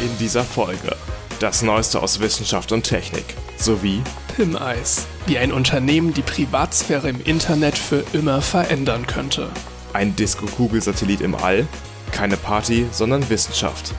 [0.00, 0.94] In dieser Folge
[1.40, 3.24] das Neueste aus Wissenschaft und Technik
[3.56, 4.00] sowie
[4.36, 9.48] Pim-Eis, wie ein Unternehmen die Privatsphäre im Internet für immer verändern könnte.
[9.92, 11.66] ein Disco-Kugelsatellit im All,
[12.12, 13.92] keine Party, sondern Wissenschaft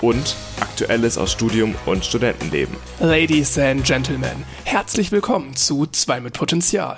[0.00, 2.76] und Aktuelles aus Studium und Studentenleben.
[3.00, 6.96] Ladies and Gentlemen, herzlich willkommen zu 2 mit Potenzial.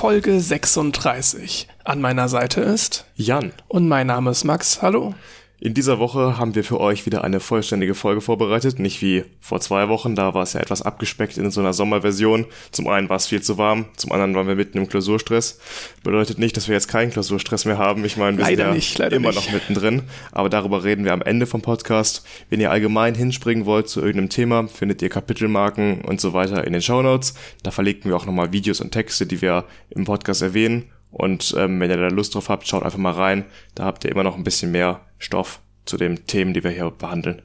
[0.00, 1.68] Folge 36.
[1.84, 4.80] An meiner Seite ist Jan, und mein Name ist Max.
[4.80, 5.14] Hallo.
[5.60, 9.60] In dieser Woche haben wir für euch wieder eine vollständige Folge vorbereitet, nicht wie vor
[9.60, 12.46] zwei Wochen, da war es ja etwas abgespeckt in so einer Sommerversion.
[12.70, 15.60] Zum einen war es viel zu warm, zum anderen waren wir mitten im Klausurstress.
[16.02, 18.06] Bedeutet nicht, dass wir jetzt keinen Klausurstress mehr haben.
[18.06, 19.46] Ich meine, wir Leider sind ja nicht, leider immer nicht.
[19.46, 22.24] noch mittendrin, aber darüber reden wir am Ende vom Podcast.
[22.48, 26.72] Wenn ihr allgemein hinspringen wollt zu irgendeinem Thema, findet ihr Kapitelmarken und so weiter in
[26.72, 27.34] den Shownotes.
[27.62, 30.90] Da verlinken wir auch nochmal Videos und Texte, die wir im Podcast erwähnen.
[31.10, 33.44] Und ähm, wenn ihr da Lust drauf habt, schaut einfach mal rein.
[33.74, 36.90] Da habt ihr immer noch ein bisschen mehr Stoff zu den Themen, die wir hier
[36.90, 37.42] behandeln.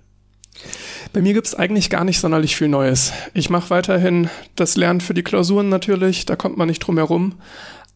[1.14, 3.12] Bei mir gibt's eigentlich gar nicht sonderlich viel Neues.
[3.34, 7.36] Ich mache weiterhin das Lernen für die Klausuren natürlich, da kommt man nicht drum herum.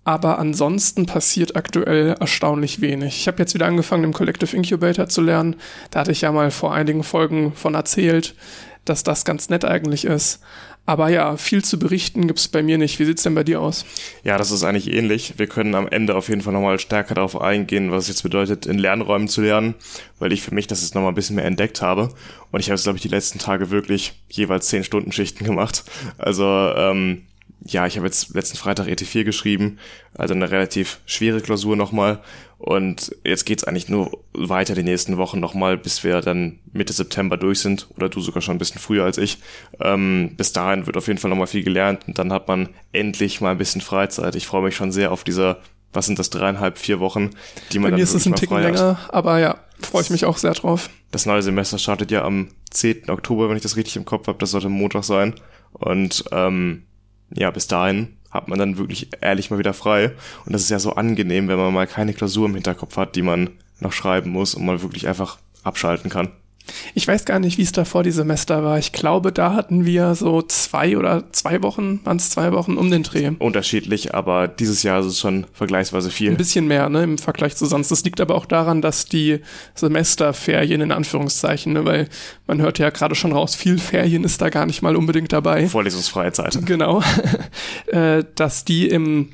[0.04, 3.20] Aber ansonsten passiert aktuell erstaunlich wenig.
[3.20, 5.58] Ich habe jetzt wieder angefangen, im Collective Incubator zu lernen.
[5.92, 8.36] Da hatte ich ja mal vor einigen Folgen von erzählt,
[8.86, 10.42] dass das ganz nett eigentlich ist.
[10.90, 12.98] Aber ja, viel zu berichten gibt's bei mir nicht.
[12.98, 13.86] Wie sieht's denn bei dir aus?
[14.24, 15.36] Ja, das ist eigentlich ähnlich.
[15.38, 18.66] Wir können am Ende auf jeden Fall nochmal stärker darauf eingehen, was es jetzt bedeutet,
[18.66, 19.76] in Lernräumen zu lernen,
[20.18, 22.10] weil ich für mich das jetzt nochmal ein bisschen mehr entdeckt habe.
[22.50, 25.84] Und ich habe jetzt, glaube ich, die letzten Tage wirklich jeweils 10 Stunden Schichten gemacht.
[26.18, 27.22] Also, ähm,
[27.66, 29.78] ja, ich habe jetzt letzten Freitag ET4 geschrieben,
[30.16, 32.20] also eine relativ schwere Klausur nochmal.
[32.60, 37.38] Und jetzt geht's eigentlich nur weiter die nächsten Wochen nochmal, bis wir dann Mitte September
[37.38, 37.88] durch sind.
[37.96, 39.38] Oder du sogar schon ein bisschen früher als ich.
[39.80, 43.40] Ähm, bis dahin wird auf jeden Fall nochmal viel gelernt und dann hat man endlich
[43.40, 44.36] mal ein bisschen Freizeit.
[44.36, 45.58] Ich freue mich schon sehr auf diese,
[45.94, 47.30] was sind das, dreieinhalb, vier Wochen,
[47.72, 48.64] die man Bei dann mir ist es ein Ticken hat.
[48.64, 50.90] länger, aber ja, freue ich mich auch sehr drauf.
[51.12, 53.10] Das neue Semester startet ja am 10.
[53.10, 54.38] Oktober, wenn ich das richtig im Kopf habe.
[54.38, 55.34] Das sollte Montag sein.
[55.72, 56.84] Und ähm,
[57.34, 60.12] ja, bis dahin hat man dann wirklich ehrlich mal wieder frei.
[60.46, 63.22] Und das ist ja so angenehm, wenn man mal keine Klausur im Hinterkopf hat, die
[63.22, 66.32] man noch schreiben muss und mal wirklich einfach abschalten kann.
[66.94, 68.78] Ich weiß gar nicht, wie es davor die Semester war.
[68.78, 72.92] Ich glaube, da hatten wir so zwei oder zwei Wochen, waren es zwei Wochen um
[72.92, 73.32] den Dreh.
[73.40, 76.32] Unterschiedlich, aber dieses Jahr ist es schon vergleichsweise viel.
[76.32, 77.92] Ein bisschen mehr, ne, im Vergleich zu sonst.
[77.92, 79.40] Das liegt aber auch daran, dass die
[79.76, 82.10] Semesterferien in Anführungszeichen, ne, weil
[82.48, 85.68] man hört ja gerade schon raus, viel Ferien ist da gar nicht mal unbedingt dabei.
[85.68, 86.58] Vorlesungsfreie Zeit.
[86.66, 87.02] Genau.
[87.88, 89.30] äh, dass die im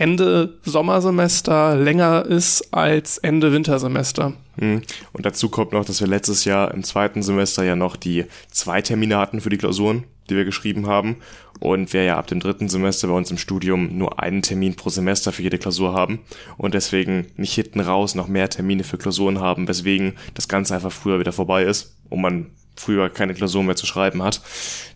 [0.00, 4.32] Ende Sommersemester länger ist als Ende Wintersemester.
[4.56, 4.80] Mhm.
[5.12, 8.80] Und dazu kommt noch, dass wir letztes Jahr im zweiten Semester ja noch die zwei
[8.80, 11.16] Termine hatten für die Klausuren, die wir geschrieben haben.
[11.58, 14.88] Und wir ja ab dem dritten Semester bei uns im Studium nur einen Termin pro
[14.88, 16.20] Semester für jede Klausur haben.
[16.56, 20.92] Und deswegen nicht hinten raus noch mehr Termine für Klausuren haben, weswegen das Ganze einfach
[20.92, 22.46] früher wieder vorbei ist und man
[22.80, 24.40] früher keine Klausuren mehr zu schreiben hat.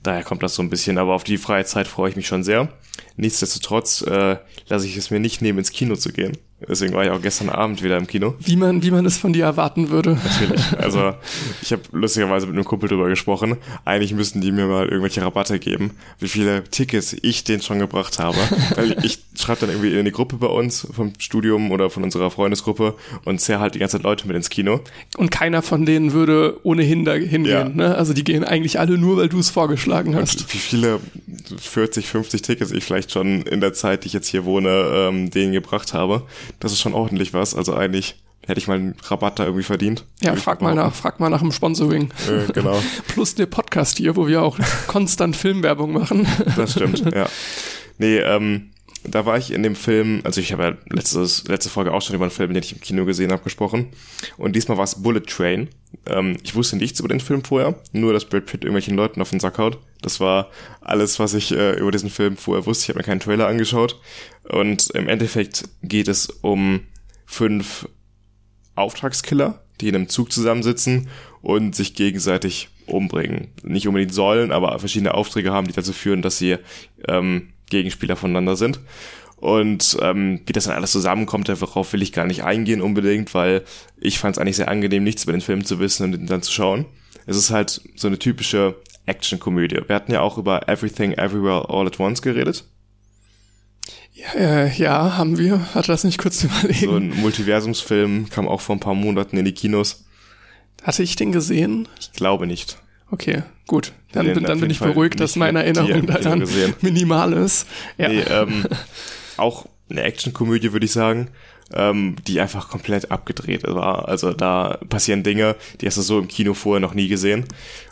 [0.02, 0.98] Daher kommt das so ein bisschen.
[0.98, 2.68] Aber auf die freie Zeit freue ich mich schon sehr.
[3.16, 4.36] Nichtsdestotrotz äh,
[4.68, 6.36] lasse ich es mir nicht nehmen, ins Kino zu gehen.
[6.68, 8.34] Deswegen war ich auch gestern Abend wieder im Kino.
[8.40, 10.18] Wie man, wie man es von dir erwarten würde.
[10.24, 10.62] Natürlich.
[10.84, 11.14] Also
[11.62, 13.56] ich habe lustigerweise mit einem Kumpel drüber gesprochen.
[13.84, 18.18] Eigentlich müssten die mir mal irgendwelche Rabatte geben, wie viele Tickets ich denen schon gebracht
[18.18, 18.36] habe.
[18.74, 22.30] Weil ich schreibe dann irgendwie in die Gruppe bei uns vom Studium oder von unserer
[22.30, 22.94] Freundesgruppe
[23.24, 24.80] und zerr halt die ganze Zeit Leute mit ins Kino.
[25.16, 27.46] Und keiner von denen würde ohnehin da hingehen.
[27.46, 27.68] Ja.
[27.68, 27.94] Ne?
[27.94, 30.52] Also die gehen eigentlich alle nur, weil du es vorgeschlagen hast.
[30.52, 31.00] Wie viele
[31.56, 35.30] 40, 50 Tickets ich vielleicht schon in der Zeit, die ich jetzt hier wohne, ähm,
[35.30, 36.22] denen gebracht habe.
[36.60, 37.54] Das ist schon ordentlich was.
[37.54, 38.16] Also eigentlich
[38.46, 40.04] hätte ich mal einen Rabatt da irgendwie verdient.
[40.20, 42.12] Ja, frag mal nach, frag mal nach dem Sponsoring.
[42.28, 42.78] Äh, genau.
[43.08, 46.26] Plus der Podcast hier, wo wir auch konstant Filmwerbung machen.
[46.56, 47.26] Das stimmt, ja.
[47.98, 48.70] Nee, ähm,
[49.04, 52.16] da war ich in dem Film, also ich habe ja letztes, letzte Folge auch schon
[52.16, 53.88] über einen Film, den ich im Kino gesehen habe, gesprochen.
[54.36, 55.68] Und diesmal war es Bullet Train.
[56.06, 59.30] Ähm, ich wusste nichts über den Film vorher, nur dass Brad Pitt irgendwelchen Leuten auf
[59.30, 59.78] den Sack haut.
[60.00, 60.50] Das war
[60.80, 62.84] alles, was ich äh, über diesen Film vorher wusste.
[62.84, 64.00] Ich habe mir keinen Trailer angeschaut.
[64.48, 66.80] Und im Endeffekt geht es um
[67.26, 67.88] fünf
[68.74, 71.08] Auftragskiller, die in einem Zug zusammensitzen
[71.42, 73.48] und sich gegenseitig umbringen.
[73.62, 76.56] Nicht unbedingt sollen, aber verschiedene Aufträge haben, die dazu führen, dass sie
[77.08, 78.80] ähm, Gegenspieler voneinander sind.
[79.36, 83.62] Und ähm, wie das dann alles zusammenkommt, darauf will ich gar nicht eingehen unbedingt, weil
[84.00, 86.42] ich fand es eigentlich sehr angenehm, nichts über den Film zu wissen und ihn dann
[86.42, 86.86] zu schauen.
[87.26, 88.76] Es ist halt so eine typische
[89.06, 89.80] Action-Komödie.
[89.86, 92.64] Wir hatten ja auch über Everything Everywhere All at Once geredet.
[94.36, 95.74] Äh, ja, haben wir.
[95.74, 96.74] Hat das nicht kurz überlegen?
[96.86, 100.04] So ein Multiversumsfilm kam auch vor ein paar Monaten in die Kinos.
[100.82, 101.88] Hatte ich den gesehen?
[101.98, 102.78] Ich glaube nicht.
[103.14, 103.92] Okay, gut.
[104.12, 106.40] Dann, bin- dann bin ich beruhigt, dass meine Erinnerung daran
[106.82, 107.66] minimal ist.
[107.98, 108.08] Ja.
[108.08, 108.66] Nee, ähm,
[109.36, 111.30] auch eine Actionkomödie, würde ich sagen,
[111.72, 114.08] ähm, die einfach komplett abgedreht war.
[114.08, 117.44] Also da passieren Dinge, die hast du so im Kino vorher noch nie gesehen.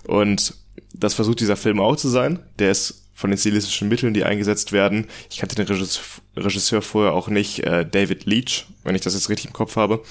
[0.06, 0.54] Und
[0.94, 2.38] das versucht dieser Film auch zu sein.
[2.58, 5.06] Der ist von den stilistischen Mitteln, die eingesetzt werden.
[5.30, 6.02] Ich kannte den Regisseur,
[6.36, 10.02] Regisseur vorher auch nicht, äh, David Leach, wenn ich das jetzt richtig im Kopf habe.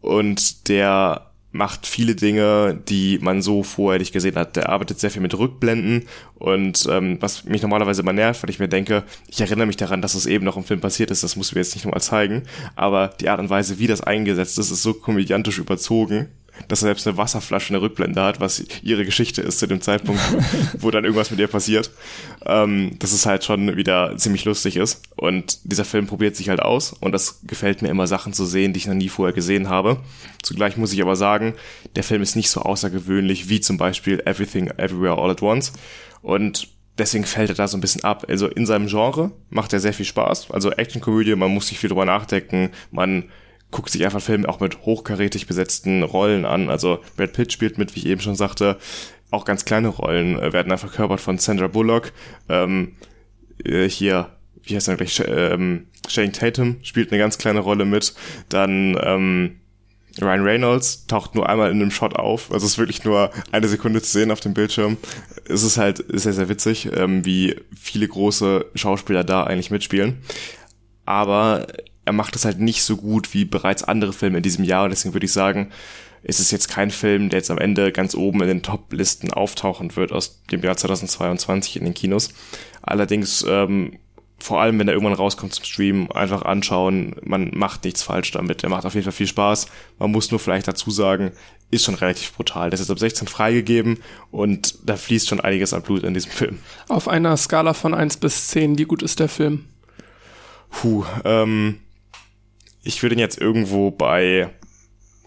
[0.00, 4.56] Und der macht viele Dinge, die man so vorher nicht gesehen hat.
[4.56, 8.58] Der arbeitet sehr viel mit Rückblenden und ähm, was mich normalerweise immer nervt, weil ich
[8.58, 11.36] mir denke, ich erinnere mich daran, dass es eben noch im Film passiert ist, das
[11.36, 12.44] muss mir jetzt nicht nochmal zeigen,
[12.74, 16.28] aber die Art und Weise, wie das eingesetzt ist, ist so komödiantisch überzogen,
[16.68, 20.20] dass er selbst eine Wasserflasche eine Rückblende hat, was ihre Geschichte ist zu dem Zeitpunkt,
[20.78, 21.90] wo dann irgendwas mit ihr passiert.
[22.46, 25.02] Ähm, dass es halt schon wieder ziemlich lustig ist.
[25.16, 28.72] Und dieser Film probiert sich halt aus und das gefällt mir immer, Sachen zu sehen,
[28.72, 30.00] die ich noch nie vorher gesehen habe.
[30.42, 31.54] Zugleich muss ich aber sagen,
[31.96, 35.72] der Film ist nicht so außergewöhnlich wie zum Beispiel Everything Everywhere All at Once.
[36.22, 38.26] Und deswegen fällt er da so ein bisschen ab.
[38.28, 40.50] Also in seinem Genre macht er sehr viel Spaß.
[40.50, 43.30] Also Actionkomödie, man muss sich viel drüber nachdenken, man
[43.72, 46.70] guckt sich einfach Filme auch mit hochkarätig besetzten Rollen an.
[46.70, 48.78] Also Brad Pitt spielt mit, wie ich eben schon sagte,
[49.32, 52.12] auch ganz kleine Rollen äh, werden einfach verkörpert von Sandra Bullock.
[52.48, 52.92] Ähm,
[53.64, 54.28] äh, hier,
[54.62, 55.20] wie heißt er gleich?
[55.26, 58.14] Ähm, Shane Tatum spielt eine ganz kleine Rolle mit.
[58.50, 59.60] Dann ähm,
[60.20, 62.52] Ryan Reynolds taucht nur einmal in einem Shot auf.
[62.52, 64.98] Also es ist wirklich nur eine Sekunde zu sehen auf dem Bildschirm.
[65.48, 70.18] Es ist halt sehr, sehr witzig, ähm, wie viele große Schauspieler da eigentlich mitspielen.
[71.06, 71.66] Aber
[72.04, 74.84] er macht es halt nicht so gut wie bereits andere Filme in diesem Jahr.
[74.84, 75.70] Und deswegen würde ich sagen,
[76.24, 79.94] es ist jetzt kein Film, der jetzt am Ende ganz oben in den Top-Listen auftauchen
[79.96, 82.30] wird aus dem Jahr 2022 in den Kinos.
[82.82, 83.98] Allerdings, ähm,
[84.38, 87.14] vor allem, wenn er irgendwann rauskommt zum Stream, einfach anschauen.
[87.22, 88.64] Man macht nichts falsch damit.
[88.64, 89.68] Er macht auf jeden Fall viel Spaß.
[90.00, 91.30] Man muss nur vielleicht dazu sagen,
[91.70, 92.70] ist schon relativ brutal.
[92.70, 93.98] Das ist ab 16 freigegeben
[94.30, 96.58] und da fließt schon einiges an Blut in diesem Film.
[96.88, 99.64] Auf einer Skala von 1 bis 10, wie gut ist der Film?
[100.70, 101.78] Puh, ähm,
[102.82, 104.50] ich würde ihn jetzt irgendwo bei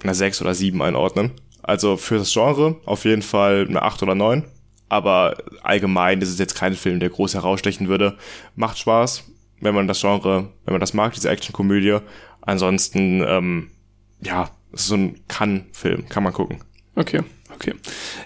[0.04, 1.32] einer 6 oder 7 einordnen.
[1.64, 4.44] Also für das Genre auf jeden Fall eine 8 oder 9.
[4.88, 8.18] Aber allgemein ist es jetzt kein Film, der groß herausstechen würde.
[8.56, 9.24] Macht Spaß,
[9.60, 11.98] wenn man das Genre, wenn man das mag, diese Actionkomödie.
[12.42, 13.72] Ansonsten, ähm,
[14.22, 16.60] ja, es ist so ein Kann-Film, kann man gucken.
[16.96, 17.24] Okay,
[17.56, 17.74] okay.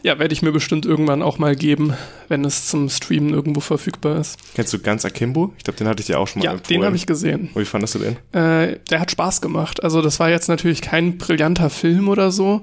[0.04, 1.94] Ja, werde ich mir bestimmt irgendwann auch mal geben,
[2.28, 4.38] wenn es zum Streamen irgendwo verfügbar ist.
[4.56, 5.54] Kennst du ganz Akimbo?
[5.58, 6.80] Ich glaube, den hatte ich dir auch schon mal Ja, empfohlen.
[6.82, 7.50] den habe ich gesehen.
[7.54, 8.18] Und wie fandest du den?
[8.34, 9.84] Äh, der hat Spaß gemacht.
[9.84, 12.62] Also das war jetzt natürlich kein brillanter Film oder so,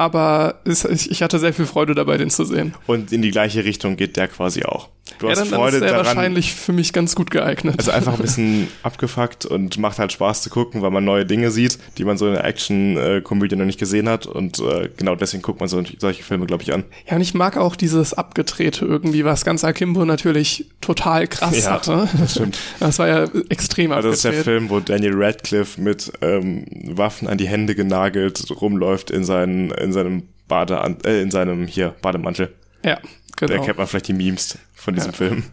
[0.00, 2.74] aber es, ich, ich hatte sehr viel Freude dabei, den zu sehen.
[2.86, 4.88] Und in die gleiche Richtung geht der quasi auch.
[5.18, 7.74] Du Ja, hast dann, dann Freude ist er daran, wahrscheinlich für mich ganz gut geeignet.
[7.78, 11.50] Also einfach ein bisschen abgefuckt und macht halt Spaß zu gucken, weil man neue Dinge
[11.50, 14.26] sieht, die man so in der Action-Komödie noch nicht gesehen hat.
[14.26, 16.84] Und äh, genau deswegen guckt man so, solche Filme, glaube ich, an.
[17.08, 21.72] Ja, und ich mag auch dieses Abgedrehte irgendwie, was ganz Akimbo natürlich total krass Ja,
[21.72, 22.08] hatte.
[22.18, 22.58] das stimmt.
[22.80, 24.32] Das war ja extrem Also das ist der.
[24.44, 29.89] Film, wo Daniel Radcliffe mit ähm, Waffen an die Hände genagelt rumläuft in, seinen, in
[29.92, 32.52] seinem Bade, äh, in seinem hier Bademantel.
[32.84, 32.98] Ja,
[33.36, 33.62] Da genau.
[33.64, 35.16] kennt man vielleicht die Memes von diesem Ja.
[35.16, 35.44] Film.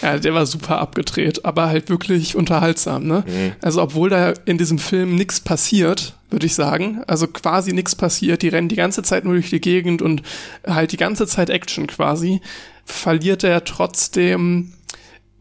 [0.00, 3.24] Ja, der war super abgedreht, aber halt wirklich unterhaltsam, ne?
[3.26, 3.52] Mhm.
[3.62, 8.42] Also obwohl da in diesem Film nichts passiert, würde ich sagen, also quasi nichts passiert,
[8.42, 10.22] die rennen die ganze Zeit nur durch die Gegend und
[10.64, 12.40] halt die ganze Zeit Action quasi,
[12.84, 14.72] verliert er trotzdem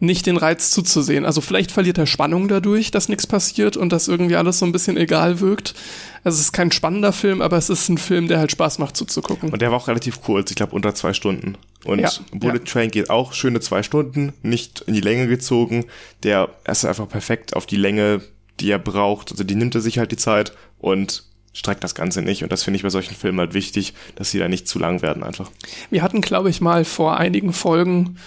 [0.01, 1.25] nicht den Reiz zuzusehen.
[1.25, 4.71] Also vielleicht verliert er Spannung dadurch, dass nichts passiert und dass irgendwie alles so ein
[4.71, 5.75] bisschen egal wirkt.
[6.23, 8.97] Also es ist kein spannender Film, aber es ist ein Film, der halt Spaß macht
[8.97, 9.51] zuzugucken.
[9.51, 11.55] Und der war auch relativ kurz, ich glaube unter zwei Stunden.
[11.85, 12.65] Und Ja, Bullet ja.
[12.65, 15.85] Train geht auch schöne zwei Stunden, nicht in die Länge gezogen.
[16.23, 18.21] Der ist einfach perfekt auf die Länge,
[18.59, 19.31] die er braucht.
[19.31, 21.23] Also die nimmt er sich halt die Zeit und
[21.53, 22.43] streckt das Ganze nicht.
[22.43, 25.01] Und das finde ich bei solchen Filmen halt wichtig, dass sie da nicht zu lang
[25.01, 25.51] werden einfach.
[25.89, 28.17] Wir hatten, glaube ich, mal vor einigen Folgen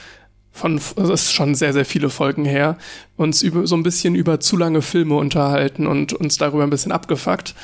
[0.55, 2.79] von, also das ist schon sehr, sehr viele Folgen her,
[3.17, 6.91] uns über, so ein bisschen über zu lange Filme unterhalten und uns darüber ein bisschen
[6.91, 7.55] abgefuckt.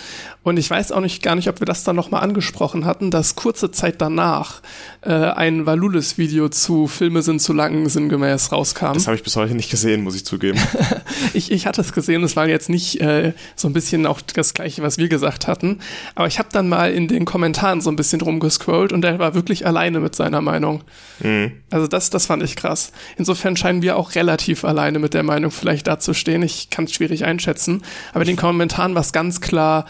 [0.42, 3.34] Und ich weiß auch nicht, gar nicht, ob wir das dann nochmal angesprochen hatten, dass
[3.34, 4.62] kurze Zeit danach
[5.02, 8.94] äh, ein Valulis-Video zu Filme sind zu lang sinngemäß rauskam.
[8.94, 10.58] Das habe ich bis heute nicht gesehen, muss ich zugeben.
[11.32, 14.54] Ich, ich hatte es gesehen, es war jetzt nicht äh, so ein bisschen auch das
[14.54, 15.78] gleiche, was wir gesagt hatten.
[16.14, 19.18] Aber ich habe dann mal in den Kommentaren so ein bisschen drum gescrollt und er
[19.18, 20.82] war wirklich alleine mit seiner Meinung.
[21.70, 22.92] Also das, das fand ich krass.
[23.16, 26.42] Insofern scheinen wir auch relativ alleine mit der Meinung vielleicht dazustehen.
[26.42, 27.82] Ich kann es schwierig einschätzen.
[28.12, 29.86] Aber in den Kommentaren war es ganz klar,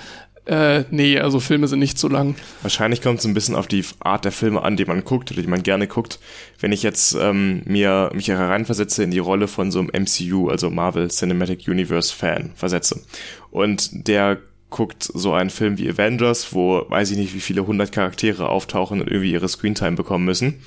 [0.47, 2.35] äh, nee, also Filme sind nicht so lang.
[2.63, 5.43] Wahrscheinlich kommt es ein bisschen auf die Art der Filme an, die man guckt oder
[5.43, 6.19] die man gerne guckt.
[6.59, 10.71] Wenn ich jetzt ähm, mir mich hereinversetze in die Rolle von so einem MCU, also
[10.71, 13.01] Marvel Cinematic Universe Fan versetze
[13.51, 14.39] und der
[14.71, 19.01] guckt so einen Film wie Avengers, wo weiß ich nicht, wie viele hundert Charaktere auftauchen
[19.01, 20.63] und irgendwie ihre Screentime bekommen müssen,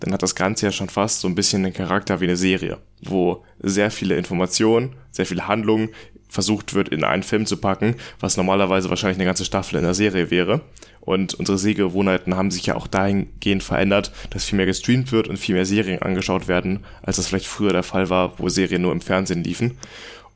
[0.00, 2.78] dann hat das Ganze ja schon fast so ein bisschen den Charakter wie eine Serie,
[3.02, 5.90] wo sehr viele Informationen, sehr viele Handlungen
[6.28, 9.94] versucht wird, in einen Film zu packen, was normalerweise wahrscheinlich eine ganze Staffel in der
[9.94, 10.60] Serie wäre.
[11.00, 15.38] Und unsere Sehgewohnheiten haben sich ja auch dahingehend verändert, dass viel mehr gestreamt wird und
[15.38, 18.92] viel mehr Serien angeschaut werden, als das vielleicht früher der Fall war, wo Serien nur
[18.92, 19.78] im Fernsehen liefen.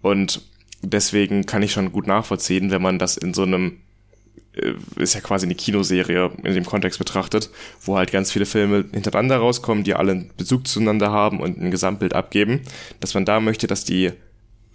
[0.00, 0.40] Und
[0.80, 3.78] deswegen kann ich schon gut nachvollziehen, wenn man das in so einem
[4.96, 9.38] ist ja quasi eine Kinoserie in dem Kontext betrachtet, wo halt ganz viele Filme hintereinander
[9.38, 12.60] rauskommen, die alle einen Bezug zueinander haben und ein Gesamtbild abgeben,
[13.00, 14.12] dass man da möchte, dass die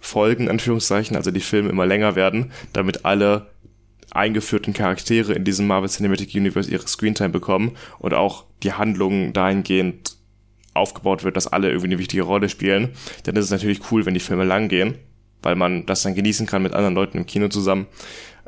[0.00, 3.50] Folgen, Anführungszeichen, also die Filme immer länger werden, damit alle
[4.10, 10.16] eingeführten Charaktere in diesem Marvel Cinematic Universe ihre Screentime bekommen und auch die Handlung dahingehend
[10.74, 12.94] aufgebaut wird, dass alle irgendwie eine wichtige Rolle spielen,
[13.24, 14.96] dann ist es natürlich cool, wenn die Filme lang gehen,
[15.42, 17.86] weil man das dann genießen kann mit anderen Leuten im Kino zusammen.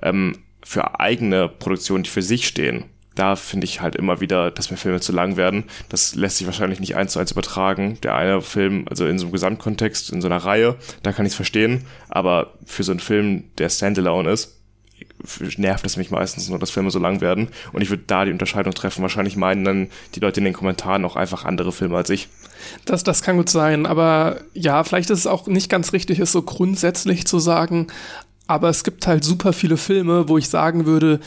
[0.03, 0.37] Ähm,
[0.71, 2.85] für eigene Produktionen, die für sich stehen,
[3.17, 5.65] da finde ich halt immer wieder, dass mir Filme zu lang werden.
[5.89, 7.99] Das lässt sich wahrscheinlich nicht eins zu eins übertragen.
[8.05, 11.33] Der eine Film, also in so einem Gesamtkontext, in so einer Reihe, da kann ich
[11.33, 11.87] es verstehen.
[12.09, 14.61] Aber für so einen Film, der Standalone ist,
[15.57, 17.49] nervt es mich meistens nur, dass Filme so lang werden.
[17.73, 19.03] Und ich würde da die Unterscheidung treffen.
[19.03, 22.29] Wahrscheinlich meinen dann die Leute in den Kommentaren auch einfach andere Filme als ich.
[22.85, 26.31] Das, das kann gut sein, aber ja, vielleicht ist es auch nicht ganz richtig, es
[26.31, 27.89] so grundsätzlich zu sagen,
[28.51, 31.21] aber es gibt halt super viele Filme, wo ich sagen würde,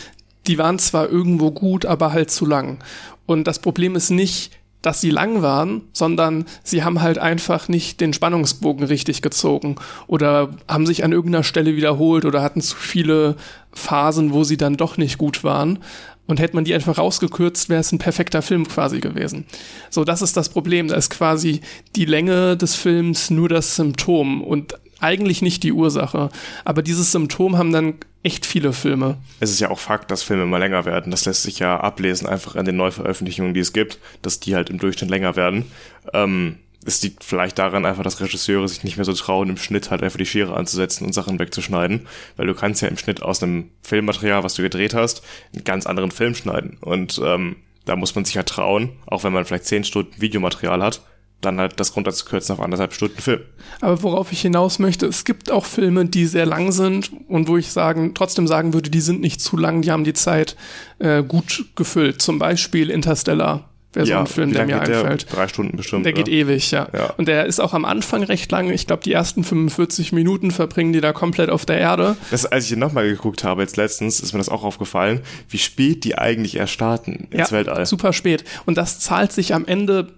[0.45, 2.79] die waren zwar irgendwo gut, aber halt zu lang.
[3.25, 4.51] Und das Problem ist nicht,
[4.81, 10.49] dass sie lang waren, sondern sie haben halt einfach nicht den Spannungsbogen richtig gezogen oder
[10.67, 13.37] haben sich an irgendeiner Stelle wiederholt oder hatten zu viele
[13.71, 15.79] Phasen, wo sie dann doch nicht gut waren.
[16.27, 19.45] Und hätte man die einfach rausgekürzt, wäre es ein perfekter Film quasi gewesen.
[19.89, 20.89] So, das ist das Problem.
[20.89, 21.61] Da ist quasi
[21.95, 26.29] die Länge des Films nur das Symptom und eigentlich nicht die Ursache.
[26.65, 29.17] Aber dieses Symptom haben dann echt viele Filme.
[29.39, 31.11] Es ist ja auch Fakt, dass Filme immer länger werden.
[31.11, 34.69] Das lässt sich ja ablesen einfach an den Neuveröffentlichungen, die es gibt, dass die halt
[34.69, 35.65] im Durchschnitt länger werden.
[36.13, 39.91] Ähm, es liegt vielleicht daran einfach, dass Regisseure sich nicht mehr so trauen, im Schnitt
[39.91, 43.41] halt einfach die Schere anzusetzen und Sachen wegzuschneiden, weil du kannst ja im Schnitt aus
[43.41, 46.77] einem Filmmaterial, was du gedreht hast, einen ganz anderen Film schneiden.
[46.81, 50.81] Und ähm, da muss man sich ja trauen, auch wenn man vielleicht zehn Stunden Videomaterial
[50.81, 51.01] hat,
[51.45, 53.41] dann halt das runterzukürzen auf anderthalb Stunden Film.
[53.81, 57.57] Aber worauf ich hinaus möchte, es gibt auch Filme, die sehr lang sind und wo
[57.57, 60.55] ich sagen, trotzdem sagen würde, die sind nicht zu lang, die haben die Zeit
[60.99, 62.21] äh, gut gefüllt.
[62.21, 65.29] Zum Beispiel Interstellar wäre ja, so ein Film, der mir einfällt.
[65.29, 65.37] Der?
[65.37, 66.05] Drei Stunden bestimmt.
[66.05, 66.35] Der geht oder?
[66.35, 66.87] ewig, ja.
[66.93, 67.13] ja.
[67.17, 68.69] Und der ist auch am Anfang recht lang.
[68.69, 72.15] Ich glaube, die ersten 45 Minuten verbringen die da komplett auf der Erde.
[72.31, 75.57] Das, als ich ihn nochmal geguckt habe, jetzt letztens, ist mir das auch aufgefallen, wie
[75.57, 77.85] spät die eigentlich erst starten ins ja, Weltall.
[77.85, 78.43] Super spät.
[78.65, 80.13] Und das zahlt sich am Ende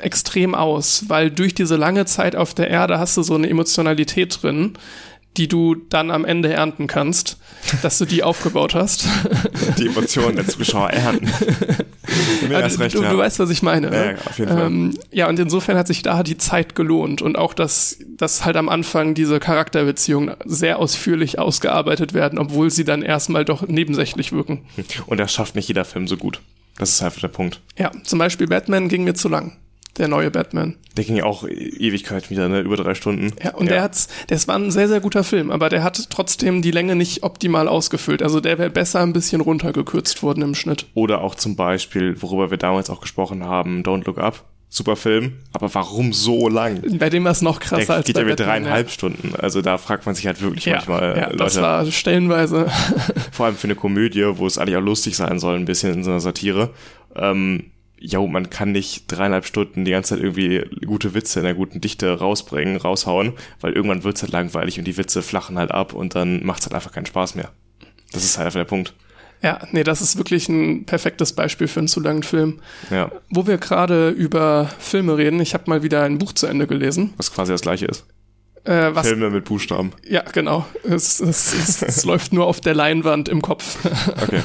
[0.00, 4.42] extrem aus, weil durch diese lange Zeit auf der Erde hast du so eine Emotionalität
[4.42, 4.74] drin,
[5.36, 7.38] die du dann am Ende ernten kannst,
[7.82, 9.06] dass du die aufgebaut hast.
[9.78, 11.30] Die Emotionen der Zuschauer ernten.
[12.40, 13.12] Du, also, recht, du, ja.
[13.12, 13.90] du, weißt, was ich meine.
[13.90, 14.16] Ne?
[14.18, 14.66] Ja, auf jeden Fall.
[14.66, 18.56] Ähm, ja, und insofern hat sich da die Zeit gelohnt und auch, dass, dass halt
[18.56, 24.64] am Anfang diese Charakterbeziehungen sehr ausführlich ausgearbeitet werden, obwohl sie dann erstmal doch nebensächlich wirken.
[25.06, 26.40] Und das schafft nicht jeder Film so gut.
[26.80, 27.60] Das ist einfach der Punkt.
[27.78, 29.58] Ja, zum Beispiel Batman ging mir zu lang.
[29.98, 30.76] Der neue Batman.
[30.96, 32.60] Der ging ja auch Ewigkeit wieder, ne?
[32.60, 33.34] Über drei Stunden.
[33.44, 33.72] Ja, und ja.
[33.72, 36.96] der hat's, das war ein sehr, sehr guter Film, aber der hat trotzdem die Länge
[36.96, 38.22] nicht optimal ausgefüllt.
[38.22, 40.86] Also der wäre besser ein bisschen runtergekürzt worden im Schnitt.
[40.94, 45.32] Oder auch zum Beispiel, worüber wir damals auch gesprochen haben, Don't Look Up super Film,
[45.52, 46.80] aber warum so lang?
[46.98, 48.92] Bei dem war es noch krasser Der als geht bei ja mit dreieinhalb ja.
[48.92, 49.34] Stunden.
[49.36, 51.18] Also da fragt man sich halt wirklich ja, manchmal.
[51.18, 52.70] Ja, Leute, das war stellenweise.
[53.32, 56.04] Vor allem für eine Komödie, wo es eigentlich auch lustig sein soll, ein bisschen in
[56.04, 56.70] so einer Satire.
[57.16, 57.64] Ähm,
[57.98, 61.80] ja, man kann nicht dreieinhalb Stunden die ganze Zeit irgendwie gute Witze in einer guten
[61.80, 66.14] Dichte rausbringen, raushauen, weil irgendwann wird's halt langweilig und die Witze flachen halt ab und
[66.14, 67.50] dann macht's halt einfach keinen Spaß mehr.
[68.12, 68.94] Das ist halt einfach der Punkt.
[69.42, 72.60] Ja, nee, das ist wirklich ein perfektes Beispiel für einen zu langen Film.
[72.90, 73.10] Ja.
[73.30, 77.14] Wo wir gerade über Filme reden, ich habe mal wieder ein Buch zu Ende gelesen.
[77.16, 78.04] Was quasi das gleiche ist.
[78.64, 79.92] Äh, was, Filme mit Buchstaben.
[80.06, 80.66] Ja, genau.
[80.84, 83.78] Es, es, es, es läuft nur auf der Leinwand im Kopf.
[84.22, 84.42] Okay.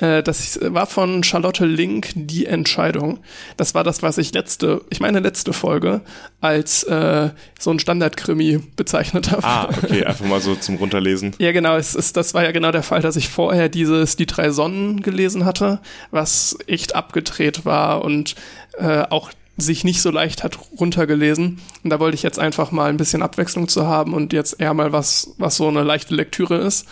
[0.00, 3.20] äh, das war von Charlotte Link, Die Entscheidung.
[3.58, 6.00] Das war das, was ich letzte, ich meine letzte Folge,
[6.40, 9.44] als äh, so ein Standardkrimi bezeichnet habe.
[9.44, 11.34] Ah, okay, einfach mal so zum Runterlesen.
[11.38, 11.76] ja, genau.
[11.76, 15.02] Es ist, das war ja genau der Fall, dass ich vorher dieses Die drei Sonnen
[15.02, 15.80] gelesen hatte,
[16.10, 18.36] was echt abgedreht war und
[18.78, 21.60] äh, auch sich nicht so leicht hat runtergelesen.
[21.82, 24.72] Und da wollte ich jetzt einfach mal ein bisschen Abwechslung zu haben und jetzt eher
[24.72, 26.86] mal was, was so eine leichte Lektüre ist.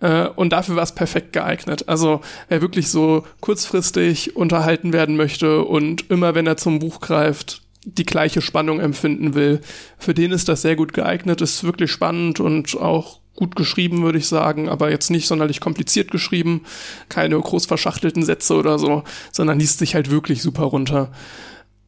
[0.00, 1.88] Äh, und dafür war es perfekt geeignet.
[1.88, 7.62] Also wer wirklich so kurzfristig unterhalten werden möchte und immer wenn er zum Buch greift,
[7.84, 9.60] die gleiche Spannung empfinden will,
[9.98, 14.18] für den ist das sehr gut geeignet, ist wirklich spannend und auch gut geschrieben, würde
[14.18, 16.62] ich sagen, aber jetzt nicht sonderlich kompliziert geschrieben,
[17.08, 19.02] keine groß verschachtelten Sätze oder so,
[19.32, 21.10] sondern liest sich halt wirklich super runter.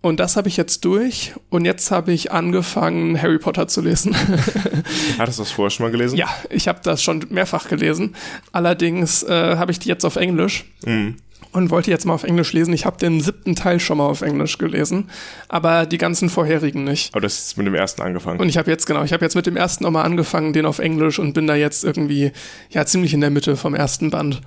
[0.06, 4.14] Und das habe ich jetzt durch und jetzt habe ich angefangen, Harry Potter zu lesen.
[5.18, 6.16] Hattest du das vorher schon mal gelesen?
[6.16, 8.14] Ja, ich habe das schon mehrfach gelesen.
[8.52, 10.64] Allerdings äh, habe ich die jetzt auf Englisch.
[10.84, 11.16] Mhm.
[11.50, 12.72] Und wollte jetzt mal auf Englisch lesen.
[12.72, 15.10] Ich habe den siebten Teil schon mal auf Englisch gelesen,
[15.48, 17.12] aber die ganzen vorherigen nicht.
[17.12, 18.38] Aber das ist mit dem ersten angefangen.
[18.38, 20.78] Und ich habe jetzt genau, ich habe jetzt mit dem ersten nochmal angefangen, den auf
[20.78, 22.30] Englisch und bin da jetzt irgendwie
[22.70, 24.40] ja ziemlich in der Mitte vom ersten Band.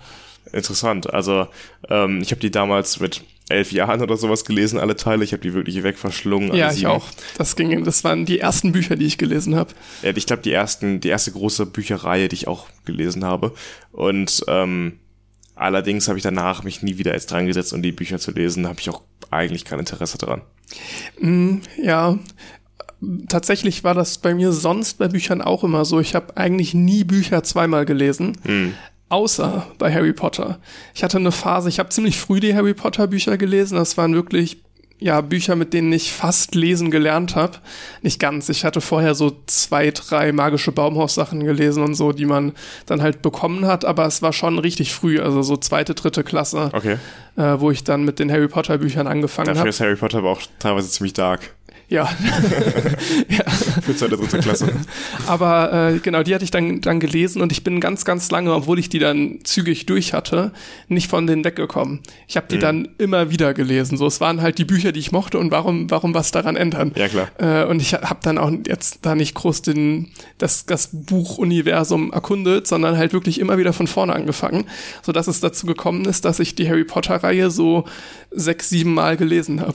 [0.54, 1.13] Interessant.
[1.13, 1.48] Also
[1.89, 5.24] ähm, ich habe die damals mit elf Jahren oder sowas gelesen, alle Teile.
[5.24, 6.53] Ich habe die wirklich wegverschlungen.
[6.56, 7.08] Ja, ich auch.
[7.38, 9.74] Das ging, das waren die ersten Bücher, die ich gelesen habe.
[10.01, 13.53] Ja, ich glaube, die ersten, die erste große Bücherreihe, die ich auch gelesen habe.
[13.91, 15.00] Und ähm,
[15.56, 18.63] allerdings habe ich danach mich nie wieder jetzt dran gesetzt, um die Bücher zu lesen.
[18.63, 19.01] Da habe ich auch
[19.32, 20.41] eigentlich kein Interesse dran.
[21.82, 22.18] Ja,
[23.27, 26.00] tatsächlich war das bei mir sonst bei Büchern auch immer so.
[26.00, 28.38] Ich habe eigentlich nie Bücher zweimal gelesen.
[29.10, 30.60] Außer bei Harry Potter.
[30.94, 33.75] Ich hatte eine Phase, ich habe ziemlich früh die Harry Potter Bücher gelesen.
[33.75, 34.58] Das waren wirklich
[35.01, 37.58] ja Bücher, mit denen ich fast lesen gelernt habe.
[38.01, 38.50] Nicht ganz.
[38.50, 42.51] Ich hatte vorher so zwei, drei magische Baumhaus-Sachen gelesen und so, die man
[42.86, 43.86] dann halt bekommen hat.
[43.86, 46.98] Aber es war schon richtig früh, also so zweite, dritte Klasse, Okay.
[47.38, 49.70] äh, wo ich dann mit den Harry Potter Büchern angefangen Dafür habe.
[49.70, 51.56] ist Harry Potter aber auch teilweise ziemlich dark.
[51.89, 52.05] Ja.
[53.81, 54.72] Für zweite, dritte Klasse.
[55.27, 58.53] Aber äh, genau, die hatte ich dann, dann gelesen und ich bin ganz, ganz lange,
[58.53, 60.51] obwohl ich die dann zügig durch hatte,
[60.88, 62.01] nicht von denen weggekommen.
[62.27, 62.62] Ich habe die Mhm.
[62.62, 63.98] dann immer wieder gelesen.
[63.98, 66.91] So, es waren halt die Bücher, die ich mochte und warum, warum was daran ändern?
[66.96, 67.29] Ja, klar.
[67.38, 72.67] Äh, und ich habe dann auch jetzt da nicht groß den, das, das Buchuniversum erkundet,
[72.67, 74.65] sondern halt wirklich immer wieder von vorne angefangen,
[75.01, 77.86] so dass es dazu gekommen ist, dass ich die Harry Potter Reihe so
[78.31, 79.74] sechs, sieben Mal gelesen habe.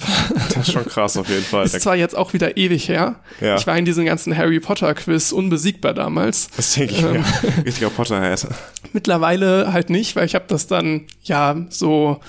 [0.54, 1.64] Das ist schon krass auf jeden Fall.
[1.74, 3.16] Ist zwar jetzt auch wieder ewig her.
[3.40, 3.56] Ja.
[3.56, 6.48] Ich war in diesem ganzen Harry Potter Quiz unbesiegbar damals.
[6.56, 7.12] Das denke ich Ähm.
[7.12, 7.24] mir.
[7.66, 8.46] Richtiger Potterhead.
[8.92, 12.20] Mittlerweile halt nicht, weil ich habe das dann ja so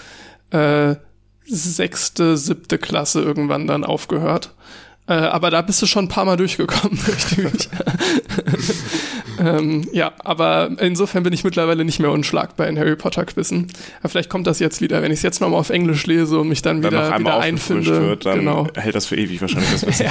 [0.51, 0.95] äh,
[1.47, 4.53] sechste, siebte Klasse irgendwann dann aufgehört.
[5.07, 6.97] Äh, aber da bist du schon ein paar Mal durchgekommen.
[9.39, 13.67] ähm, ja, aber insofern bin ich mittlerweile nicht mehr unschlagbar in Harry Potter Quizzen.
[13.99, 16.49] Aber vielleicht kommt das jetzt wieder, wenn ich es jetzt nochmal auf Englisch lese und
[16.49, 18.01] mich dann, Dann noch wieder, einmal wieder einfinde.
[18.01, 18.67] wird, dann genau.
[18.75, 20.05] hält das für ewig wahrscheinlich das Wissen.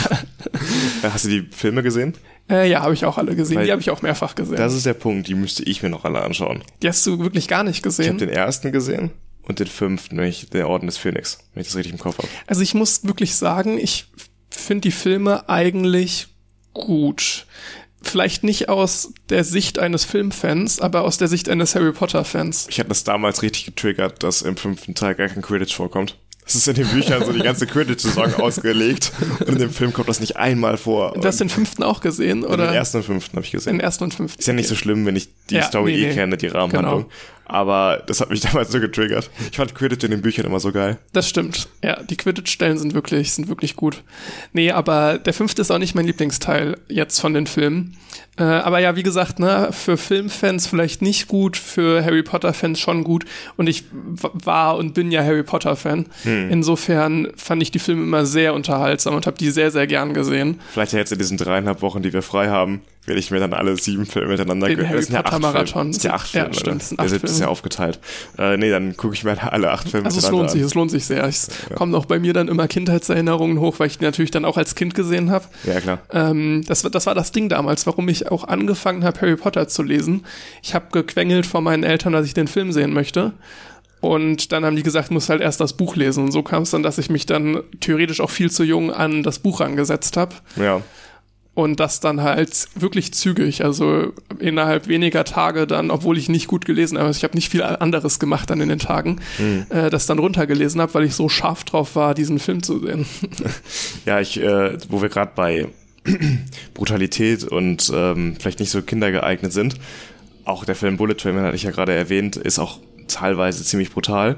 [1.03, 2.15] Ja, Hast du die Filme gesehen?
[2.51, 3.57] äh, ja habe ich auch alle gesehen.
[3.59, 4.57] Weil- die habe ich auch mehrfach gesehen.
[4.57, 6.63] Das ist der Punkt, die müsste ich mir noch alle anschauen.
[6.83, 8.19] die hast du wirklich gar nicht Ich habe gesehen.
[8.19, 9.11] den ersten gesehen
[9.43, 12.19] und den fünften, wenn ich, der Orden des Phönix, wenn ich das richtig im Kopf
[12.19, 12.29] habe.
[12.47, 14.07] Also ich muss wirklich sagen, ich
[14.51, 16.29] finde die Filme eigentlich
[16.73, 17.47] gut.
[18.05, 22.67] Vielleicht nicht aus der Sicht eines Filmfans, aber aus der Sicht eines Harry Potter-Fans.
[22.71, 26.17] Ich hatte das damals richtig getriggert, dass im fünften Teil gar kein Quidditch vorkommt.
[26.45, 30.11] Das ist in den Büchern so die ganze Quidditch-Saison ausgelegt und in dem Film kommt
[30.11, 31.15] das nicht einmal vor.
[31.15, 32.67] Du hast den fünften auch gesehen, oder?
[32.67, 33.79] Den ersten und fünften habe ich gesehen.
[33.79, 34.39] Den ersten und fünften.
[34.39, 36.15] Ist ja nicht so schlimm, wenn ich die Ja, Story nee, eh nee.
[36.15, 37.05] kenne, die Rahmenhandlung.
[37.05, 37.13] Genau.
[37.47, 39.31] Aber das hat mich damals so getriggert.
[39.51, 40.99] Ich fand Quidditch in den Büchern immer so geil.
[41.13, 41.69] Das stimmt.
[41.83, 44.03] Ja, die Quidditch-Stellen sind wirklich, sind wirklich gut.
[44.53, 47.97] Nee, aber der fünfte ist auch nicht mein Lieblingsteil jetzt von den Filmen.
[48.37, 53.05] Äh, aber ja, wie gesagt, ne, für Filmfans vielleicht nicht gut, für Harry Potter-Fans schon
[53.05, 53.25] gut.
[53.57, 56.07] Und ich war und bin ja Harry Potter-Fan.
[56.25, 60.61] Insofern fand ich die Filme immer sehr unterhaltsam und habe die sehr, sehr gern gesehen.
[60.73, 63.53] Vielleicht ja jetzt in diesen dreieinhalb Wochen, die wir frei haben, werde ich mir dann
[63.53, 64.67] alle sieben Filme miteinander.
[64.67, 65.53] Harry Das sind ja acht Potter Filme.
[65.53, 65.87] Marathon.
[65.93, 66.55] Das sind ja acht Ja, Filme.
[66.55, 66.75] stimmt, oder?
[66.79, 67.51] das sind acht siebte ist ja Filme.
[67.51, 68.01] aufgeteilt.
[68.39, 70.67] Äh, nee, dann gucke ich mir alle acht Filme Also es miteinander lohnt sich, an.
[70.67, 71.25] es lohnt sich sehr.
[71.25, 74.57] Es kommen auch bei mir dann immer Kindheitserinnerungen hoch, weil ich die natürlich dann auch
[74.57, 75.45] als Kind gesehen habe.
[75.65, 75.99] Ja, klar.
[76.13, 79.69] Ähm, das, war- das war das Ding damals, warum ich auch angefangen habe, Harry Potter
[79.69, 80.25] zu lesen.
[80.63, 83.33] Ich habe gequengelt vor meinen Eltern, dass ich den Film sehen möchte.
[84.01, 86.25] Und dann haben die gesagt, muss halt erst das Buch lesen.
[86.25, 89.23] Und so kam es dann, dass ich mich dann theoretisch auch viel zu jung an
[89.23, 90.35] das Buch angesetzt habe.
[90.57, 90.83] Ja.
[91.55, 96.65] Und das dann halt wirklich zügig, also innerhalb weniger Tage dann, obwohl ich nicht gut
[96.65, 99.21] gelesen habe, also ich habe nicht viel anderes gemacht dann in den Tagen,
[99.69, 103.07] äh, das dann runtergelesen habe, weil ich so scharf drauf war, diesen Film zu sehen.
[104.05, 105.69] Ja, ich, äh, wo wir gerade bei
[106.75, 109.77] Brutalität und ähm, vielleicht nicht so kindergeeignet sind,
[110.45, 113.91] auch der Film Bullet Train, den hatte ich ja gerade erwähnt, ist auch teilweise ziemlich
[113.91, 114.37] brutal.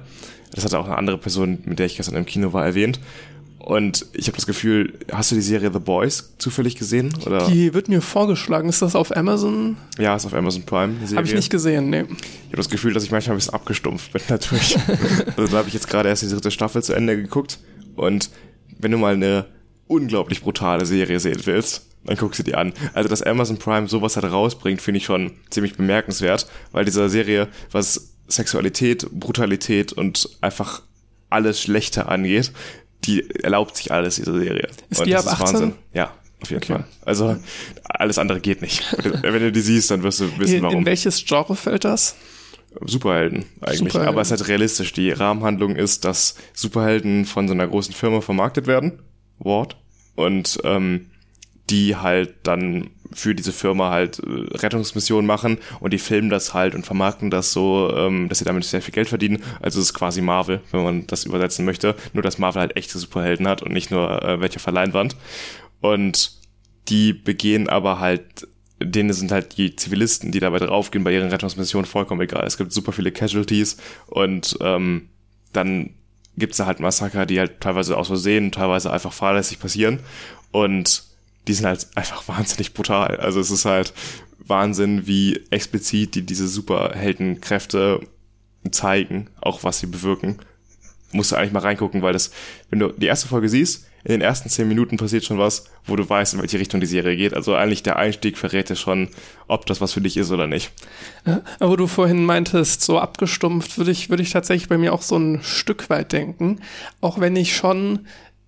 [0.53, 3.01] Das hatte auch eine andere Person, mit der ich gestern im Kino war, erwähnt.
[3.67, 7.13] Und ich habe das Gefühl, hast du die Serie The Boys zufällig gesehen?
[7.27, 7.49] Oder?
[7.49, 8.69] Die wird mir vorgeschlagen.
[8.69, 9.77] Ist das auf Amazon?
[9.99, 10.95] Ja, ist auf Amazon Prime.
[11.17, 12.03] Habe ich nicht gesehen, nee.
[12.03, 14.77] Ich habe das Gefühl, dass ich manchmal ein bisschen abgestumpft bin dadurch.
[15.37, 17.59] also da habe ich jetzt gerade erst die dritte Staffel zu Ende geguckt.
[17.97, 18.31] Und
[18.79, 19.47] wenn du mal eine
[19.89, 22.73] unglaublich brutale Serie sehen willst, dann guck sie dir an.
[22.95, 27.49] Also, dass Amazon Prime sowas halt rausbringt, finde ich schon ziemlich bemerkenswert, weil diese Serie,
[27.73, 30.83] was Sexualität, Brutalität und einfach
[31.31, 32.53] alles Schlechte angeht,
[33.05, 34.69] die erlaubt sich alles, diese Serie.
[34.91, 35.47] Ist Und die ab 18?
[35.47, 35.73] Wahnsinn.
[35.93, 36.73] Ja, auf jeden okay.
[36.75, 36.85] Fall.
[37.05, 37.37] Also
[37.85, 38.85] alles andere geht nicht.
[39.23, 40.81] Wenn du die siehst, dann wirst du wissen, warum.
[40.81, 42.17] In welches Genre fällt das?
[42.85, 43.79] Superhelden eigentlich.
[43.79, 44.09] Superhelden.
[44.09, 44.93] Aber es ist halt realistisch.
[44.93, 49.01] Die Rahmenhandlung ist, dass Superhelden von so einer großen Firma vermarktet werden.
[49.39, 49.77] Ward.
[50.15, 51.11] Und ähm,
[51.71, 56.75] die halt dann für diese Firma halt äh, Rettungsmissionen machen und die filmen das halt
[56.75, 59.43] und vermarkten das so, ähm, dass sie damit sehr viel Geld verdienen.
[59.61, 61.95] Also es ist quasi Marvel, wenn man das übersetzen möchte.
[62.13, 65.17] Nur dass Marvel halt echte Superhelden hat und nicht nur äh, welche Verleinwand.
[65.81, 66.33] Und
[66.89, 68.47] die begehen aber halt,
[68.81, 72.47] denen sind halt die Zivilisten, die dabei draufgehen, bei ihren Rettungsmissionen vollkommen egal.
[72.47, 73.77] Es gibt super viele Casualties
[74.07, 75.09] und ähm,
[75.53, 75.91] dann
[76.37, 80.01] gibt's da halt Massaker, die halt teilweise aus Versehen, teilweise einfach fahrlässig passieren.
[80.53, 81.03] Und
[81.49, 83.17] die sind halt einfach wahnsinnig brutal.
[83.17, 83.93] Also es ist halt
[84.39, 88.01] Wahnsinn, wie explizit die diese Superheldenkräfte
[88.71, 90.39] zeigen, auch was sie bewirken.
[91.13, 92.31] Musst du eigentlich mal reingucken, weil das,
[92.71, 95.97] wenn du die erste Folge siehst, in den ersten zehn Minuten passiert schon was, wo
[95.97, 97.35] du weißt, in welche Richtung die Serie geht.
[97.35, 99.09] Also eigentlich der Einstieg verrät dir schon,
[99.49, 100.71] ob das was für dich ist oder nicht.
[101.27, 105.03] Ja, aber du vorhin meintest, so abgestumpft, würde ich, würde ich tatsächlich bei mir auch
[105.03, 106.61] so ein Stück weit denken.
[107.01, 108.07] Auch wenn ich schon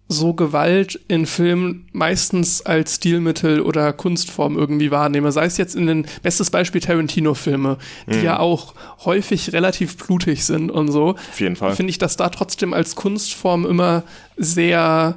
[0.08, 5.30] so Gewalt in Filmen meistens als Stilmittel oder Kunstform irgendwie wahrnehme.
[5.32, 7.76] Sei es jetzt in den, bestes Beispiel Tarantino-Filme,
[8.10, 8.24] die mhm.
[8.24, 11.10] ja auch häufig relativ blutig sind und so.
[11.10, 11.76] Auf jeden Fall.
[11.76, 14.02] Finde ich das da trotzdem als Kunstform immer
[14.36, 15.16] sehr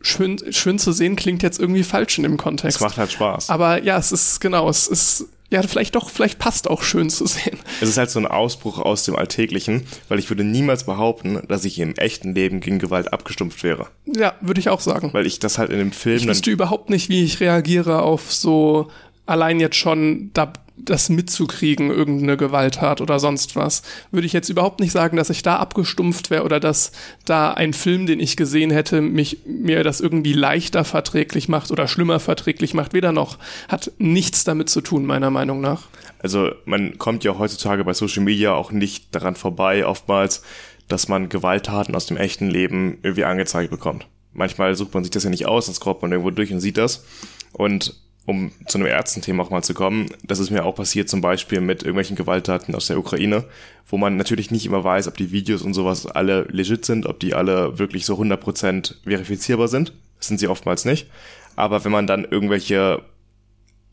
[0.00, 2.76] schön, schön zu sehen, klingt jetzt irgendwie falsch in dem Kontext.
[2.76, 3.50] Es macht halt Spaß.
[3.50, 7.26] Aber ja, es ist, genau, es ist ja, vielleicht doch, vielleicht passt auch schön zu
[7.26, 7.58] sehen.
[7.80, 11.64] Es ist halt so ein Ausbruch aus dem Alltäglichen, weil ich würde niemals behaupten, dass
[11.64, 13.86] ich im echten Leben gegen Gewalt abgestumpft wäre.
[14.06, 15.10] Ja, würde ich auch sagen.
[15.12, 16.16] Weil ich das halt in dem Film.
[16.16, 18.90] Ich wüsste überhaupt nicht, wie ich reagiere auf so
[19.26, 24.80] allein jetzt schon da das mitzukriegen, irgendeine Gewalttat oder sonst was, würde ich jetzt überhaupt
[24.80, 26.92] nicht sagen, dass ich da abgestumpft wäre oder dass
[27.24, 31.88] da ein Film, den ich gesehen hätte, mich mir das irgendwie leichter verträglich macht oder
[31.88, 32.92] schlimmer verträglich macht.
[32.92, 35.84] Weder noch hat nichts damit zu tun, meiner Meinung nach.
[36.18, 40.42] Also man kommt ja heutzutage bei Social Media auch nicht daran vorbei, oftmals,
[40.88, 44.06] dass man Gewalttaten aus dem echten Leben irgendwie angezeigt bekommt.
[44.32, 46.76] Manchmal sucht man sich das ja nicht aus, dann scrollt man irgendwo durch und sieht
[46.76, 47.04] das.
[47.52, 47.94] Und
[48.26, 51.60] um zu einem Ärztenthema auch mal zu kommen, das ist mir auch passiert zum Beispiel
[51.60, 53.44] mit irgendwelchen Gewalttaten aus der Ukraine,
[53.88, 57.20] wo man natürlich nicht immer weiß, ob die Videos und sowas alle legit sind, ob
[57.20, 59.92] die alle wirklich so 100% verifizierbar sind.
[60.18, 61.08] Das sind sie oftmals nicht.
[61.54, 63.02] Aber wenn man dann irgendwelche,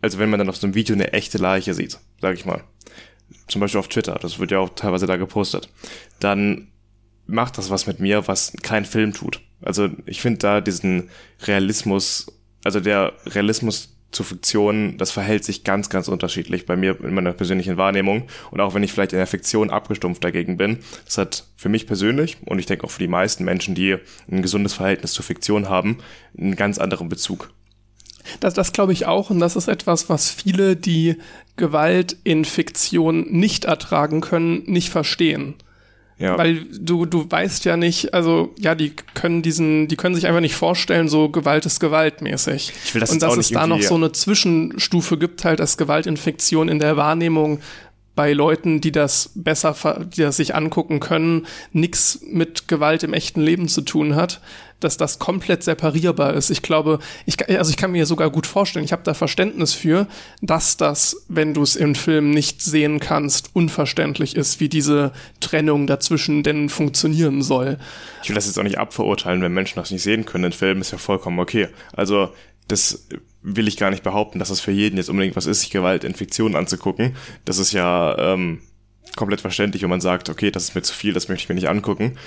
[0.02, 2.64] also wenn man dann auf so einem Video eine echte Leiche sieht, sag ich mal,
[3.48, 5.70] zum Beispiel auf Twitter, das wird ja auch teilweise da gepostet,
[6.20, 6.70] dann
[7.28, 9.42] macht das was mit mir, was kein Film tut.
[9.62, 11.10] Also ich finde da diesen
[11.44, 12.28] Realismus,
[12.64, 17.34] also der Realismus zu Fiktion, das verhält sich ganz, ganz unterschiedlich bei mir in meiner
[17.34, 18.24] persönlichen Wahrnehmung.
[18.52, 21.88] Und auch wenn ich vielleicht in der Fiktion abgestumpft dagegen bin, das hat für mich
[21.88, 23.98] persönlich und ich denke auch für die meisten Menschen, die
[24.32, 25.98] ein gesundes Verhältnis zur Fiktion haben,
[26.38, 27.52] einen ganz anderen Bezug.
[28.40, 31.18] Das, das glaube ich auch und das ist etwas, was viele, die
[31.56, 35.56] Gewalt in Fiktion nicht ertragen können, nicht verstehen.
[36.24, 36.38] Ja.
[36.38, 40.40] Weil du, du weißt ja nicht, also ja, die können diesen, die können sich einfach
[40.40, 42.72] nicht vorstellen, so Gewalt ist gewaltmäßig.
[42.86, 46.70] Ich will das Und dass es da noch so eine Zwischenstufe gibt, halt, dass Gewaltinfektion
[46.70, 47.60] in der Wahrnehmung
[48.16, 53.42] bei Leuten, die das besser, die das sich angucken können, nichts mit Gewalt im echten
[53.42, 54.40] Leben zu tun hat,
[54.80, 56.50] dass das komplett separierbar ist.
[56.50, 60.08] Ich glaube, ich, also ich kann mir sogar gut vorstellen, ich habe da Verständnis für,
[60.42, 65.88] dass das, wenn du es im Film nicht sehen kannst, unverständlich ist, wie diese Trennung
[65.88, 67.78] dazwischen denn funktionieren soll.
[68.22, 70.46] Ich will das jetzt auch nicht abverurteilen, wenn Menschen das nicht sehen können.
[70.46, 71.70] Ein Film ist ja vollkommen okay.
[71.94, 72.30] Also
[72.68, 73.08] das
[73.44, 76.04] will ich gar nicht behaupten, dass es für jeden jetzt unbedingt was ist, sich Gewalt
[76.04, 77.16] in Fiktion anzugucken.
[77.46, 78.62] Das ist ja ähm,
[79.16, 81.56] komplett verständlich, wenn man sagt, okay, das ist mir zu viel, das möchte ich mir
[81.56, 82.18] nicht angucken.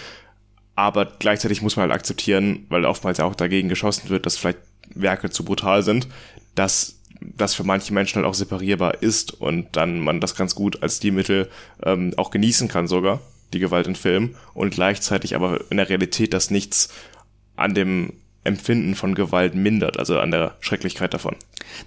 [0.74, 4.58] Aber gleichzeitig muss man halt akzeptieren, weil oftmals ja auch dagegen geschossen wird, dass vielleicht
[4.94, 6.06] Werke zu brutal sind,
[6.54, 10.82] dass das für manche Menschen halt auch separierbar ist und dann man das ganz gut
[10.82, 11.48] als Stilmittel
[11.82, 13.20] ähm, auch genießen kann sogar,
[13.54, 16.92] die Gewalt in Filmen und gleichzeitig aber in der Realität das nichts
[17.56, 18.12] an dem
[18.46, 21.36] Empfinden von Gewalt mindert, also an der Schrecklichkeit davon.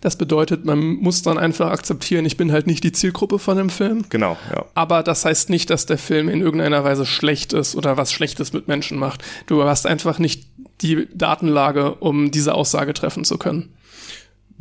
[0.02, 3.70] Das bedeutet, man muss dann einfach akzeptieren, ich bin halt nicht die Zielgruppe von dem
[3.70, 4.06] Film.
[4.10, 4.66] Genau, ja.
[4.76, 8.54] Aber das heißt nicht, dass der Film in irgendeiner Weise schlecht ist oder was Schlechtes
[8.54, 9.24] mit Menschen macht.
[9.48, 10.48] Du hast einfach nicht
[10.82, 13.74] die Datenlage, um diese Aussage treffen zu können.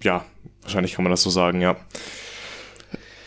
[0.03, 0.25] Ja,
[0.63, 1.77] wahrscheinlich kann man das so sagen, ja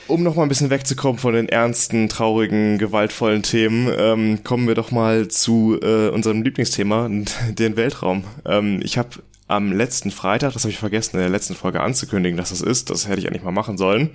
[0.08, 4.76] um noch mal ein bisschen wegzukommen von den ernsten, traurigen, gewaltvollen Themen, ähm, kommen wir
[4.76, 7.10] doch mal zu äh, unserem Lieblingsthema,
[7.50, 8.24] den Weltraum.
[8.46, 9.10] Ähm, ich habe
[9.52, 12.90] am letzten Freitag, das habe ich vergessen in der letzten Folge anzukündigen, dass das ist,
[12.90, 14.12] das hätte ich eigentlich mal machen sollen,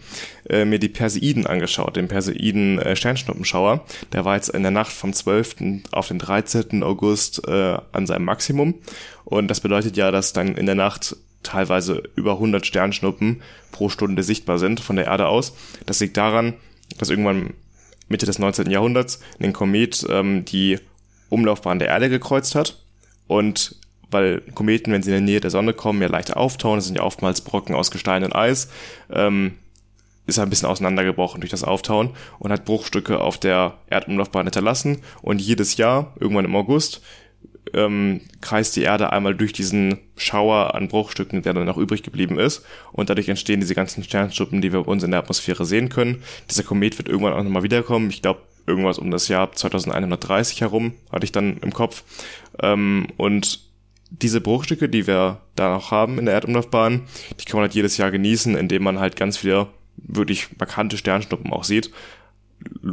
[0.48, 3.84] äh, mir die Perseiden angeschaut, den Perseiden äh, Sternschnuppenschauer.
[4.14, 5.82] Der war jetzt in der Nacht vom 12.
[5.92, 6.82] auf den 13.
[6.82, 8.76] August äh, an seinem Maximum.
[9.24, 14.22] Und das bedeutet ja, dass dann in der Nacht teilweise über 100 Sternschnuppen pro Stunde
[14.22, 15.54] sichtbar sind von der Erde aus.
[15.86, 16.54] Das liegt daran,
[16.98, 17.54] dass irgendwann
[18.08, 18.70] Mitte des 19.
[18.70, 20.78] Jahrhunderts ein Komet ähm, die
[21.28, 22.82] Umlaufbahn der Erde gekreuzt hat
[23.26, 23.76] und
[24.10, 26.96] weil Kometen, wenn sie in der Nähe der Sonne kommen, ja leicht auftauen, das sind
[26.96, 28.70] ja oftmals Brocken aus Gestein und Eis,
[29.10, 29.54] ähm,
[30.26, 35.02] ist er ein bisschen auseinandergebrochen durch das Auftauen und hat Bruchstücke auf der Erdumlaufbahn hinterlassen
[35.22, 37.02] und jedes Jahr, irgendwann im August,
[37.76, 42.38] ähm, kreist die Erde einmal durch diesen Schauer an Bruchstücken, der dann noch übrig geblieben
[42.38, 42.64] ist.
[42.92, 46.22] Und dadurch entstehen diese ganzen Sternschnuppen, die wir bei uns in der Atmosphäre sehen können.
[46.50, 48.10] Dieser Komet wird irgendwann auch nochmal wiederkommen.
[48.10, 52.02] Ich glaube, irgendwas um das Jahr 2130 herum hatte ich dann im Kopf.
[52.60, 53.60] Ähm, und
[54.10, 57.02] diese Bruchstücke, die wir da noch haben in der Erdumlaufbahn,
[57.38, 61.52] die kann man halt jedes Jahr genießen, indem man halt ganz viele wirklich markante Sternschnuppen
[61.52, 61.90] auch sieht.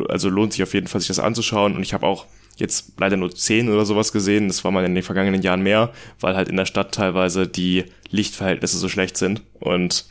[0.09, 1.75] Also lohnt sich auf jeden Fall, sich das anzuschauen.
[1.75, 2.25] Und ich habe auch
[2.57, 4.47] jetzt leider nur zehn oder sowas gesehen.
[4.47, 7.85] Das war mal in den vergangenen Jahren mehr, weil halt in der Stadt teilweise die
[8.09, 9.41] Lichtverhältnisse so schlecht sind.
[9.59, 10.05] Und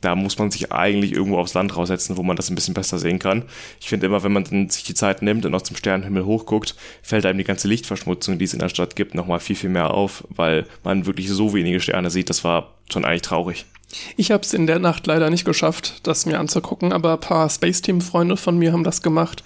[0.00, 2.98] da muss man sich eigentlich irgendwo aufs Land raussetzen, wo man das ein bisschen besser
[2.98, 3.44] sehen kann.
[3.80, 6.74] Ich finde immer, wenn man dann sich die Zeit nimmt und auch zum Sternenhimmel hochguckt,
[7.02, 9.92] fällt einem die ganze Lichtverschmutzung, die es in der Stadt gibt, nochmal viel, viel mehr
[9.92, 12.30] auf, weil man wirklich so wenige Sterne sieht.
[12.30, 13.64] Das war schon eigentlich traurig.
[14.16, 17.48] Ich habe es in der Nacht leider nicht geschafft, das mir anzugucken, aber ein paar
[17.48, 19.44] Space Team Freunde von mir haben das gemacht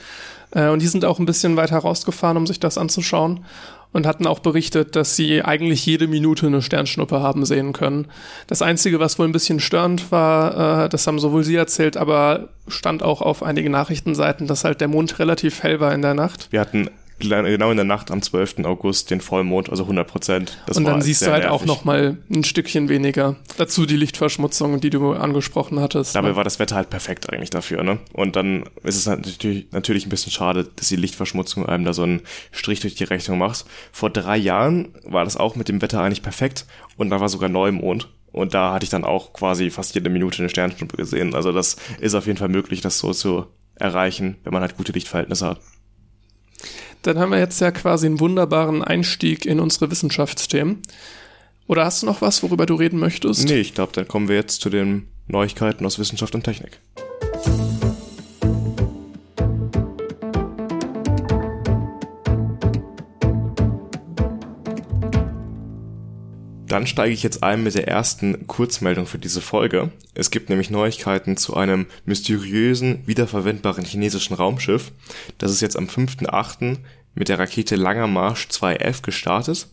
[0.52, 3.44] äh, und die sind auch ein bisschen weiter rausgefahren, um sich das anzuschauen
[3.92, 8.09] und hatten auch berichtet, dass sie eigentlich jede Minute eine Sternschnuppe haben sehen können.
[8.46, 12.50] Das Einzige, was wohl ein bisschen störend war, äh, das haben sowohl sie erzählt, aber
[12.68, 16.48] stand auch auf einigen Nachrichtenseiten, dass halt der Mond relativ hell war in der Nacht.
[16.50, 18.64] Wir hatten genau in der Nacht am 12.
[18.64, 20.59] August den Vollmond, also 100 Prozent.
[20.74, 21.61] Und dann siehst du halt nervig.
[21.61, 23.37] auch noch mal ein Stückchen weniger.
[23.57, 26.14] Dazu die Lichtverschmutzung, die du angesprochen hattest.
[26.14, 26.37] Dabei ne?
[26.37, 27.98] war das Wetter halt perfekt eigentlich dafür, ne?
[28.12, 32.02] Und dann ist es natürlich, natürlich ein bisschen schade, dass die Lichtverschmutzung einem da so
[32.02, 33.64] einen Strich durch die Rechnung macht.
[33.92, 37.48] Vor drei Jahren war das auch mit dem Wetter eigentlich perfekt und da war sogar
[37.48, 38.09] Neumond.
[38.33, 41.35] Und da hatte ich dann auch quasi fast jede Minute eine Sternschnuppe gesehen.
[41.35, 44.92] Also das ist auf jeden Fall möglich, das so zu erreichen, wenn man halt gute
[44.92, 45.61] Lichtverhältnisse hat.
[47.07, 50.83] Dann haben wir jetzt ja quasi einen wunderbaren Einstieg in unsere Wissenschaftsthemen.
[51.69, 53.45] Oder hast du noch was, worüber du reden möchtest?
[53.45, 56.81] Nee, ich glaube, dann kommen wir jetzt zu den Neuigkeiten aus Wissenschaft und Technik.
[66.77, 69.92] Dann steige ich jetzt ein mit der ersten Kurzmeldung für diese Folge.
[70.14, 74.92] Es gibt nämlich Neuigkeiten zu einem mysteriösen, wiederverwendbaren chinesischen Raumschiff.
[75.38, 76.79] Das ist jetzt am 5.8.
[77.16, 79.68] mit der Rakete Langer Marsch 2F gestartet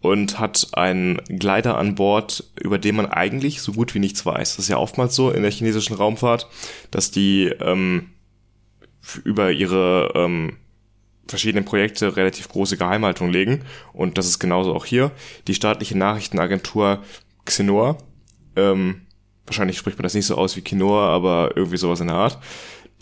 [0.00, 4.56] und hat einen Gleiter an Bord, über den man eigentlich so gut wie nichts weiß.
[4.56, 6.48] Das ist ja oftmals so in der chinesischen Raumfahrt,
[6.90, 8.10] dass die ähm,
[9.24, 10.56] über ihre ähm,
[11.26, 13.64] verschiedene Projekte relativ große Geheimhaltung legen.
[13.92, 15.10] Und das ist genauso auch hier.
[15.48, 17.02] Die staatliche Nachrichtenagentur
[17.44, 17.98] Xenor,
[18.56, 19.02] ähm,
[19.46, 22.38] wahrscheinlich spricht man das nicht so aus wie Quinoa, aber irgendwie sowas in der Art,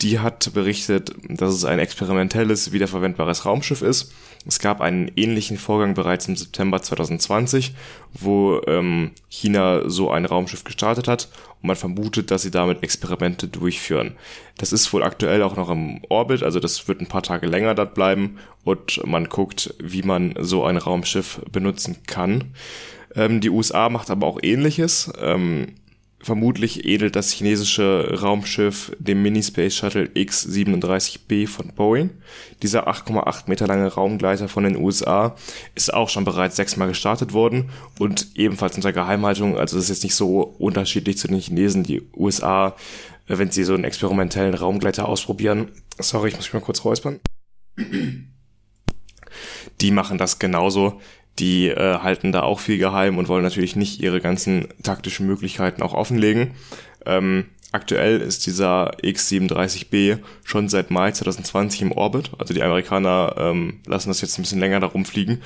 [0.03, 4.11] die hat berichtet, dass es ein experimentelles, wiederverwendbares Raumschiff ist.
[4.45, 7.73] Es gab einen ähnlichen Vorgang bereits im September 2020,
[8.11, 11.29] wo ähm, China so ein Raumschiff gestartet hat
[11.61, 14.11] und man vermutet, dass sie damit Experimente durchführen.
[14.57, 17.73] Das ist wohl aktuell auch noch im Orbit, also das wird ein paar Tage länger
[17.73, 22.53] dort bleiben und man guckt, wie man so ein Raumschiff benutzen kann.
[23.15, 25.13] Ähm, die USA macht aber auch ähnliches.
[25.21, 25.75] Ähm,
[26.23, 32.11] Vermutlich ähnelt das chinesische Raumschiff dem Mini-Space Shuttle X-37B von Boeing.
[32.61, 35.35] Dieser 8,8 Meter lange Raumgleiter von den USA
[35.75, 39.57] ist auch schon bereits sechsmal gestartet worden und ebenfalls unter Geheimhaltung.
[39.57, 41.83] Also das ist jetzt nicht so unterschiedlich zu den Chinesen.
[41.83, 42.69] Die USA,
[43.27, 47.19] äh, wenn sie so einen experimentellen Raumgleiter ausprobieren, sorry, ich muss mich mal kurz räuspern.
[49.81, 51.01] Die machen das genauso
[51.39, 55.81] die äh, halten da auch viel geheim und wollen natürlich nicht ihre ganzen taktischen Möglichkeiten
[55.81, 56.51] auch offenlegen.
[57.05, 62.31] Ähm, aktuell ist dieser X-37B schon seit Mai 2020 im Orbit.
[62.37, 65.41] Also die Amerikaner ähm, lassen das jetzt ein bisschen länger darum fliegen.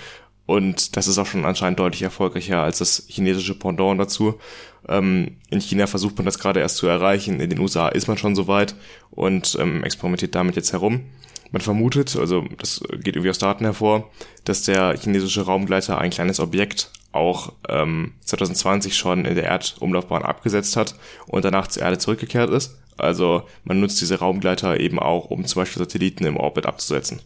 [0.45, 4.39] Und das ist auch schon anscheinend deutlich erfolgreicher als das chinesische Pendant dazu.
[4.87, 7.41] Ähm, in China versucht man das gerade erst zu erreichen.
[7.41, 8.75] In den USA ist man schon so weit
[9.11, 11.03] und ähm, experimentiert damit jetzt herum.
[11.51, 14.09] Man vermutet, also das geht irgendwie aus Daten hervor,
[14.43, 20.75] dass der chinesische Raumgleiter ein kleines Objekt auch ähm, 2020 schon in der Erdumlaufbahn abgesetzt
[20.75, 22.77] hat und danach zur Erde zurückgekehrt ist.
[22.97, 27.21] Also man nutzt diese Raumgleiter eben auch, um zum Beispiel Satelliten im Orbit abzusetzen.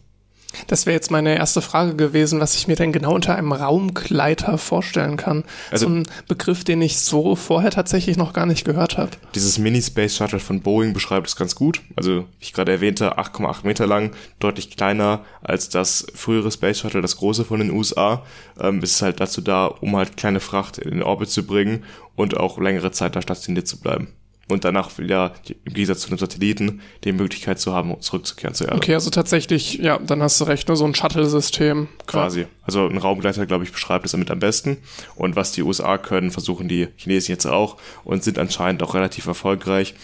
[0.66, 4.58] Das wäre jetzt meine erste Frage gewesen, was ich mir denn genau unter einem Raumgleiter
[4.58, 5.44] vorstellen kann.
[5.70, 9.10] Also so ein Begriff, den ich so vorher tatsächlich noch gar nicht gehört habe.
[9.34, 11.80] Dieses Mini-Space Shuttle von Boeing beschreibt es ganz gut.
[11.96, 17.02] Also, wie ich gerade erwähnte, 8,8 Meter lang, deutlich kleiner als das frühere Space Shuttle,
[17.02, 18.22] das große von den USA.
[18.60, 21.84] Ähm, ist halt dazu da, um halt kleine Fracht in den Orbit zu bringen
[22.14, 24.08] und auch längere Zeit da stationiert zu bleiben
[24.48, 25.32] und danach wieder
[25.64, 28.76] im Gegensatz zu einem Satelliten die Möglichkeit zu haben, zurückzukehren zur Erde.
[28.76, 31.88] Okay, also tatsächlich, ja, dann hast du recht, nur so ein Shuttle-System.
[32.06, 32.46] Quasi.
[32.62, 34.78] Also ein Raumgleiter, glaube ich, beschreibt es damit am besten.
[35.14, 39.26] Und was die USA können, versuchen die Chinesen jetzt auch und sind anscheinend auch relativ
[39.26, 39.94] erfolgreich.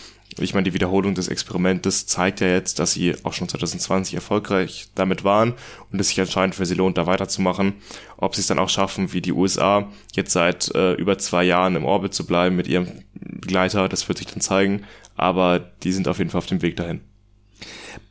[0.40, 4.88] Ich meine, die Wiederholung des Experimentes zeigt ja jetzt, dass sie auch schon 2020 erfolgreich
[4.94, 5.54] damit waren
[5.90, 7.74] und es sich anscheinend für sie lohnt, da weiterzumachen.
[8.18, 11.76] Ob sie es dann auch schaffen, wie die USA, jetzt seit äh, über zwei Jahren
[11.76, 12.88] im Orbit zu bleiben mit ihrem
[13.20, 14.84] Begleiter, das wird sich dann zeigen.
[15.16, 17.00] Aber die sind auf jeden Fall auf dem Weg dahin.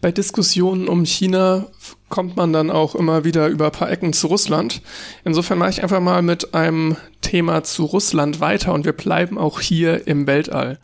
[0.01, 1.67] Bei Diskussionen um China
[2.09, 4.81] kommt man dann auch immer wieder über ein paar Ecken zu Russland.
[5.23, 9.59] Insofern mache ich einfach mal mit einem Thema zu Russland weiter und wir bleiben auch
[9.59, 10.79] hier im Weltall.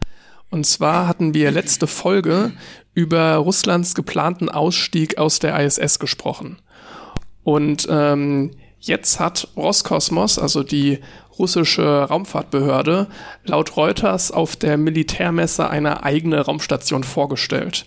[0.50, 2.52] Und zwar hatten wir letzte Folge
[2.94, 6.60] über Russlands geplanten Ausstieg aus der ISS gesprochen.
[7.44, 11.00] Und ähm, jetzt hat Roskosmos, also die
[11.38, 13.08] russische Raumfahrtbehörde,
[13.46, 17.86] laut Reuters auf der Militärmesse eine eigene Raumstation vorgestellt.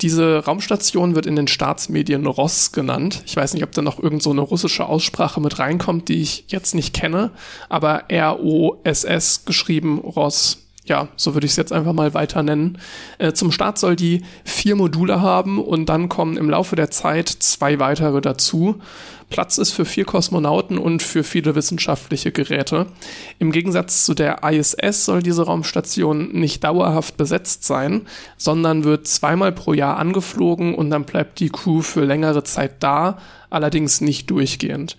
[0.00, 3.22] Diese Raumstation wird in den Staatsmedien Ross genannt.
[3.26, 6.44] Ich weiß nicht, ob da noch irgend so eine russische Aussprache mit reinkommt, die ich
[6.48, 7.32] jetzt nicht kenne,
[7.68, 10.58] aber R-O-S-S geschrieben Ross
[10.90, 12.78] ja, so würde ich es jetzt einfach mal weiter nennen.
[13.18, 17.28] Äh, zum Start soll die vier Module haben und dann kommen im Laufe der Zeit
[17.28, 18.80] zwei weitere dazu.
[19.30, 22.86] Platz ist für vier Kosmonauten und für viele wissenschaftliche Geräte.
[23.38, 29.52] Im Gegensatz zu der ISS soll diese Raumstation nicht dauerhaft besetzt sein, sondern wird zweimal
[29.52, 33.18] pro Jahr angeflogen und dann bleibt die Crew für längere Zeit da,
[33.50, 34.96] allerdings nicht durchgehend.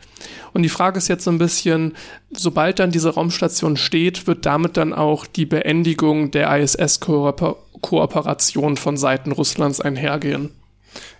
[0.53, 1.97] Und die Frage ist jetzt so ein bisschen,
[2.31, 9.33] sobald dann diese Raumstation steht, wird damit dann auch die Beendigung der ISS-Kooperation von Seiten
[9.33, 10.51] Russlands einhergehen.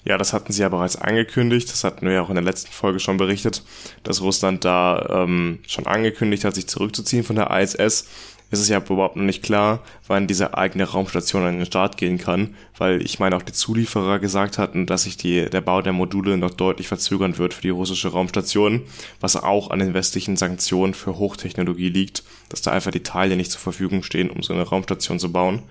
[0.03, 1.69] Ja, das hatten sie ja bereits angekündigt.
[1.71, 3.63] Das hatten wir ja auch in der letzten Folge schon berichtet,
[4.03, 8.07] dass Russland da ähm, schon angekündigt hat, sich zurückzuziehen von der ISS
[8.51, 12.17] ist es ja überhaupt noch nicht klar, wann diese eigene Raumstation an den Start gehen
[12.17, 15.93] kann, weil ich meine auch die Zulieferer gesagt hatten, dass sich die, der Bau der
[15.93, 18.81] Module noch deutlich verzögern wird für die russische Raumstation,
[19.21, 23.51] was auch an den westlichen Sanktionen für Hochtechnologie liegt, dass da einfach die Teile nicht
[23.51, 25.63] zur Verfügung stehen, um so eine Raumstation zu bauen.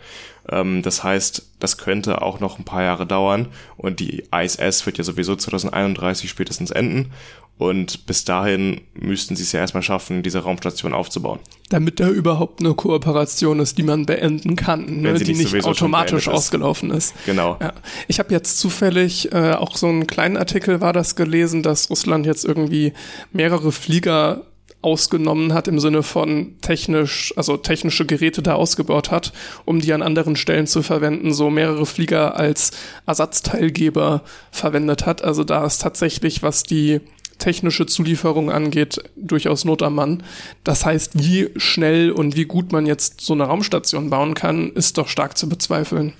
[0.50, 4.98] Ähm, das heißt, das könnte auch noch ein paar Jahre dauern und die ISS wird
[4.98, 7.12] ja sowieso 2031 spätestens enden
[7.60, 11.40] und bis dahin müssten sie es ja erstmal schaffen, diese Raumstation aufzubauen.
[11.68, 15.12] Damit da überhaupt eine Kooperation ist, die man beenden kann, ne?
[15.12, 17.12] die nicht, nicht automatisch ausgelaufen ist.
[17.26, 17.58] Genau.
[17.60, 17.74] Ja.
[18.08, 22.24] Ich habe jetzt zufällig äh, auch so einen kleinen Artikel war das gelesen, dass Russland
[22.24, 22.94] jetzt irgendwie
[23.30, 24.46] mehrere Flieger
[24.82, 29.32] ausgenommen hat im Sinne von technisch, also technische Geräte da ausgebaut hat,
[29.64, 32.72] um die an anderen Stellen zu verwenden, so mehrere Flieger als
[33.06, 35.22] Ersatzteilgeber verwendet hat.
[35.22, 37.00] Also da ist tatsächlich, was die
[37.38, 40.22] technische Zulieferung angeht, durchaus Not am Mann.
[40.62, 44.98] Das heißt, wie schnell und wie gut man jetzt so eine Raumstation bauen kann, ist
[44.98, 46.12] doch stark zu bezweifeln.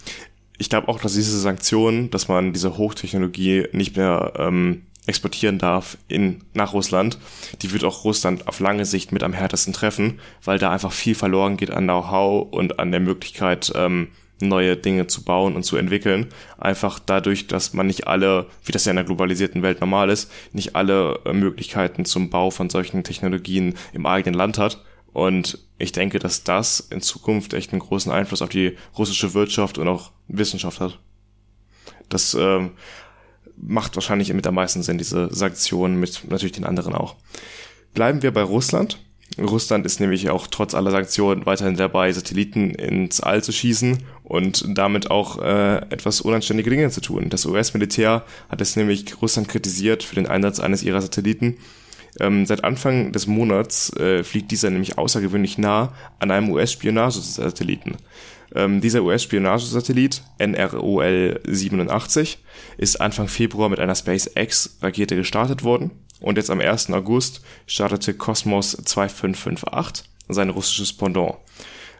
[0.58, 5.96] Ich glaube auch, dass diese Sanktionen, dass man diese Hochtechnologie nicht mehr ähm, exportieren darf
[6.08, 7.18] in, nach Russland,
[7.62, 11.14] die wird auch Russland auf lange Sicht mit am härtesten treffen, weil da einfach viel
[11.14, 14.08] verloren geht an Know-how und an der Möglichkeit, ähm,
[14.42, 16.28] neue Dinge zu bauen und zu entwickeln.
[16.58, 20.30] Einfach dadurch, dass man nicht alle, wie das ja in der globalisierten Welt normal ist,
[20.52, 24.82] nicht alle äh, Möglichkeiten zum Bau von solchen Technologien im eigenen Land hat.
[25.12, 29.78] Und ich denke, dass das in Zukunft echt einen großen Einfluss auf die russische Wirtschaft
[29.78, 30.98] und auch Wissenschaft hat.
[32.08, 32.72] Das ähm,
[33.62, 37.16] macht wahrscheinlich mit am meisten Sinn, diese Sanktionen mit natürlich den anderen auch.
[37.94, 38.98] Bleiben wir bei Russland.
[39.38, 44.64] Russland ist nämlich auch trotz aller Sanktionen weiterhin dabei, Satelliten ins All zu schießen und
[44.76, 47.28] damit auch äh, etwas unanständige Dinge zu tun.
[47.28, 51.58] Das US-Militär hat es nämlich Russland kritisiert für den Einsatz eines ihrer Satelliten.
[52.18, 57.96] Ähm, seit Anfang des Monats äh, fliegt dieser nämlich außergewöhnlich nah an einem US-Spionagesatelliten.
[58.54, 62.38] Ähm, dieser US-Spionagesatellit NROL 87
[62.76, 66.90] ist Anfang Februar mit einer SpaceX-Rakete gestartet worden und jetzt am 1.
[66.90, 71.36] August startete Cosmos 2558, sein russisches Pendant.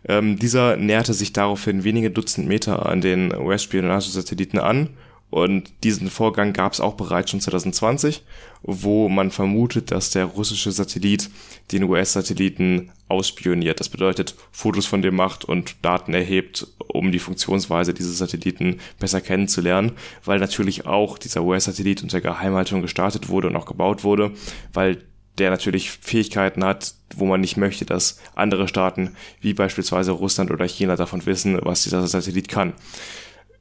[0.07, 4.90] Ähm, dieser näherte sich daraufhin wenige Dutzend Meter an den US-Spionagesatelliten an
[5.30, 8.24] Und diesen Vorgang gab es auch bereits schon 2020,
[8.62, 11.31] wo man vermutet, dass der russische Satellit
[11.70, 13.78] den US-Satelliten ausspioniert.
[13.78, 19.20] Das bedeutet, Fotos von dem macht und Daten erhebt, um die Funktionsweise dieses Satelliten besser
[19.20, 19.92] kennenzulernen,
[20.24, 24.33] weil natürlich auch dieser US-Satellit unter Geheimhaltung gestartet wurde und auch gebaut wurde,
[24.72, 25.04] weil
[25.38, 30.66] der natürlich Fähigkeiten hat, wo man nicht möchte, dass andere Staaten wie beispielsweise Russland oder
[30.66, 32.74] China davon wissen, was dieser Satellit kann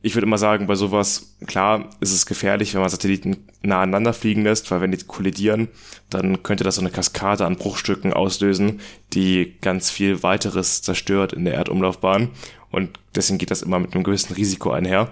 [0.02, 4.14] ich würde immer sagen, bei sowas, klar, ist es gefährlich, wenn man Satelliten nah aneinander
[4.14, 5.68] fliegen lässt, weil wenn die kollidieren,
[6.10, 8.80] dann könnte das so eine Kaskade an Bruchstücken auslösen,
[9.14, 12.30] die ganz viel weiteres zerstört in der Erdumlaufbahn.
[12.72, 15.10] Und deswegen geht das immer mit einem gewissen Risiko einher.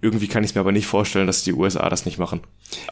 [0.00, 2.40] Irgendwie kann ich mir aber nicht vorstellen, dass die USA das nicht machen.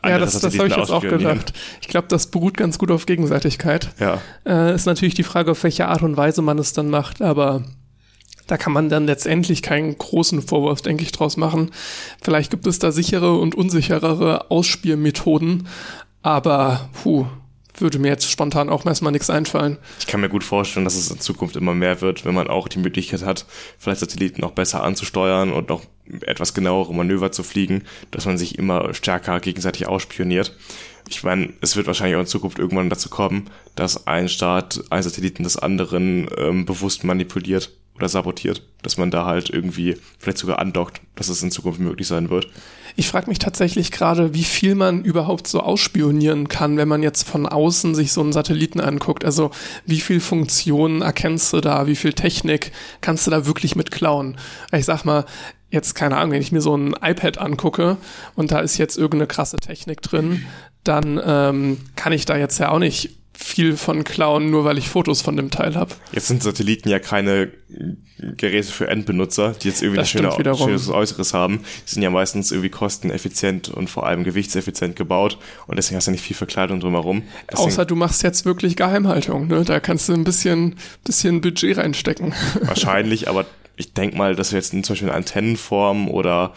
[0.03, 1.55] Andere ja, das, das habe ich jetzt auch gedacht.
[1.81, 3.95] Ich glaube, das beruht ganz gut auf Gegenseitigkeit.
[3.99, 4.21] Ja.
[4.45, 7.63] Äh, ist natürlich die Frage, auf welche Art und Weise man es dann macht, aber
[8.49, 11.71] da kann man dann letztendlich keinen großen Vorwurf, denke ich, draus machen.
[12.21, 15.69] Vielleicht gibt es da sichere und unsicherere Ausspielmethoden,
[16.23, 17.27] aber puh,
[17.81, 19.79] würde mir jetzt spontan auch erstmal nichts einfallen.
[20.01, 22.69] Ich kann mir gut vorstellen, dass es in Zukunft immer mehr wird, wenn man auch
[22.69, 23.47] die Möglichkeit hat,
[23.79, 25.83] vielleicht Satelliten noch besser anzusteuern und noch
[26.23, 30.57] etwas genauere Manöver zu fliegen, dass man sich immer stärker gegenseitig ausspioniert.
[31.11, 35.03] Ich meine, es wird wahrscheinlich auch in Zukunft irgendwann dazu kommen, dass ein Staat ein
[35.03, 40.61] Satelliten des anderen ähm, bewusst manipuliert oder sabotiert, dass man da halt irgendwie vielleicht sogar
[40.61, 42.49] andockt, dass es in Zukunft möglich sein wird.
[42.95, 47.29] Ich frage mich tatsächlich gerade, wie viel man überhaupt so ausspionieren kann, wenn man jetzt
[47.29, 49.25] von außen sich so einen Satelliten anguckt.
[49.25, 49.51] Also
[49.87, 54.37] wie viel Funktionen erkennst du da, wie viel Technik kannst du da wirklich mit klauen?
[54.73, 55.25] Ich sag mal,
[55.71, 57.97] jetzt keine Ahnung, wenn ich mir so ein iPad angucke
[58.35, 60.45] und da ist jetzt irgendeine krasse Technik drin,
[60.85, 64.89] dann ähm, kann ich da jetzt ja auch nicht viel von klauen, nur weil ich
[64.89, 65.95] Fotos von dem Teil habe.
[66.11, 67.53] Jetzt sind Satelliten ja keine
[68.18, 71.61] Geräte für Endbenutzer, die jetzt irgendwie ein schöne, schönes Äußeres haben.
[71.86, 76.11] Die sind ja meistens irgendwie kosteneffizient und vor allem gewichtseffizient gebaut und deswegen hast du
[76.11, 77.22] nicht viel Verkleidung drumherum.
[77.49, 79.64] Deswegen Außer du machst jetzt wirklich Geheimhaltung, ne?
[79.64, 80.74] Da kannst du ein bisschen,
[81.05, 82.34] bisschen Budget reinstecken.
[82.62, 86.55] Wahrscheinlich, aber ich denk mal, dass wir jetzt zum Beispiel Antennenform oder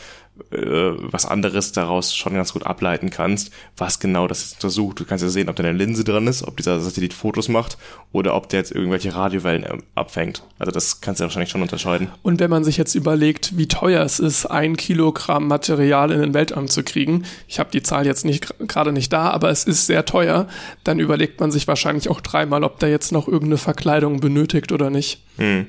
[0.52, 5.00] äh, was anderes daraus schon ganz gut ableiten kannst, was genau das jetzt untersucht.
[5.00, 7.78] Du kannst ja sehen, ob da eine Linse dran ist, ob dieser Satellit Fotos macht
[8.12, 10.44] oder ob der jetzt irgendwelche Radiowellen äh, abfängt.
[10.58, 12.10] Also das kannst du ja wahrscheinlich schon unterscheiden.
[12.22, 16.34] Und wenn man sich jetzt überlegt, wie teuer es ist, ein Kilogramm Material in den
[16.34, 19.86] Weltraum zu kriegen, ich habe die Zahl jetzt nicht gerade nicht da, aber es ist
[19.86, 20.48] sehr teuer,
[20.84, 24.90] dann überlegt man sich wahrscheinlich auch dreimal, ob der jetzt noch irgendeine Verkleidung benötigt oder
[24.90, 25.24] nicht.
[25.38, 25.68] Hm.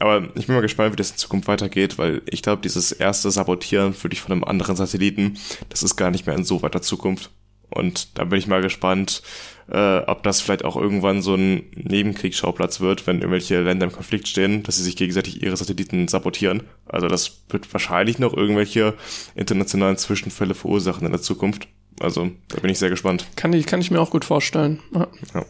[0.00, 3.30] Aber ich bin mal gespannt, wie das in Zukunft weitergeht, weil ich glaube, dieses erste
[3.30, 5.38] Sabotieren für dich von einem anderen Satelliten,
[5.68, 7.30] das ist gar nicht mehr in so weiter Zukunft.
[7.70, 9.22] Und da bin ich mal gespannt,
[9.70, 14.28] äh, ob das vielleicht auch irgendwann so ein Nebenkriegsschauplatz wird, wenn irgendwelche Länder im Konflikt
[14.28, 16.62] stehen, dass sie sich gegenseitig ihre Satelliten sabotieren.
[16.86, 18.94] Also das wird wahrscheinlich noch irgendwelche
[19.34, 21.68] internationalen Zwischenfälle verursachen in der Zukunft.
[22.00, 23.26] Also da bin ich sehr gespannt.
[23.36, 24.80] Kann ich, kann ich mir auch gut vorstellen.
[24.92, 25.08] Ja.
[25.34, 25.44] Ja.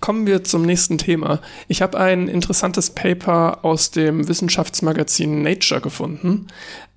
[0.00, 1.40] Kommen wir zum nächsten Thema.
[1.68, 6.46] Ich habe ein interessantes Paper aus dem Wissenschaftsmagazin Nature gefunden.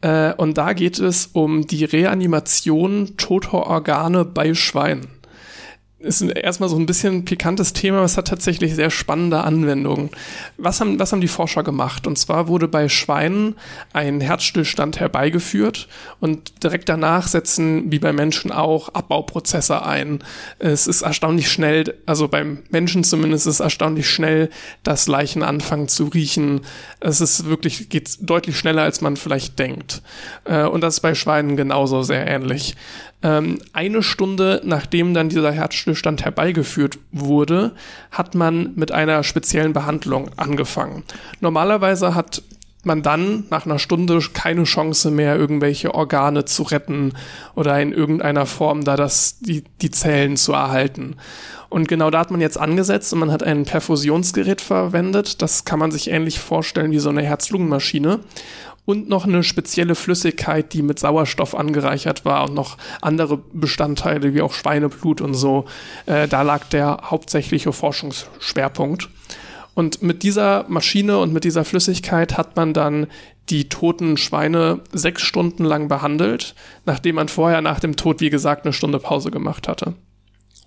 [0.02, 5.19] Äh, und da geht es um die Reanimation toter Organe bei Schweinen
[6.00, 10.10] ist erstmal so ein bisschen pikantes Thema, aber es hat tatsächlich sehr spannende Anwendungen.
[10.58, 12.08] Was haben, was haben die Forscher gemacht?
[12.08, 13.56] Und zwar wurde bei Schweinen
[13.92, 15.90] ein Herzstillstand herbeigeführt
[16.22, 20.24] und direkt danach setzen, wie bei Menschen auch, Abbauprozesse ein.
[20.58, 24.50] Es ist erstaunlich schnell, also beim Menschen zumindest ist es erstaunlich schnell,
[24.84, 26.62] dass Leichen anfangen zu riechen.
[27.02, 30.02] Es ist wirklich, geht deutlich schneller, als man vielleicht denkt.
[30.46, 32.78] Äh, und das ist bei Schweinen genauso sehr ähnlich.
[33.22, 37.72] Ähm, eine Stunde nachdem dann dieser Herzstillstand herbeigeführt wurde,
[38.12, 41.04] hat man mit einer speziellen Behandlung angefangen.
[41.40, 42.44] Normalerweise hat
[42.84, 47.14] man dann nach einer Stunde keine Chance mehr, irgendwelche Organe zu retten
[47.56, 51.18] oder in irgendeiner Form da das, die, die Zellen zu erhalten.
[51.68, 55.42] Und genau da hat man jetzt angesetzt und man hat ein Perfusionsgerät verwendet.
[55.42, 58.22] Das kann man sich ähnlich vorstellen wie so eine Herz-Lungen-Maschine
[58.90, 64.42] und noch eine spezielle Flüssigkeit, die mit Sauerstoff angereichert war und noch andere Bestandteile wie
[64.42, 65.66] auch Schweineblut und so.
[66.08, 69.10] Äh, da lag der hauptsächliche Forschungsschwerpunkt.
[69.76, 73.06] Und mit dieser Maschine und mit dieser Flüssigkeit hat man dann
[73.52, 76.56] die toten Schweine sechs Stunden lang behandelt,
[76.88, 79.94] nachdem man vorher nach dem Tod, wie gesagt, eine Stunde Pause gemacht hatte.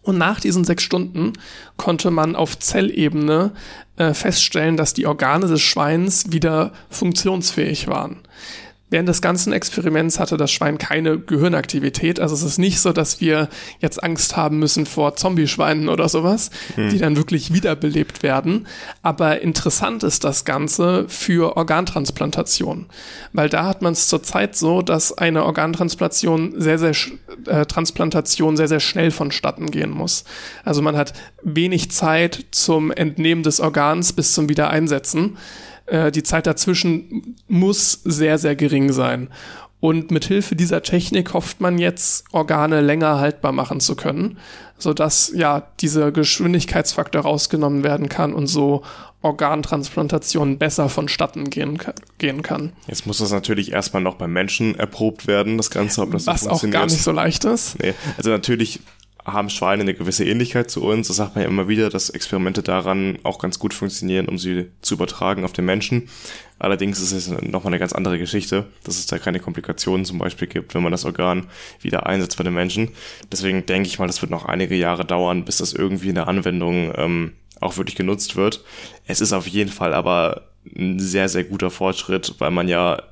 [0.02, 1.32] Und nach diesen sechs Stunden
[1.76, 3.52] konnte man auf Zellebene
[3.96, 8.20] äh, feststellen, dass die Organe des Schweins wieder funktionsfähig waren.
[8.92, 12.20] Während des ganzen Experiments hatte das Schwein keine Gehirnaktivität.
[12.20, 13.48] Also es ist nicht so, dass wir
[13.80, 16.90] jetzt Angst haben müssen vor Zombie-Schweinen oder sowas, hm.
[16.90, 18.66] die dann wirklich wiederbelebt werden.
[19.00, 22.84] Aber interessant ist das Ganze für Organtransplantation.
[23.32, 26.94] Weil da hat man es zurzeit so, dass eine Organtransplantation sehr, sehr,
[27.46, 30.24] äh, Transplantation sehr, sehr schnell vonstatten gehen muss.
[30.66, 35.38] Also man hat wenig Zeit zum Entnehmen des Organs bis zum Wiedereinsetzen.
[35.86, 39.28] Äh, die Zeit dazwischen muss sehr, sehr gering sein.
[39.82, 44.38] Und mit Hilfe dieser Technik hofft man jetzt, Organe länger haltbar machen zu können,
[44.78, 48.84] sodass ja dieser Geschwindigkeitsfaktor rausgenommen werden kann und so
[49.22, 51.78] Organtransplantation besser vonstatten gehen,
[52.18, 52.72] gehen kann.
[52.86, 56.42] Jetzt muss das natürlich erstmal noch beim Menschen erprobt werden, das Ganze, ob das Was
[56.42, 56.74] so funktioniert.
[56.74, 57.82] Was auch gar nicht so leicht ist.
[57.82, 58.78] Nee, also natürlich
[59.24, 61.08] haben Schweine eine gewisse Ähnlichkeit zu uns.
[61.08, 64.70] Das sagt man ja immer wieder, dass Experimente daran auch ganz gut funktionieren, um sie
[64.80, 66.08] zu übertragen auf den Menschen.
[66.58, 70.48] Allerdings ist es nochmal eine ganz andere Geschichte, dass es da keine Komplikationen zum Beispiel
[70.48, 71.46] gibt, wenn man das Organ
[71.80, 72.90] wieder einsetzt bei den Menschen.
[73.30, 76.28] Deswegen denke ich mal, das wird noch einige Jahre dauern, bis das irgendwie in der
[76.28, 78.64] Anwendung ähm, auch wirklich genutzt wird.
[79.06, 83.02] Es ist auf jeden Fall aber ein sehr, sehr guter Fortschritt, weil man ja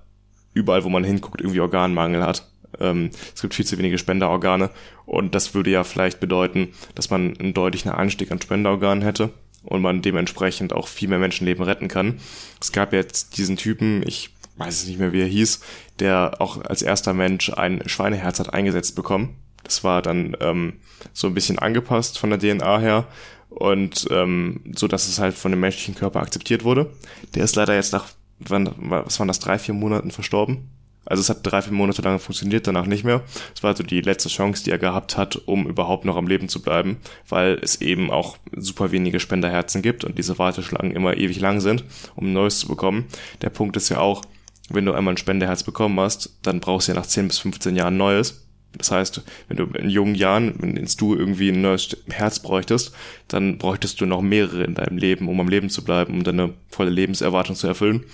[0.54, 2.49] überall, wo man hinguckt, irgendwie Organmangel hat.
[2.78, 4.70] Ähm, es gibt viel zu wenige Spenderorgane
[5.06, 9.30] und das würde ja vielleicht bedeuten, dass man einen deutlichen Anstieg an Spenderorganen hätte
[9.64, 12.20] und man dementsprechend auch viel mehr Menschenleben retten kann.
[12.60, 15.60] Es gab jetzt diesen Typen, ich weiß es nicht mehr, wie er hieß,
[15.98, 19.36] der auch als erster Mensch ein Schweineherz hat eingesetzt bekommen.
[19.62, 20.74] Das war dann ähm,
[21.12, 23.06] so ein bisschen angepasst von der DNA her
[23.48, 26.90] und ähm, so, dass es halt von dem menschlichen Körper akzeptiert wurde.
[27.34, 28.06] Der ist leider jetzt nach,
[28.38, 30.70] wann, was waren das, drei, vier Monaten verstorben.
[31.07, 33.22] Also es hat drei, vier Monate lang funktioniert, danach nicht mehr.
[33.55, 36.48] Es war also die letzte Chance, die er gehabt hat, um überhaupt noch am Leben
[36.48, 36.98] zu bleiben,
[37.28, 41.84] weil es eben auch super wenige Spenderherzen gibt und diese Warteschlangen immer ewig lang sind,
[42.16, 43.07] um ein neues zu bekommen.
[43.42, 44.22] Der Punkt ist ja auch,
[44.68, 47.76] wenn du einmal ein Spenderherz bekommen hast, dann brauchst du ja nach 10 bis 15
[47.76, 48.46] Jahren neues.
[48.78, 52.92] Das heißt, wenn du in jungen Jahren, wenn du irgendwie ein neues Herz bräuchtest,
[53.26, 56.55] dann bräuchtest du noch mehrere in deinem Leben, um am Leben zu bleiben, um deine
[56.68, 58.05] volle Lebenserwartung zu erfüllen.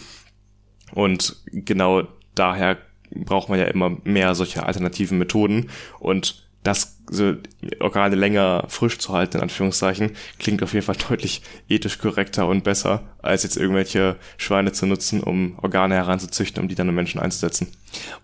[0.92, 2.04] Und genau
[2.36, 2.78] daher
[3.10, 5.70] braucht man ja immer mehr solche alternativen Methoden.
[5.98, 7.34] Und das so
[7.80, 12.64] Organe länger frisch zu halten, in Anführungszeichen, klingt auf jeden Fall deutlich ethisch korrekter und
[12.64, 17.20] besser, als jetzt irgendwelche Schweine zu nutzen, um Organe heranzuzüchten, um die dann im Menschen
[17.20, 17.68] einzusetzen.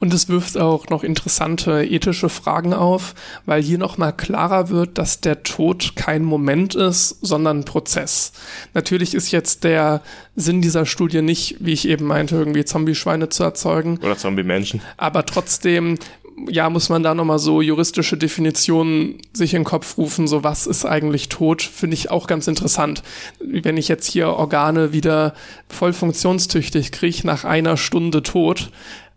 [0.01, 3.15] Und es wirft auch noch interessante ethische Fragen auf,
[3.47, 8.33] weil hier nochmal klarer wird, dass der Tod kein Moment ist, sondern ein Prozess.
[8.75, 10.03] Natürlich ist jetzt der
[10.35, 13.99] Sinn dieser Studie nicht, wie ich eben meinte, irgendwie Zombie-Schweine zu erzeugen.
[13.99, 14.83] Oder Zombie-Menschen.
[14.97, 15.99] Aber trotzdem
[16.49, 20.67] ja, muss man da nochmal so juristische Definitionen sich in den Kopf rufen, so was
[20.67, 23.03] ist eigentlich tot, finde ich auch ganz interessant.
[23.41, 25.35] Wenn ich jetzt hier Organe wieder
[25.69, 28.71] voll funktionstüchtig kriege nach einer Stunde tot,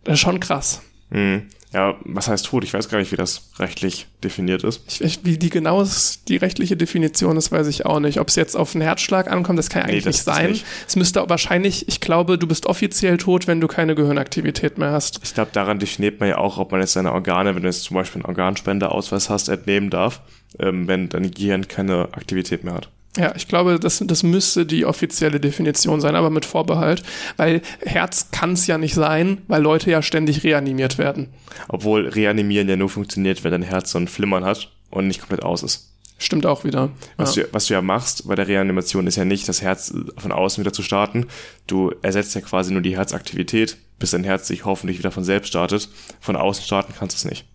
[0.04, 0.82] das ist schon krass.
[1.10, 1.46] Mhm.
[1.76, 2.64] Ja, was heißt tot?
[2.64, 4.80] Ich weiß gar nicht, wie das rechtlich definiert ist.
[4.98, 8.18] Ich, wie die genau ist, die rechtliche Definition ist, weiß ich auch nicht.
[8.18, 10.58] Ob es jetzt auf einen Herzschlag ankommt, das kann ja eigentlich nee, das nicht sein.
[10.88, 15.20] Es müsste wahrscheinlich, ich glaube, du bist offiziell tot, wenn du keine Gehirnaktivität mehr hast.
[15.22, 17.82] Ich glaube, daran definiert man ja auch, ob man jetzt seine Organe, wenn du jetzt
[17.82, 20.22] zum Beispiel einen Organspendeausweis hast, entnehmen darf,
[20.58, 22.88] ähm, wenn dein Gehirn keine Aktivität mehr hat.
[23.16, 27.02] Ja, ich glaube, das, das müsste die offizielle Definition sein, aber mit Vorbehalt,
[27.36, 31.28] weil Herz kann es ja nicht sein, weil Leute ja ständig reanimiert werden.
[31.68, 35.42] Obwohl Reanimieren ja nur funktioniert, wenn dein Herz so ein Flimmern hat und nicht komplett
[35.42, 35.92] aus ist.
[36.18, 36.90] Stimmt auch wieder.
[37.18, 37.42] Was, ja.
[37.42, 40.62] du, was du ja machst bei der Reanimation ist ja nicht, das Herz von außen
[40.62, 41.26] wieder zu starten.
[41.66, 45.48] Du ersetzt ja quasi nur die Herzaktivität, bis dein Herz sich hoffentlich wieder von selbst
[45.48, 45.90] startet.
[46.20, 47.46] Von außen starten kannst du es nicht.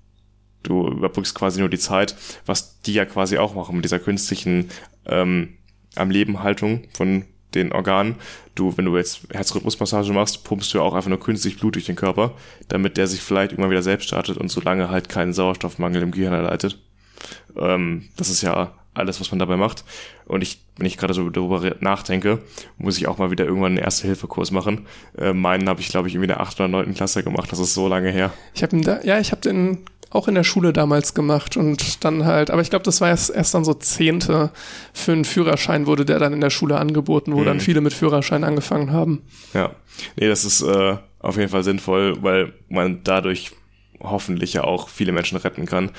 [0.63, 4.69] Du überbrückst quasi nur die Zeit, was die ja quasi auch machen mit dieser künstlichen
[5.05, 5.57] ähm,
[5.95, 8.15] am Leben Haltung von den Organen.
[8.55, 11.85] Du, wenn du jetzt Herzrhythmusmassage machst, pumpst du ja auch einfach nur künstlich Blut durch
[11.85, 12.33] den Körper,
[12.67, 16.33] damit der sich vielleicht irgendwann wieder selbst startet und solange halt keinen Sauerstoffmangel im Gehirn
[16.33, 16.79] erleidet.
[17.57, 19.85] Ähm, das ist ja alles, was man dabei macht.
[20.25, 22.39] Und ich, wenn ich gerade so darüber nachdenke,
[22.77, 24.87] muss ich auch mal wieder irgendwann einen Erste-Hilfe-Kurs machen.
[25.17, 26.59] Äh, meinen habe ich, glaube ich, irgendwie in der 8.
[26.59, 26.93] oder 9.
[26.93, 27.51] Klasse gemacht.
[27.51, 28.33] Das ist so lange her.
[28.53, 29.79] Ich habe ja, ich habe den
[30.11, 33.29] auch in der Schule damals gemacht und dann halt, aber ich glaube, das war erst,
[33.29, 34.51] erst dann so Zehnte
[34.93, 37.45] für einen Führerschein wurde der dann in der Schule angeboten, wo mhm.
[37.45, 39.23] dann viele mit Führerschein angefangen haben.
[39.53, 39.71] Ja,
[40.17, 43.51] nee, das ist äh, auf jeden Fall sinnvoll, weil man dadurch
[44.01, 45.91] hoffentlich ja auch viele Menschen retten kann.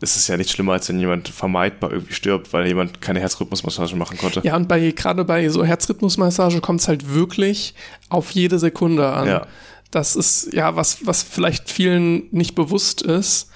[0.00, 3.96] Es ist ja nicht schlimmer, als wenn jemand vermeidbar irgendwie stirbt, weil jemand keine Herzrhythmusmassage
[3.96, 4.42] machen konnte.
[4.44, 7.74] Ja, und bei gerade bei so Herzrhythmusmassage kommt es halt wirklich
[8.10, 9.26] auf jede Sekunde an.
[9.26, 9.46] Ja.
[9.94, 13.50] Das ist ja was, was vielleicht vielen nicht bewusst ist.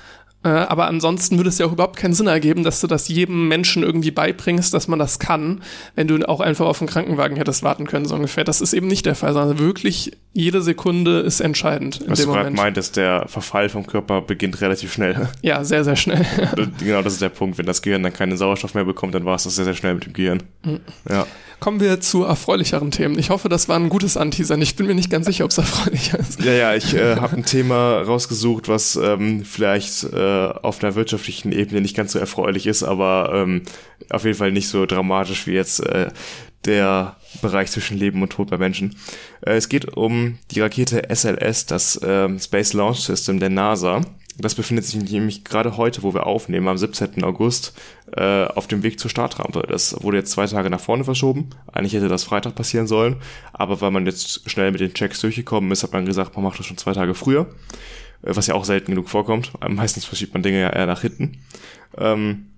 [0.44, 3.48] Äh, aber ansonsten würde es ja auch überhaupt keinen Sinn ergeben, dass du das jedem
[3.48, 5.62] Menschen irgendwie beibringst, dass man das kann,
[5.96, 8.44] wenn du auch einfach auf einen Krankenwagen hättest warten können, so ungefähr.
[8.44, 12.50] Das ist eben nicht der Fall, sondern wirklich jede Sekunde ist entscheidend Was du gerade
[12.50, 15.28] meintest, der Verfall vom Körper beginnt relativ schnell.
[15.42, 16.24] Ja, sehr, sehr schnell.
[16.78, 17.58] genau, das ist der Punkt.
[17.58, 19.94] Wenn das Gehirn dann keinen Sauerstoff mehr bekommt, dann war es das sehr, sehr schnell
[19.94, 20.42] mit dem Gehirn.
[20.64, 20.80] Mhm.
[21.08, 21.26] Ja.
[21.60, 23.18] Kommen wir zu erfreulicheren Themen.
[23.18, 24.62] Ich hoffe, das war ein gutes Anteasern.
[24.62, 26.40] Ich bin mir nicht ganz sicher, ob es erfreulicher ist.
[26.40, 31.50] Ja, ja, ich äh, habe ein Thema rausgesucht, was ähm, vielleicht äh, auf einer wirtschaftlichen
[31.50, 33.62] Ebene nicht ganz so erfreulich ist, aber ähm,
[34.10, 36.10] auf jeden Fall nicht so dramatisch wie jetzt äh,
[36.64, 38.96] der Bereich zwischen Leben und Tod bei Menschen.
[39.40, 44.02] Äh, es geht um die Rakete SLS, das äh, Space Launch System der NASA.
[44.40, 47.24] Das befindet sich nämlich gerade heute, wo wir aufnehmen, am 17.
[47.24, 47.76] August,
[48.16, 49.64] äh, auf dem Weg zur Startrampe.
[49.68, 51.50] Das wurde jetzt zwei Tage nach vorne verschoben.
[51.72, 53.16] Eigentlich hätte das Freitag passieren sollen,
[53.52, 56.58] aber weil man jetzt schnell mit den Checks durchgekommen ist, hat man gesagt, man macht
[56.60, 57.46] das schon zwei Tage früher,
[58.22, 59.52] äh, was ja auch selten genug vorkommt.
[59.68, 61.42] Meistens verschiebt man Dinge ja eher nach hinten.
[61.96, 62.50] Ähm,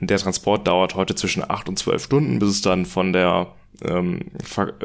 [0.00, 4.20] der Transport dauert heute zwischen acht und zwölf Stunden, bis es dann von der ähm,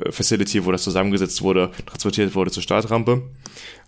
[0.10, 3.22] Facility, wo das zusammengesetzt wurde, transportiert wurde zur Startrampe.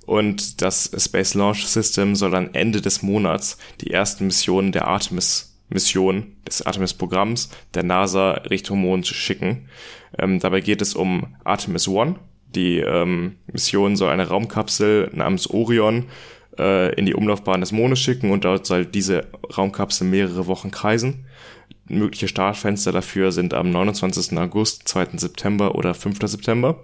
[0.05, 5.53] Und das Space Launch System soll dann Ende des Monats die ersten Missionen der Artemis
[5.69, 9.69] Mission des Artemis-Programms der NASA Richtung Mond schicken.
[10.17, 12.15] Ähm, dabei geht es um Artemis One.
[12.55, 16.05] Die ähm, Mission soll eine Raumkapsel namens Orion
[16.59, 19.27] äh, in die Umlaufbahn des Mondes schicken und dort soll diese
[19.57, 21.25] Raumkapsel mehrere Wochen kreisen.
[21.87, 24.37] Mögliche Startfenster dafür sind am 29.
[24.37, 25.17] August, 2.
[25.17, 26.19] September oder 5.
[26.23, 26.79] September.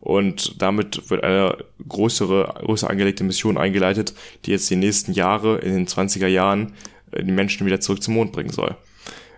[0.00, 1.56] Und damit wird eine
[1.88, 4.14] größere, größer angelegte Mission eingeleitet,
[4.44, 6.72] die jetzt die nächsten Jahre, in den 20er Jahren,
[7.12, 8.76] äh, die Menschen wieder zurück zum Mond bringen soll.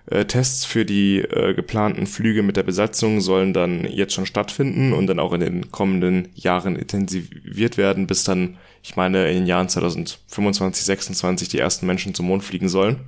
[0.07, 4.93] Äh, Tests für die äh, geplanten Flüge mit der Besatzung sollen dann jetzt schon stattfinden
[4.93, 9.47] und dann auch in den kommenden Jahren intensiviert werden, bis dann, ich meine, in den
[9.47, 13.01] Jahren 2025, 26 die ersten Menschen zum Mond fliegen sollen.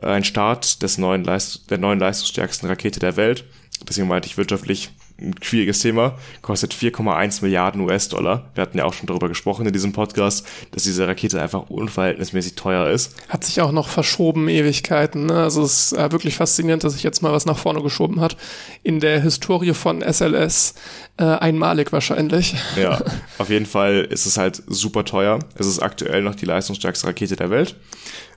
[0.00, 3.44] Ein Start des neuen Leist der neuen leistungsstärksten Rakete der Welt.
[3.86, 4.90] Deswegen meinte ich wirtschaftlich
[5.22, 8.50] ein schwieriges Thema, kostet 4,1 Milliarden US-Dollar.
[8.54, 12.54] Wir hatten ja auch schon darüber gesprochen in diesem Podcast, dass diese Rakete einfach unverhältnismäßig
[12.54, 13.14] teuer ist.
[13.28, 15.26] Hat sich auch noch verschoben, Ewigkeiten.
[15.26, 15.34] Ne?
[15.34, 18.36] Also es ist äh, wirklich faszinierend, dass sich jetzt mal was nach vorne geschoben hat.
[18.82, 20.74] In der Historie von SLS
[21.18, 22.54] äh, einmalig wahrscheinlich.
[22.76, 23.02] Ja,
[23.38, 25.38] auf jeden Fall ist es halt super teuer.
[25.56, 27.76] Es ist aktuell noch die leistungsstärkste Rakete der Welt.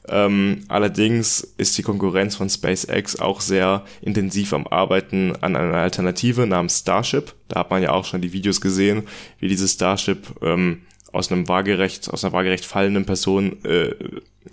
[0.08, 6.46] Ähm, allerdings ist die Konkurrenz von SpaceX auch sehr intensiv am Arbeiten an einer Alternative
[6.46, 7.34] namens Starship.
[7.48, 9.04] Da hat man ja auch schon die Videos gesehen,
[9.40, 10.82] wie dieses Starship ähm,
[11.12, 13.96] aus einem waagerecht, aus einer waagerecht fallenden Person äh,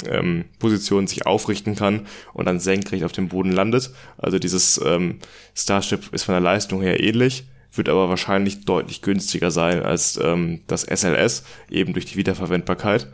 [0.06, 3.90] ähm, Position sich aufrichten kann und dann senkrecht auf dem Boden landet.
[4.16, 5.18] Also dieses ähm,
[5.54, 7.44] Starship ist von der Leistung her ähnlich,
[7.74, 13.08] wird aber wahrscheinlich deutlich günstiger sein als ähm, das SLS, eben durch die Wiederverwendbarkeit.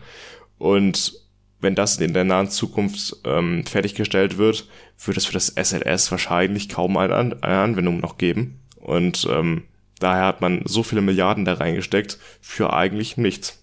[0.59, 1.28] Und
[1.61, 4.69] wenn das in der nahen Zukunft ähm, fertiggestellt wird,
[5.05, 8.61] wird es für das SLS wahrscheinlich kaum eine, An eine Anwendung noch geben.
[8.77, 9.65] Und ähm,
[9.99, 13.63] daher hat man so viele Milliarden da reingesteckt für eigentlich nichts.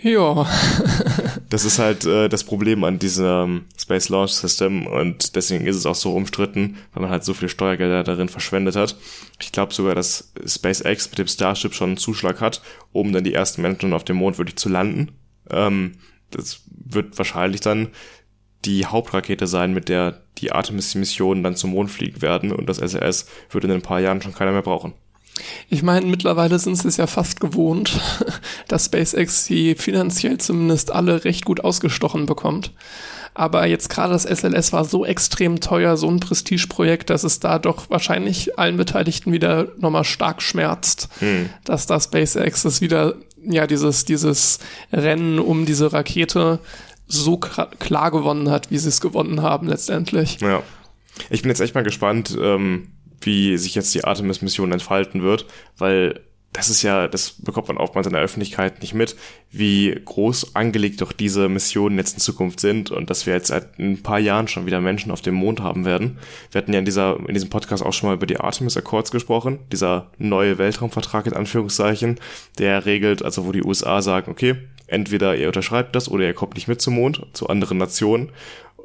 [0.00, 0.46] Ja.
[1.48, 5.86] das ist halt äh, das Problem an diesem Space Launch System und deswegen ist es
[5.86, 8.96] auch so umstritten, weil man halt so viel Steuergelder darin verschwendet hat.
[9.40, 13.34] Ich glaube sogar, dass SpaceX mit dem Starship schon einen Zuschlag hat, um dann die
[13.34, 15.12] ersten Menschen auf dem Mond wirklich zu landen.
[15.50, 15.92] Ähm,
[16.30, 17.88] das wird wahrscheinlich dann
[18.64, 23.26] die Hauptrakete sein, mit der die Artemis-Missionen dann zum Mond fliegen werden und das SLS
[23.50, 24.94] würde in ein paar Jahren schon keiner mehr brauchen.
[25.68, 28.00] Ich meine, mittlerweile sind sie es ja fast gewohnt,
[28.68, 32.72] dass SpaceX sie finanziell zumindest alle recht gut ausgestochen bekommt.
[33.36, 37.58] Aber jetzt gerade das SLS war so extrem teuer, so ein Prestigeprojekt, dass es da
[37.58, 41.50] doch wahrscheinlich allen Beteiligten wieder nochmal stark schmerzt, hm.
[41.64, 43.16] dass da SpaceX es wieder
[43.46, 44.58] ja, dieses, dieses
[44.92, 46.60] Rennen um diese Rakete
[47.06, 50.40] so klar gewonnen hat, wie sie es gewonnen haben letztendlich.
[50.40, 50.62] Ja.
[51.30, 52.88] Ich bin jetzt echt mal gespannt, ähm,
[53.20, 55.46] wie sich jetzt die Artemis-Mission entfalten wird,
[55.78, 56.20] weil
[56.54, 59.16] das ist ja, das bekommt man oftmals in der Öffentlichkeit nicht mit,
[59.50, 63.76] wie groß angelegt doch diese Missionen jetzt in Zukunft sind und dass wir jetzt seit
[63.80, 66.18] ein paar Jahren schon wieder Menschen auf dem Mond haben werden.
[66.52, 69.10] Wir hatten ja in dieser, in diesem Podcast auch schon mal über die Artemis Accords
[69.10, 72.20] gesprochen, dieser neue Weltraumvertrag in Anführungszeichen,
[72.58, 74.54] der regelt, also wo die USA sagen, okay,
[74.86, 78.30] entweder ihr unterschreibt das oder ihr kommt nicht mit zum Mond, zu anderen Nationen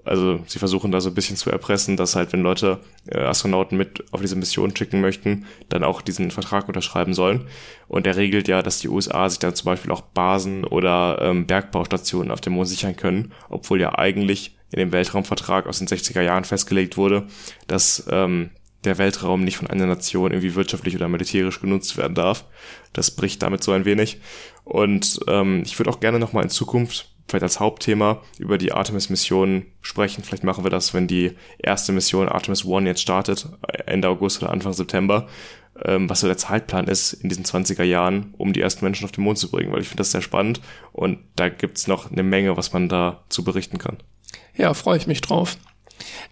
[0.06, 3.78] also sie versuchen da so ein bisschen zu erpressen, dass halt, wenn Leute äh, Astronauten
[3.78, 7.48] mit auf diese Mission schicken möchten, dann auch diesen Vertrag unterschreiben sollen.
[7.88, 11.46] Und der regelt ja, dass die USA sich dann zum Beispiel auch Basen oder ähm,
[11.46, 16.22] Bergbaustationen auf dem Mond sichern können, obwohl ja eigentlich in dem Weltraumvertrag aus den 60er
[16.22, 17.28] Jahren festgelegt wurde,
[17.68, 18.52] dass ähm,
[18.84, 22.46] der Weltraum nicht von einer Nation irgendwie wirtschaftlich oder militärisch genutzt werden darf.
[22.94, 24.22] Das bricht damit so ein wenig.
[24.64, 29.66] Und ähm, ich würde auch gerne nochmal in Zukunft vielleicht als Hauptthema über die Artemis-Mission
[29.82, 30.24] sprechen.
[30.24, 33.48] Vielleicht machen wir das, wenn die erste Mission Artemis One jetzt startet,
[33.86, 35.28] Ende August oder Anfang September.
[35.86, 39.12] ähm, was so der Zeitplan ist in diesen 20er Jahren, um die ersten Menschen auf
[39.12, 40.62] den Mond zu bringen, weil ich finde das sehr spannend
[40.92, 43.98] und da gibt's noch eine Menge, was man da zu berichten kann.
[44.56, 45.58] Ja, freue ich mich drauf.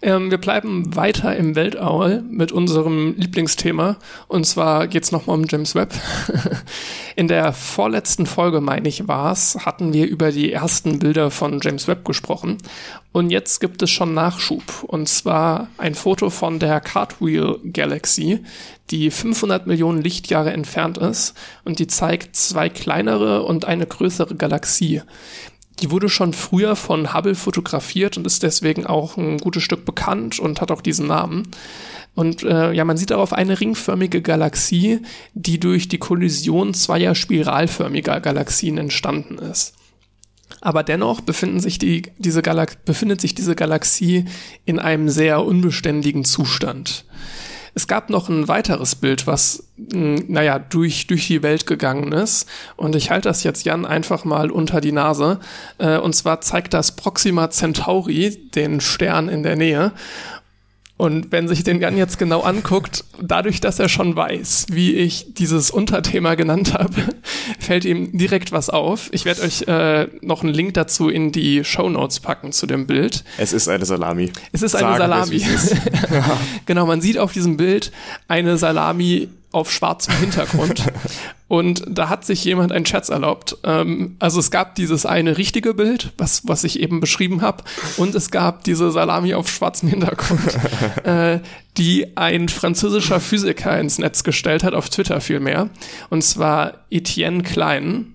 [0.02, 3.96] Ähm, wir bleiben weiter im Weltall mit unserem Lieblingsthema.
[4.28, 5.94] Und zwar geht's nochmal um James Webb.
[7.16, 11.88] In der vorletzten Folge, meine ich, war's, hatten wir über die ersten Bilder von James
[11.88, 12.58] Webb gesprochen.
[13.10, 14.84] Und jetzt gibt es schon Nachschub.
[14.84, 18.44] Und zwar ein Foto von der Cartwheel Galaxy,
[18.90, 21.34] die 500 Millionen Lichtjahre entfernt ist.
[21.64, 25.02] Und die zeigt zwei kleinere und eine größere Galaxie.
[25.80, 30.40] Die wurde schon früher von Hubble fotografiert und ist deswegen auch ein gutes Stück bekannt
[30.40, 31.48] und hat auch diesen Namen.
[32.14, 35.00] Und äh, ja, man sieht darauf eine ringförmige Galaxie,
[35.34, 39.74] die durch die Kollision zweier spiralförmiger Galaxien entstanden ist.
[40.60, 44.24] Aber dennoch befinden sich die, diese Galax befindet sich diese Galaxie
[44.64, 47.04] in einem sehr unbeständigen Zustand.
[47.78, 52.48] Es gab noch ein weiteres Bild, was, hm, naja, durch, durch die Welt gegangen ist.
[52.74, 55.38] Und ich halte das jetzt Jan einfach mal unter die Nase.
[55.78, 59.92] Äh, und zwar zeigt das Proxima Centauri, den Stern in der Nähe.
[60.98, 65.32] Und wenn sich den Jan jetzt genau anguckt, dadurch, dass er schon weiß, wie ich
[65.32, 66.92] dieses Unterthema genannt habe,
[67.60, 69.08] fällt ihm direkt was auf.
[69.12, 72.88] Ich werde euch äh, noch einen Link dazu in die Show Notes packen zu dem
[72.88, 73.22] Bild.
[73.38, 74.32] Es ist eine Salami.
[74.50, 75.30] Es ist eine Sagen Salami.
[75.30, 75.76] wir's, wie es ist.
[76.66, 77.92] genau, man sieht auf diesem Bild
[78.26, 80.84] eine Salami auf schwarzem Hintergrund.
[81.48, 83.56] Und da hat sich jemand einen Scherz erlaubt.
[83.64, 87.64] Ähm, also es gab dieses eine richtige Bild, was, was ich eben beschrieben habe,
[87.96, 90.58] und es gab diese Salami auf schwarzem Hintergrund,
[91.04, 91.40] äh,
[91.78, 95.70] die ein französischer Physiker ins Netz gestellt hat, auf Twitter vielmehr.
[96.10, 98.14] Und zwar Etienne Klein.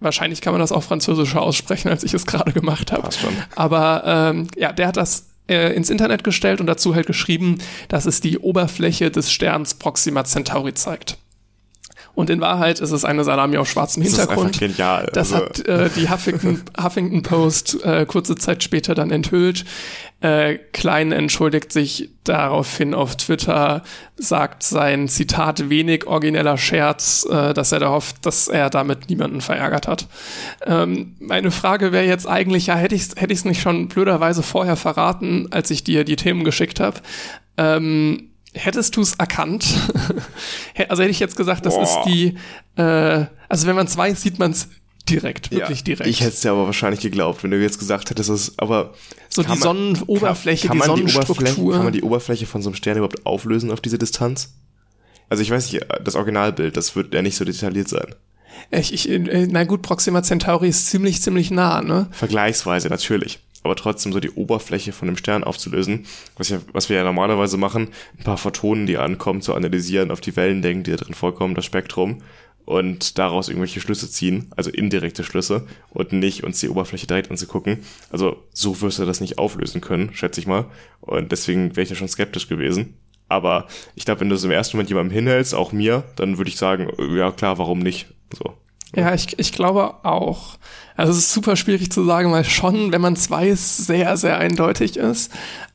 [0.00, 3.08] Wahrscheinlich kann man das auch französischer aussprechen, als ich es gerade gemacht habe.
[3.54, 8.06] Aber ähm, ja, der hat das äh, ins Internet gestellt und dazu halt geschrieben, dass
[8.06, 11.18] es die Oberfläche des Sterns Proxima Centauri zeigt.
[12.18, 14.58] Und in Wahrheit ist es eine Salami auf schwarzem Das ist Hintergrund.
[14.58, 15.08] genial.
[15.12, 19.64] Das Also- hat äh, die Huffington, Huffington Post äh, kurze Zeit später dann enthüllt.
[20.20, 23.84] Äh, Klein entschuldigt sich daraufhin auf Twitter,
[24.16, 29.40] sagt sein Zitat wenig origineller Scherz, äh, dass er da hofft, dass er damit niemanden
[29.40, 30.08] verärgert hat.
[30.66, 34.42] Ähm, meine Frage wäre jetzt eigentlich, ja, hätte ich es hätte ich's nicht schon blöderweise
[34.42, 36.98] vorher verraten, als ich dir die Themen geschickt habe.
[37.56, 39.66] Ähm, Hättest du es erkannt?
[40.88, 41.82] also hätte ich jetzt gesagt, das Boah.
[41.82, 42.34] ist die,
[42.80, 44.68] äh, also wenn man es weiß, sieht man es
[45.08, 46.08] direkt, wirklich ja, direkt.
[46.08, 48.94] Ich hätte es dir aber wahrscheinlich geglaubt, wenn du jetzt gesagt hättest, dass es, aber
[49.28, 51.36] so die man- Sonnenoberfläche, kann, die kann man Sonnenstruktur.
[51.36, 54.54] Oberfläche, kann man die Oberfläche von so einem Stern überhaupt auflösen auf diese Distanz?
[55.28, 58.14] Also ich weiß nicht, das Originalbild, das wird ja nicht so detailliert sein.
[58.70, 62.08] ich, ich, äh, na gut, Proxima Centauri ist ziemlich, ziemlich nah, ne?
[62.12, 63.40] Vergleichsweise natürlich.
[63.62, 66.06] Aber trotzdem so die Oberfläche von dem Stern aufzulösen,
[66.36, 67.88] was, ja, was wir ja normalerweise machen,
[68.18, 71.64] ein paar Photonen, die ankommen, zu analysieren, auf die Wellenlängen, die da drin vorkommen, das
[71.64, 72.22] Spektrum
[72.68, 77.78] und daraus irgendwelche Schlüsse ziehen, also indirekte Schlüsse und nicht uns die Oberfläche direkt anzugucken.
[78.10, 80.66] Also so wirst du das nicht auflösen können, schätze ich mal.
[81.00, 82.94] Und deswegen wäre ich da schon skeptisch gewesen.
[83.26, 86.50] Aber ich glaube, wenn du es im ersten Moment jemandem hinhältst, auch mir, dann würde
[86.50, 88.08] ich sagen, ja klar, warum nicht?
[88.36, 88.54] So.
[88.94, 90.56] Ja, ich, ich glaube auch.
[90.96, 94.38] Also es ist super schwierig zu sagen, weil schon, wenn man es weiß, sehr, sehr
[94.38, 95.30] eindeutig ist.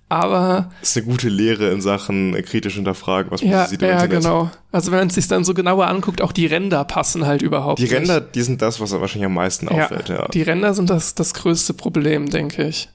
[0.09, 3.87] Aber Das ist eine gute Lehre in Sachen kritisch hinterfragen, was man ja, sieht im
[3.87, 4.21] ja, Internet.
[4.21, 4.51] genau.
[4.71, 7.79] Also wenn man es sich dann so genauer anguckt, auch die Ränder passen halt überhaupt
[7.79, 7.93] Die nicht.
[7.93, 10.27] Ränder, die sind das, was wahrscheinlich am meisten auffällt, ja.
[10.27, 12.89] Die Ränder sind das, das größte Problem, denke ich.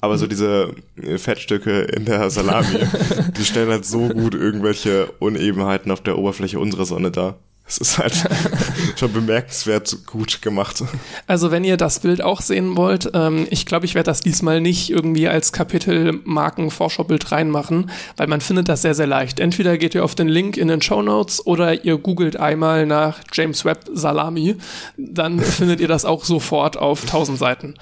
[0.00, 2.78] Aber so diese äh, Fettstücke in der Salami,
[3.38, 7.38] die stellen halt so gut irgendwelche Unebenheiten auf der Oberfläche unserer Sonne dar.
[7.72, 8.28] Es ist halt
[8.96, 10.84] schon bemerkenswert gut gemacht.
[11.26, 14.60] Also wenn ihr das Bild auch sehen wollt, ähm, ich glaube, ich werde das diesmal
[14.60, 19.40] nicht irgendwie als Kapitelmarken Vorschaubild reinmachen, weil man findet das sehr, sehr leicht.
[19.40, 23.20] Entweder geht ihr auf den Link in den Show Notes oder ihr googelt einmal nach
[23.32, 24.56] James Webb Salami,
[24.98, 27.74] dann findet ihr das auch sofort auf 1000 Seiten.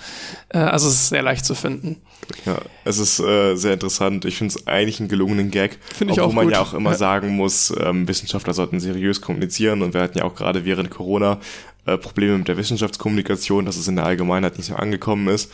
[0.50, 2.00] Äh, also es ist sehr leicht zu finden.
[2.46, 4.24] Ja, es ist äh, sehr interessant.
[4.24, 5.78] Ich finde es eigentlich einen gelungenen Gag.
[5.94, 6.52] Finde ich obwohl auch man gut.
[6.54, 6.96] ja auch immer Ja.
[6.96, 11.38] sagen muss, ähm, Wissenschaftler sollten seriös kommunizieren und wir hatten ja auch gerade während Corona
[11.86, 15.52] äh, Probleme mit der Wissenschaftskommunikation, dass es in der Allgemeinheit nicht so angekommen ist.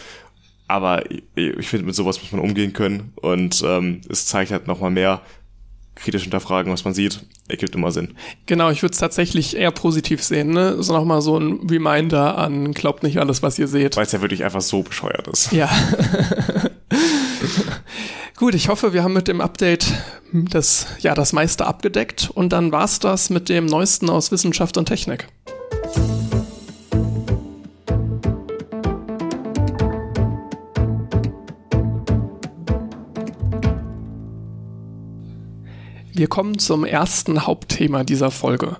[0.69, 4.67] Aber ich, ich finde, mit sowas muss man umgehen können und ähm, es zeigt halt
[4.67, 5.23] nochmal mehr
[5.97, 8.15] kritisch hinterfragen, was man sieht, ergibt immer Sinn.
[8.47, 10.83] Genau, ich würde es tatsächlich eher positiv sehen, ne?
[10.83, 13.97] So nochmal so ein Reminder an, glaubt nicht alles, was ihr seht.
[13.97, 15.53] Weil es ja wirklich einfach so bescheuert ist.
[15.53, 15.69] Ja.
[18.37, 19.87] Gut, ich hoffe, wir haben mit dem Update
[20.33, 24.87] das, ja, das meiste abgedeckt und dann war's das mit dem Neuesten aus Wissenschaft und
[24.87, 25.27] Technik.
[36.19, 38.79] Wir kommen zum ersten Hauptthema dieser Folge.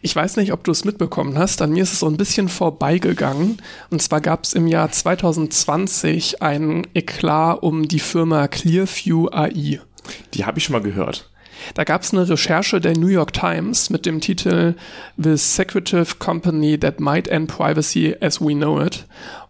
[0.00, 2.48] Ich weiß nicht, ob du es mitbekommen hast, an mir ist es so ein bisschen
[2.48, 3.58] vorbeigegangen.
[3.90, 9.82] Und zwar gab es im Jahr 2020 ein Eklat um die Firma Clearview AI.
[10.32, 11.28] Die habe ich schon mal gehört.
[11.74, 14.74] Da gab es eine Recherche der New York Times mit dem Titel
[15.18, 19.04] The Secretive Company That Might End Privacy as We Know It.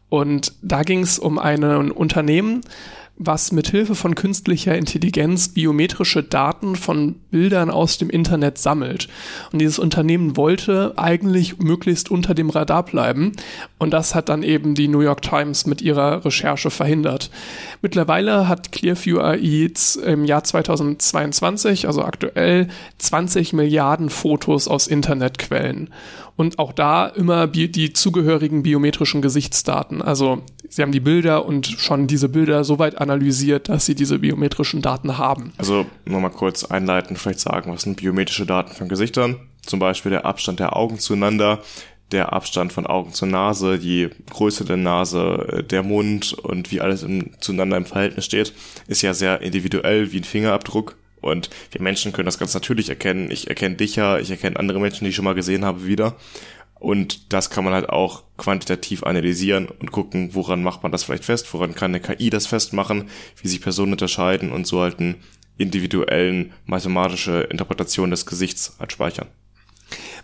[0.09, 1.63] Und da ging es um ein
[1.93, 2.63] Unternehmen,
[3.19, 9.09] was mit Hilfe von künstlicher Intelligenz biometrische Daten von Bildern aus dem Internet sammelt.
[9.53, 13.33] Und dieses Unternehmen wollte eigentlich möglichst unter dem Radar bleiben.
[13.79, 17.31] Und das hat dann eben die New York Times mit ihrer Recherche verhindert.
[17.83, 19.71] Mittlerweile hat Clearview AI
[20.05, 25.91] im Jahr 2022, also aktuell, 20 Milliarden Fotos aus Internetquellen
[26.39, 30.01] und auch da immer die zugehörigen biometrischen Gesichtsdaten.
[30.01, 34.19] Also sie haben die Bilder und schon diese Bilder so weit analysiert, dass sie diese
[34.19, 35.53] biometrischen Daten haben.
[35.59, 39.37] Also nochmal kurz einleiten, vielleicht sagen, was sind biometrische Daten von Gesichtern?
[39.63, 41.61] Zum Beispiel der Abstand der Augen zueinander,
[42.13, 47.03] der Abstand von Augen zur Nase, die Größe der Nase, der Mund und wie alles
[47.03, 48.55] im, zueinander im Verhältnis steht,
[48.87, 50.97] ist ja sehr individuell wie ein Fingerabdruck.
[51.21, 53.31] Und wir Menschen können das ganz natürlich erkennen.
[53.31, 56.15] Ich erkenne dich ja, ich erkenne andere Menschen, die ich schon mal gesehen habe, wieder.
[56.81, 61.25] Und das kann man halt auch quantitativ analysieren und gucken, woran macht man das vielleicht
[61.25, 63.09] fest, woran kann eine KI das festmachen,
[63.43, 65.17] wie sich Personen unterscheiden und so halt einen
[65.57, 69.27] individuellen mathematische Interpretation des Gesichts halt speichern.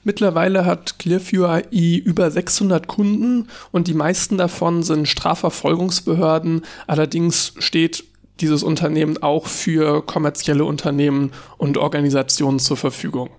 [0.05, 6.63] Mittlerweile hat Clearview AI über 600 Kunden und die meisten davon sind Strafverfolgungsbehörden.
[6.87, 8.05] Allerdings steht
[8.41, 13.31] dieses Unternehmen auch für kommerzielle Unternehmen und Organisationen zur Verfügung.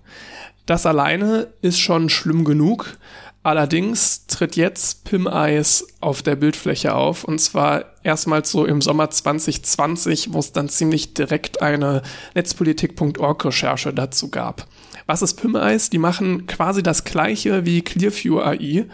[0.66, 2.98] Das alleine ist schon schlimm genug.
[3.44, 9.08] Allerdings tritt jetzt Pim Eyes auf der Bildfläche auf und zwar erstmals so im Sommer
[9.08, 12.02] 2020, wo es dann ziemlich direkt eine
[12.34, 14.66] Netzpolitik.org Recherche dazu gab.
[15.06, 15.90] Was ist Pim Eyes?
[15.90, 18.86] Die machen quasi das gleiche wie Clearview AI,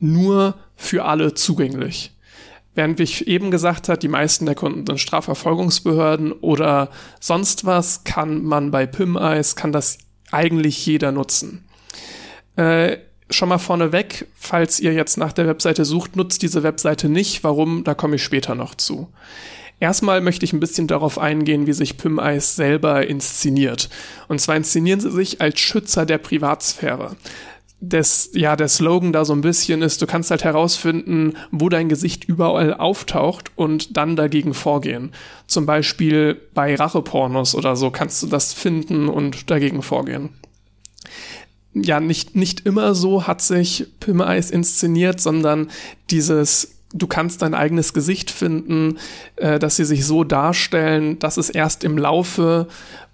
[0.00, 2.12] nur für alle zugänglich.
[2.74, 8.42] Während ich eben gesagt hat, die meisten der Kunden sind Strafverfolgungsbehörden oder sonst was, kann
[8.42, 9.98] man bei PIM-Eyes, kann das
[10.30, 11.64] eigentlich jeder nutzen.
[12.56, 12.98] Äh,
[13.30, 17.44] schon mal vorneweg, falls ihr jetzt nach der Webseite sucht, nutzt diese Webseite nicht.
[17.44, 17.84] Warum?
[17.84, 19.08] Da komme ich später noch zu.
[19.78, 23.88] Erstmal möchte ich ein bisschen darauf eingehen, wie sich PIM-Eyes selber inszeniert.
[24.28, 27.16] Und zwar inszenieren sie sich als Schützer der Privatsphäre
[27.80, 31.88] des, ja, der Slogan da so ein bisschen ist, du kannst halt herausfinden, wo dein
[31.88, 35.12] Gesicht überall auftaucht und dann dagegen vorgehen.
[35.46, 40.28] Zum Beispiel bei Rachepornos oder so kannst du das finden und dagegen vorgehen.
[41.72, 45.70] Ja, nicht, nicht immer so hat sich Pimmeis inszeniert, sondern
[46.10, 48.98] dieses du kannst dein eigenes Gesicht finden,
[49.36, 52.66] äh, dass sie sich so darstellen, dass es erst im Laufe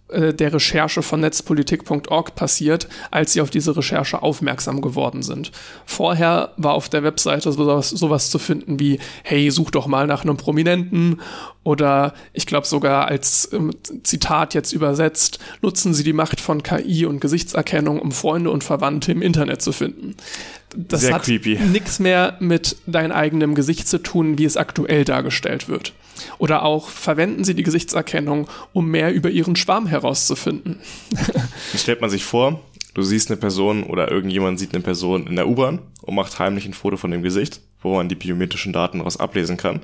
[0.09, 5.51] äh, der Recherche von netzpolitik.org passiert, als sie auf diese Recherche aufmerksam geworden sind.
[5.85, 10.23] Vorher war auf der Webseite sowas, sowas zu finden wie, hey, such doch mal nach
[10.23, 11.21] einem Prominenten
[11.67, 13.73] oder ich glaube sogar als ähm,
[14.05, 19.11] Zitat jetzt übersetzt, nutzen Sie die Macht von KI und Gesichtserkennung, um Freunde und Verwandte
[19.11, 20.15] im Internet zu finden.
[20.77, 25.69] Das Sehr hat nichts mehr mit deinem eigenen Gesicht zu tun, wie es aktuell dargestellt
[25.69, 25.93] wird.
[26.39, 30.79] Oder auch verwenden Sie die Gesichtserkennung, um mehr über Ihren Schwarm herauszufinden.
[31.11, 31.49] Dann
[31.79, 32.61] stellt man sich vor,
[32.95, 36.65] du siehst eine Person oder irgendjemand sieht eine Person in der U-Bahn und macht heimlich
[36.67, 39.81] ein Foto von dem Gesicht, wo man die biometrischen Daten daraus ablesen kann.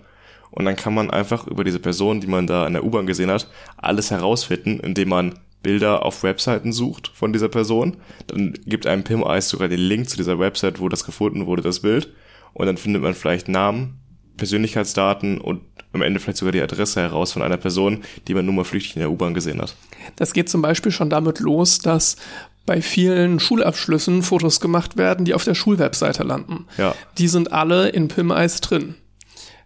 [0.53, 3.31] Und dann kann man einfach über diese Person, die man da in der U-Bahn gesehen
[3.31, 3.49] hat,
[3.79, 7.97] alles herausfinden, indem man Bilder auf Webseiten sucht von dieser Person.
[8.27, 11.63] Dann gibt einem Pim Eyes sogar den Link zu dieser Website, wo das gefunden wurde,
[11.63, 12.13] das Bild.
[12.53, 13.99] Und dann findet man vielleicht Namen,
[14.37, 18.55] Persönlichkeitsdaten und am Ende vielleicht sogar die Adresse heraus von einer Person, die man nur
[18.55, 19.77] mal flüchtig in der U-Bahn gesehen hat.
[20.17, 22.17] Das geht zum Beispiel schon damit los, dass
[22.65, 26.67] bei vielen Schulabschlüssen Fotos gemacht werden, die auf der Schulwebseite landen.
[26.79, 26.95] Ja.
[27.19, 28.95] Die sind alle in PIM-Eis drin.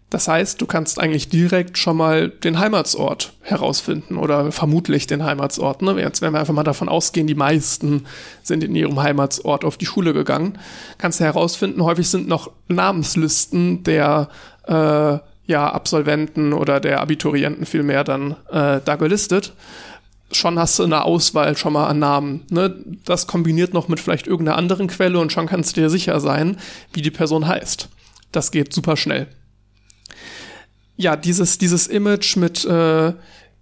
[0.08, 5.82] Das heißt, du kannst eigentlich direkt schon mal den Heimatsort herausfinden oder vermutlich den Heimatsort.
[5.82, 6.00] Ne?
[6.00, 8.06] Jetzt, wenn wir einfach mal davon ausgehen, die meisten
[8.42, 10.58] sind in ihrem Heimatsort auf die Schule gegangen,
[10.98, 14.28] kannst du herausfinden, häufig sind noch Namenslisten der
[14.68, 19.54] äh, ja, Absolventen oder der Abiturienten vielmehr dann äh, da gelistet.
[20.30, 22.44] Schon hast du eine Auswahl schon mal an Namen.
[22.50, 22.76] Ne?
[23.04, 26.58] Das kombiniert noch mit vielleicht irgendeiner anderen Quelle und schon kannst du dir sicher sein,
[26.92, 27.88] wie die Person heißt.
[28.30, 29.28] Das geht super schnell.
[30.96, 33.12] Ja, dieses, dieses Image mit äh,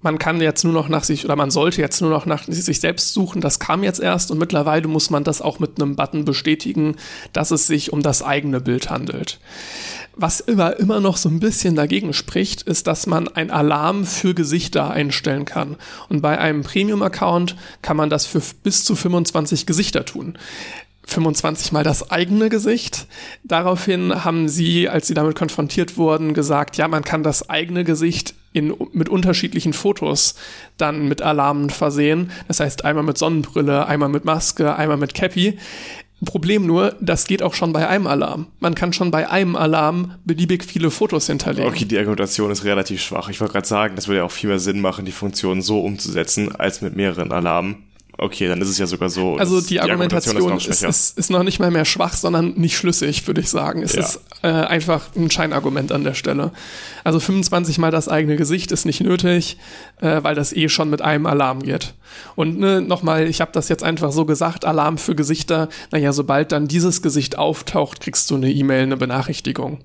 [0.05, 2.79] man kann jetzt nur noch nach sich oder man sollte jetzt nur noch nach sich
[2.79, 3.41] selbst suchen.
[3.41, 6.97] Das kam jetzt erst und mittlerweile muss man das auch mit einem Button bestätigen,
[7.33, 9.41] dass es sich um das eigene Bild handelt.
[10.15, 14.35] Was immer, immer noch so ein bisschen dagegen spricht, ist, dass man ein Alarm für
[14.35, 15.77] Gesichter einstellen kann.
[16.11, 20.39] Und bei einem Premium-Account kann man das für bis zu 25 Gesichter tun.
[21.07, 23.07] 25 mal das eigene Gesicht.
[23.43, 28.35] Daraufhin haben sie, als sie damit konfrontiert wurden, gesagt, ja, man kann das eigene Gesicht
[28.53, 30.37] in, mit unterschiedlichen Fotos
[30.77, 32.31] dann mit Alarmen versehen.
[32.49, 35.59] Das heißt, einmal mit Sonnenbrille, einmal mit Maske, einmal mit Cappy.
[36.25, 38.47] Problem nur, das geht auch schon bei einem Alarm.
[38.61, 41.69] Man kann schon bei einem Alarm beliebig viele Fotos hinterlegen.
[41.69, 43.29] Okay, die Argumentation ist relativ schwach.
[43.29, 45.81] Ich wollte gerade sagen, das würde ja auch viel mehr Sinn machen, die Funktion so
[45.81, 47.84] umzusetzen, als mit mehreren Alarmen.
[48.17, 49.37] Okay, dann ist es ja sogar so.
[49.37, 52.55] Also die, die Argumentation, Argumentation ist, ist, ist, ist, noch nicht mal mehr schwach, sondern
[52.55, 53.83] nicht schlüssig, würde ich sagen.
[53.83, 54.03] Es ja.
[54.03, 56.53] ist äh, einfach ein Scheinargument an der Stelle.
[57.03, 59.59] Also 25 mal das eigene Gesicht ist nicht nötig,
[60.01, 61.95] äh, weil das eh schon mit einem Alarm geht.
[62.37, 65.69] Und ne, nochmal, ich habe das jetzt einfach so gesagt, Alarm für Gesichter.
[65.91, 69.81] Naja, sobald dann dieses Gesicht auftaucht, kriegst du eine E-Mail, eine Benachrichtigung.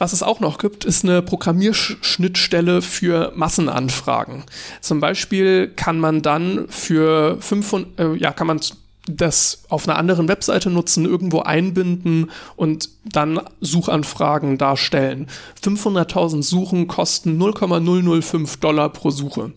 [0.00, 4.44] Was es auch noch gibt, ist eine Programmierschnittstelle für Massenanfragen.
[4.80, 8.60] Zum Beispiel kann man dann für 500, äh, ja, kann man
[9.06, 15.26] das auf einer anderen Webseite nutzen, irgendwo einbinden und dann Suchanfragen darstellen.
[15.62, 19.52] 500.000 Suchen kosten 0,005 Dollar pro Suche.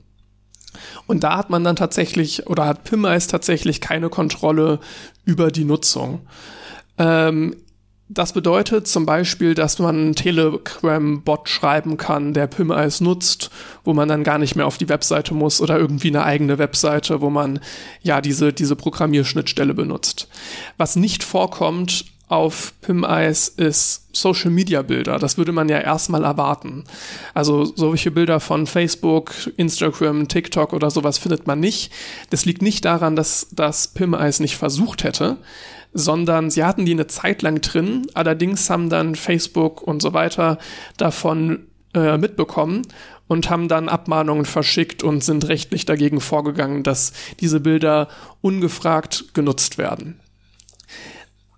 [1.07, 4.81] Und da hat man dann tatsächlich, oder hat PIMEIS tatsächlich keine Kontrolle
[5.23, 6.27] über die Nutzung.
[6.97, 7.55] Ähm,
[8.13, 13.49] das bedeutet zum Beispiel, dass man einen Telegram-Bot schreiben kann, der PIM-Eis nutzt,
[13.83, 17.21] wo man dann gar nicht mehr auf die Webseite muss oder irgendwie eine eigene Webseite,
[17.21, 17.59] wo man
[18.01, 20.27] ja diese, diese Programmierschnittstelle benutzt.
[20.77, 25.19] Was nicht vorkommt auf PIM-Eis ist Social Media Bilder.
[25.19, 26.83] Das würde man ja erstmal erwarten.
[27.33, 31.91] Also solche Bilder von Facebook, Instagram, TikTok oder sowas findet man nicht.
[32.29, 35.37] Das liegt nicht daran, dass das PIM-Eis nicht versucht hätte,
[35.93, 38.07] sondern sie hatten die eine Zeit lang drin.
[38.13, 40.57] Allerdings haben dann Facebook und so weiter
[40.97, 42.83] davon äh, mitbekommen
[43.27, 48.07] und haben dann Abmahnungen verschickt und sind rechtlich dagegen vorgegangen, dass diese Bilder
[48.41, 50.19] ungefragt genutzt werden.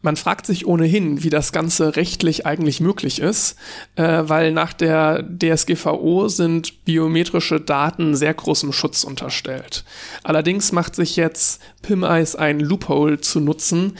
[0.05, 3.55] Man fragt sich ohnehin, wie das Ganze rechtlich eigentlich möglich ist,
[3.95, 9.83] äh, weil nach der DSGVO sind biometrische Daten sehr großem Schutz unterstellt.
[10.21, 13.97] Allerdings macht sich jetzt PimEyes ein Loophole zu nutzen,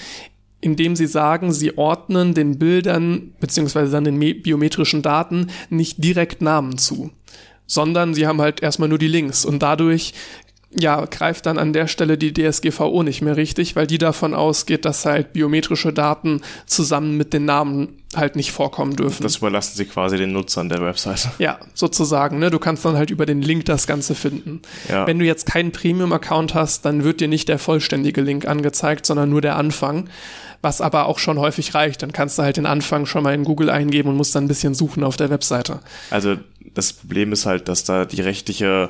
[0.61, 6.77] indem sie sagen, sie ordnen den Bildern beziehungsweise dann den biometrischen Daten nicht direkt Namen
[6.77, 7.09] zu
[7.67, 10.13] sondern sie haben halt erstmal nur die Links und dadurch
[10.71, 14.85] ja, greift dann an der Stelle die DSGVO nicht mehr richtig, weil die davon ausgeht,
[14.85, 19.23] dass halt biometrische Daten zusammen mit den Namen halt nicht vorkommen dürfen.
[19.23, 21.31] Das überlassen sie quasi den Nutzern der Webseite.
[21.39, 22.39] Ja, sozusagen.
[22.39, 22.49] Ne?
[22.49, 24.61] Du kannst dann halt über den Link das Ganze finden.
[24.89, 25.05] Ja.
[25.05, 29.29] Wenn du jetzt keinen Premium-Account hast, dann wird dir nicht der vollständige Link angezeigt, sondern
[29.29, 30.09] nur der Anfang.
[30.61, 32.01] Was aber auch schon häufig reicht.
[32.01, 34.47] Dann kannst du halt den Anfang schon mal in Google eingeben und musst dann ein
[34.47, 35.81] bisschen suchen auf der Webseite.
[36.09, 36.37] Also
[36.73, 38.89] das Problem ist halt, dass da die rechtliche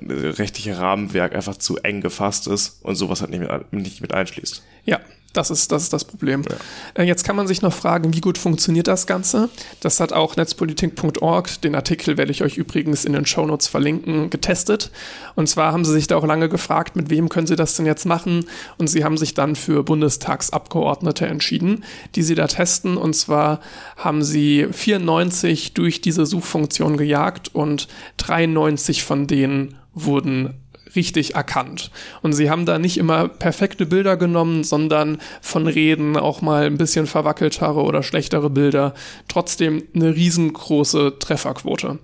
[0.00, 4.62] rechtliche Rahmenwerk einfach zu eng gefasst ist und sowas halt nicht mit, nicht mit einschließt.
[4.84, 5.00] Ja,
[5.32, 6.42] das ist, das ist das Problem.
[6.48, 7.02] Ja.
[7.02, 9.48] Äh, jetzt kann man sich noch fragen, wie gut funktioniert das Ganze?
[9.78, 14.90] Das hat auch netzpolitik.org, den Artikel werde ich euch übrigens in den Shownotes verlinken, getestet.
[15.36, 17.86] Und zwar haben sie sich da auch lange gefragt, mit wem können sie das denn
[17.86, 18.46] jetzt machen?
[18.76, 21.84] Und sie haben sich dann für Bundestagsabgeordnete entschieden,
[22.16, 22.96] die sie da testen.
[22.96, 23.60] Und zwar
[23.96, 27.86] haben sie 94 durch diese Suchfunktion gejagt und
[28.16, 30.54] 93 von denen wurden
[30.96, 31.90] richtig erkannt.
[32.22, 36.78] Und sie haben da nicht immer perfekte Bilder genommen, sondern von Reden auch mal ein
[36.78, 38.94] bisschen verwackeltere oder schlechtere Bilder.
[39.28, 41.98] Trotzdem eine riesengroße Trefferquote.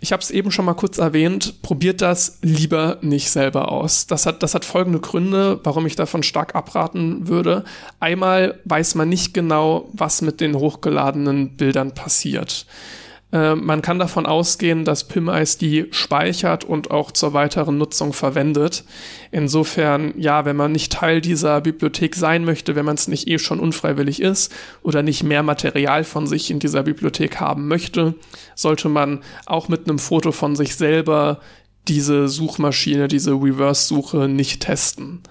[0.00, 4.06] Ich habe es eben schon mal kurz erwähnt, probiert das lieber nicht selber aus.
[4.06, 7.64] Das hat, das hat folgende Gründe, warum ich davon stark abraten würde.
[7.98, 12.64] Einmal weiß man nicht genau, was mit den hochgeladenen Bildern passiert.
[13.32, 18.84] Äh, man kann davon ausgehen, dass PimEis die speichert und auch zur weiteren Nutzung verwendet.
[19.30, 23.38] Insofern, ja, wenn man nicht Teil dieser Bibliothek sein möchte, wenn man es nicht eh
[23.38, 24.52] schon unfreiwillig ist
[24.82, 28.14] oder nicht mehr Material von sich in dieser Bibliothek haben möchte,
[28.54, 31.40] sollte man auch mit einem Foto von sich selber
[31.86, 35.22] diese Suchmaschine, diese Reverse-Suche nicht testen.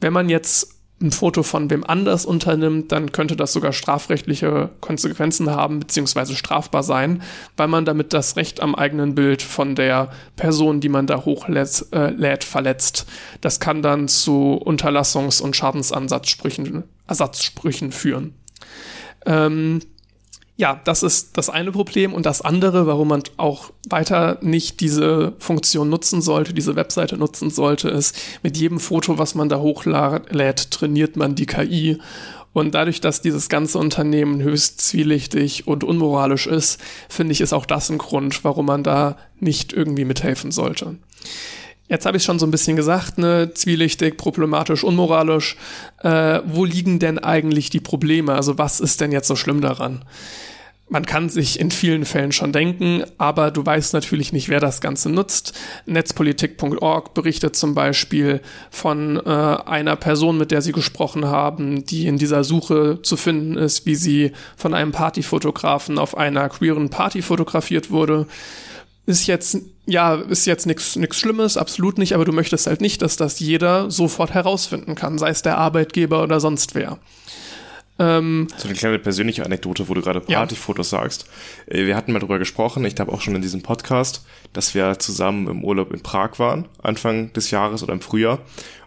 [0.00, 5.50] Wenn man jetzt ein Foto von wem anders unternimmt, dann könnte das sogar strafrechtliche Konsequenzen
[5.50, 7.22] haben, beziehungsweise strafbar sein,
[7.56, 11.86] weil man damit das Recht am eigenen Bild von der Person, die man da hochlädt,
[11.92, 13.06] äh, verletzt.
[13.40, 18.34] Das kann dann zu Unterlassungs- und Schadensersatzsprüchen Ersatzsprüchen führen.
[19.24, 19.80] Ähm,
[20.58, 22.12] ja, das ist das eine Problem.
[22.12, 27.50] Und das andere, warum man auch weiter nicht diese Funktion nutzen sollte, diese Webseite nutzen
[27.50, 31.98] sollte, ist, mit jedem Foto, was man da hochlädt, trainiert man die KI
[32.52, 37.66] Und dadurch, dass dieses ganze Unternehmen höchst zwielichtig und unmoralisch ist, finde ich, ist auch
[37.66, 40.96] das ein Grund, warum man da nicht irgendwie mithelfen sollte.
[41.88, 45.56] Jetzt habe ich schon so ein bisschen gesagt, ne, zwielichtig, problematisch, unmoralisch.
[46.02, 48.34] Äh, wo liegen denn eigentlich die Probleme?
[48.34, 50.04] Also was ist denn jetzt so schlimm daran?
[50.90, 54.80] Man kann sich in vielen Fällen schon denken, aber du weißt natürlich nicht, wer das
[54.80, 55.52] Ganze nutzt.
[55.84, 62.16] Netzpolitik.org berichtet zum Beispiel von äh, einer Person, mit der sie gesprochen haben, die in
[62.16, 67.90] dieser Suche zu finden ist, wie sie von einem Partyfotografen auf einer queeren Party fotografiert
[67.90, 68.26] wurde.
[69.04, 73.16] Ist jetzt, ja, ist jetzt nichts Schlimmes, absolut nicht, aber du möchtest halt nicht, dass
[73.16, 76.98] das jeder sofort herausfinden kann, sei es der Arbeitgeber oder sonst wer.
[77.98, 81.00] Ähm, so eine kleine persönliche Anekdote, wo du gerade Partyfotos ja.
[81.00, 81.28] sagst.
[81.66, 84.98] Äh, wir hatten mal drüber gesprochen, ich glaube auch schon in diesem Podcast, dass wir
[84.98, 88.40] zusammen im Urlaub in Prag waren, Anfang des Jahres oder im Frühjahr.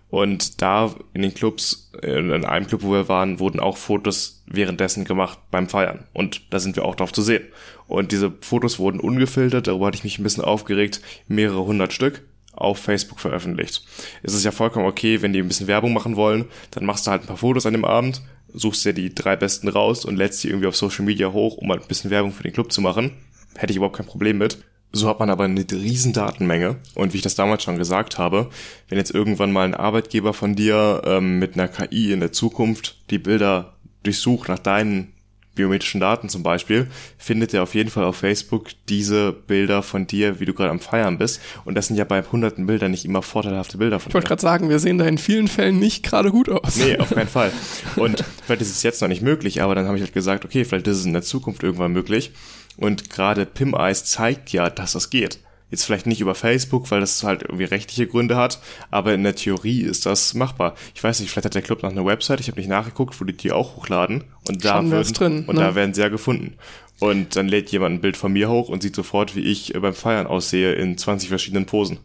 [0.09, 4.43] Und da in den Clubs, äh, in einem Club, wo wir waren, wurden auch Fotos
[4.45, 6.05] währenddessen gemacht beim Feiern.
[6.13, 7.43] Und da sind wir auch drauf zu sehen.
[7.87, 12.23] Und diese Fotos wurden ungefiltert, darüber hatte ich mich ein bisschen aufgeregt, mehrere hundert Stück
[12.53, 13.85] auf Facebook veröffentlicht.
[14.23, 17.11] Es ist ja vollkommen okay, wenn die ein bisschen Werbung machen wollen, dann machst du
[17.11, 18.21] halt ein paar Fotos an dem Abend,
[18.53, 21.69] suchst dir die drei besten raus und lädst die irgendwie auf Social Media hoch, um
[21.69, 23.11] halt ein bisschen Werbung für den Club zu machen.
[23.55, 24.57] Hätte ich überhaupt kein Problem mit.
[24.93, 26.77] So hat man aber eine riesen Datenmenge.
[26.95, 28.49] Und wie ich das damals schon gesagt habe,
[28.89, 32.97] wenn jetzt irgendwann mal ein Arbeitgeber von dir ähm, mit einer KI in der Zukunft
[33.09, 35.13] die Bilder durchsucht nach deinen
[35.55, 36.87] biometrischen Daten zum Beispiel,
[37.17, 40.79] findet er auf jeden Fall auf Facebook diese Bilder von dir, wie du gerade am
[40.79, 41.41] Feiern bist.
[41.65, 44.11] Und das sind ja bei hunderten Bildern nicht immer vorteilhafte Bilder von dir.
[44.11, 46.77] Ich wollte gerade sagen, wir sehen da in vielen Fällen nicht gerade gut aus.
[46.77, 47.51] Nee, auf keinen Fall.
[47.97, 50.63] Und vielleicht ist es jetzt noch nicht möglich, aber dann habe ich halt gesagt, okay,
[50.63, 52.31] vielleicht ist es in der Zukunft irgendwann möglich.
[52.77, 55.39] Und gerade Pim Eyes zeigt ja, dass das geht.
[55.71, 58.59] Jetzt vielleicht nicht über Facebook, weil das halt irgendwie rechtliche Gründe hat,
[58.91, 60.75] aber in der Theorie ist das machbar.
[60.93, 63.25] Ich weiß nicht, vielleicht hat der Club noch eine Website, ich habe nicht nachgeguckt, wo
[63.25, 65.61] die die auch hochladen und da würden, drin, und ne?
[65.61, 66.57] da werden sie ja gefunden.
[66.99, 69.95] Und dann lädt jemand ein Bild von mir hoch und sieht sofort, wie ich beim
[69.95, 71.97] Feiern aussehe in 20 verschiedenen Posen.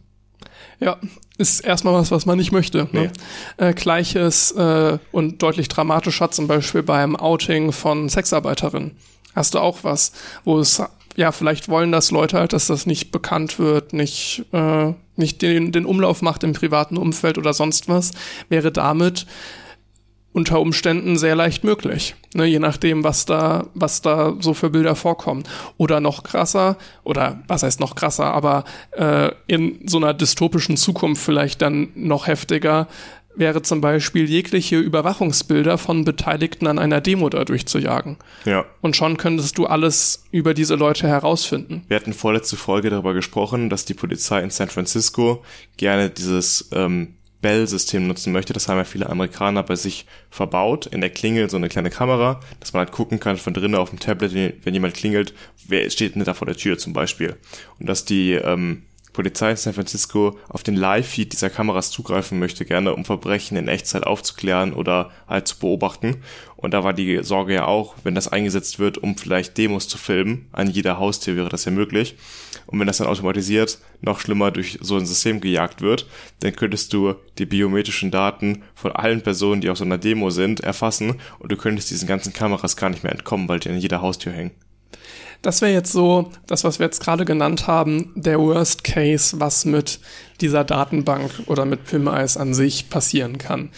[0.79, 0.97] Ja,
[1.37, 2.87] ist erstmal was, was man nicht möchte.
[2.91, 3.11] Ne?
[3.59, 3.65] Nee.
[3.67, 8.97] Äh, Gleiches äh, und deutlich dramatischer zum Beispiel beim Outing von Sexarbeiterinnen.
[9.35, 10.13] Hast du auch was,
[10.45, 10.81] wo es
[11.17, 15.71] ja, vielleicht wollen das Leute halt, dass das nicht bekannt wird, nicht, äh, nicht den,
[15.71, 18.11] den Umlauf macht im privaten Umfeld oder sonst was,
[18.49, 19.25] wäre damit
[20.31, 24.95] unter Umständen sehr leicht möglich, ne, je nachdem, was da, was da so für Bilder
[24.95, 25.43] vorkommen.
[25.77, 31.23] Oder noch krasser, oder was heißt noch krasser, aber äh, in so einer dystopischen Zukunft
[31.23, 32.87] vielleicht dann noch heftiger,
[33.37, 38.17] wäre zum Beispiel jegliche Überwachungsbilder von Beteiligten an einer Demo dadurch zu jagen.
[38.45, 38.65] Ja.
[38.81, 41.83] Und schon könntest du alles über diese Leute herausfinden.
[41.87, 45.43] Wir hatten vorletzte Folge darüber gesprochen, dass die Polizei in San Francisco
[45.77, 48.53] gerne dieses ähm, Bell-System nutzen möchte.
[48.53, 50.87] Das haben ja viele Amerikaner bei sich verbaut.
[50.87, 53.91] In der Klingel so eine kleine Kamera, dass man halt gucken kann von drinnen auf
[53.91, 54.33] dem Tablet,
[54.63, 55.33] wenn jemand klingelt,
[55.67, 57.35] wer steht denn da vor der Tür zum Beispiel.
[57.79, 58.83] Und dass die ähm,
[59.13, 63.67] Polizei in San Francisco auf den Live-Feed dieser Kameras zugreifen möchte, gerne um Verbrechen in
[63.67, 66.17] Echtzeit aufzuklären oder halt zu beobachten.
[66.55, 69.97] Und da war die Sorge ja auch, wenn das eingesetzt wird, um vielleicht Demos zu
[69.97, 72.15] filmen, an jeder Haustür wäre das ja möglich.
[72.65, 76.07] Und wenn das dann automatisiert noch schlimmer durch so ein System gejagt wird,
[76.41, 80.59] dann könntest du die biometrischen Daten von allen Personen, die auf so einer Demo sind,
[80.59, 84.01] erfassen und du könntest diesen ganzen Kameras gar nicht mehr entkommen, weil die an jeder
[84.01, 84.51] Haustür hängen.
[85.41, 89.65] Das wäre jetzt so, das, was wir jetzt gerade genannt haben, der Worst Case, was
[89.65, 89.99] mit
[90.41, 93.69] dieser Datenbank oder mit PIM-Eyes an sich passieren kann.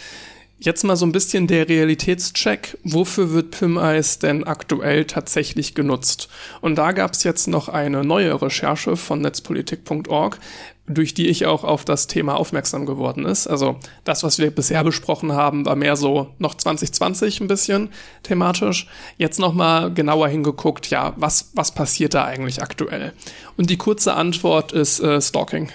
[0.62, 2.76] Jetzt mal so ein bisschen der Realitätscheck.
[2.84, 6.28] Wofür wird PIM-Eyes denn aktuell tatsächlich genutzt?
[6.60, 10.38] Und da gab es jetzt noch eine neue Recherche von netzpolitik.org,
[10.86, 13.46] durch die ich auch auf das Thema aufmerksam geworden ist.
[13.46, 17.88] Also das, was wir bisher besprochen haben, war mehr so noch 2020 ein bisschen
[18.22, 18.86] thematisch.
[19.16, 23.14] Jetzt nochmal genauer hingeguckt, ja, was, was passiert da eigentlich aktuell?
[23.56, 25.70] Und die kurze Antwort ist äh, Stalking.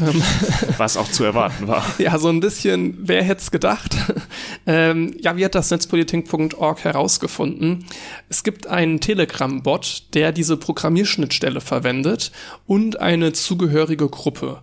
[0.00, 0.22] Ähm,
[0.76, 1.84] Was auch zu erwarten war.
[1.98, 3.96] ja, so ein bisschen, wer hätte es gedacht?
[4.66, 7.84] ähm, ja, wie hat das Netzpolitik.org herausgefunden?
[8.28, 12.32] Es gibt einen Telegram-Bot, der diese Programmierschnittstelle verwendet
[12.66, 14.60] und eine zugehörige Gruppe.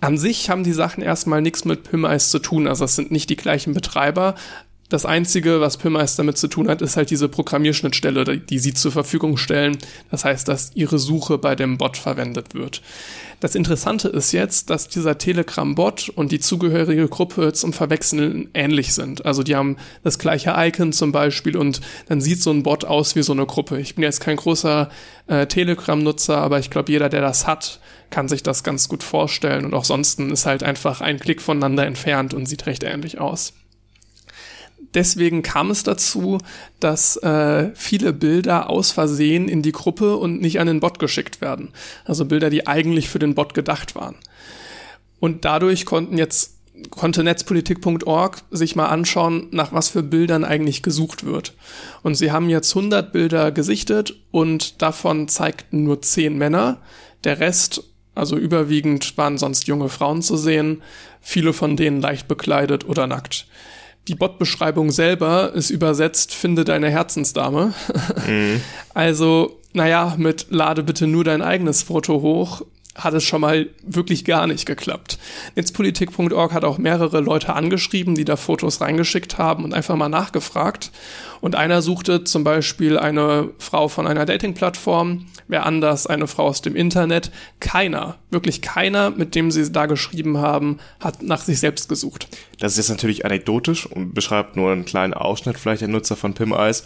[0.00, 3.30] An sich haben die Sachen erstmal nichts mit PIMEIS zu tun, also es sind nicht
[3.30, 4.34] die gleichen Betreiber,
[4.92, 8.92] das Einzige, was PIMEIS damit zu tun hat, ist halt diese Programmierschnittstelle, die sie zur
[8.92, 9.78] Verfügung stellen.
[10.10, 12.82] Das heißt, dass ihre Suche bei dem Bot verwendet wird.
[13.40, 19.24] Das Interessante ist jetzt, dass dieser Telegram-Bot und die zugehörige Gruppe zum Verwechseln ähnlich sind.
[19.24, 23.16] Also die haben das gleiche Icon zum Beispiel und dann sieht so ein Bot aus
[23.16, 23.80] wie so eine Gruppe.
[23.80, 24.90] Ich bin jetzt kein großer
[25.26, 27.80] äh, Telegram-Nutzer, aber ich glaube, jeder, der das hat,
[28.10, 29.64] kann sich das ganz gut vorstellen.
[29.64, 33.54] Und auch sonst ist halt einfach ein Klick voneinander entfernt und sieht recht ähnlich aus
[34.94, 36.38] deswegen kam es dazu,
[36.80, 41.40] dass äh, viele Bilder aus Versehen in die Gruppe und nicht an den Bot geschickt
[41.40, 41.70] werden.
[42.04, 44.16] Also Bilder, die eigentlich für den Bot gedacht waren.
[45.20, 46.58] Und dadurch konnten jetzt
[46.90, 51.54] konnte netzpolitik.org sich mal anschauen, nach was für Bildern eigentlich gesucht wird.
[52.02, 56.80] Und sie haben jetzt 100 Bilder gesichtet und davon zeigten nur 10 Männer.
[57.24, 60.82] Der Rest, also überwiegend, waren sonst junge Frauen zu sehen,
[61.20, 63.46] viele von denen leicht bekleidet oder nackt.
[64.08, 67.74] Die Bot-Beschreibung selber ist übersetzt, finde deine Herzensdame.
[68.26, 68.60] Mhm.
[68.94, 72.62] Also, naja, mit lade bitte nur dein eigenes Foto hoch
[72.94, 75.18] hat es schon mal wirklich gar nicht geklappt.
[75.56, 80.90] Netzpolitik.org hat auch mehrere Leute angeschrieben, die da Fotos reingeschickt haben und einfach mal nachgefragt.
[81.40, 86.62] Und einer suchte zum Beispiel eine Frau von einer Dating-Plattform, wer anders eine Frau aus
[86.62, 87.32] dem Internet.
[87.60, 92.28] Keiner, wirklich keiner, mit dem sie da geschrieben haben, hat nach sich selbst gesucht.
[92.58, 96.34] Das ist jetzt natürlich anekdotisch und beschreibt nur einen kleinen Ausschnitt vielleicht der Nutzer von
[96.34, 96.84] Pim Eyes.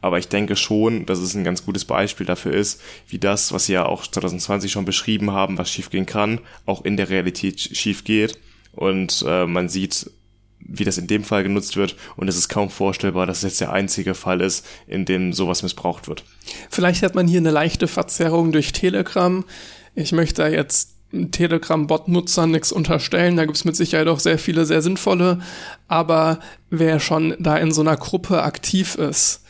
[0.00, 3.66] Aber ich denke schon, dass es ein ganz gutes Beispiel dafür ist, wie das, was
[3.66, 8.04] Sie ja auch 2020 schon beschrieben haben, was schiefgehen kann, auch in der Realität schief
[8.04, 8.38] geht.
[8.72, 10.10] Und äh, man sieht,
[10.60, 11.96] wie das in dem Fall genutzt wird.
[12.16, 15.62] Und es ist kaum vorstellbar, dass es jetzt der einzige Fall ist, in dem sowas
[15.62, 16.24] missbraucht wird.
[16.70, 19.44] Vielleicht hat man hier eine leichte Verzerrung durch Telegram.
[19.94, 20.94] Ich möchte jetzt
[21.30, 23.36] Telegram-Bot-Nutzern nichts unterstellen.
[23.36, 25.40] Da gibt es mit Sicherheit auch sehr viele sehr sinnvolle.
[25.86, 26.38] Aber
[26.70, 29.42] wer schon da in so einer Gruppe aktiv ist,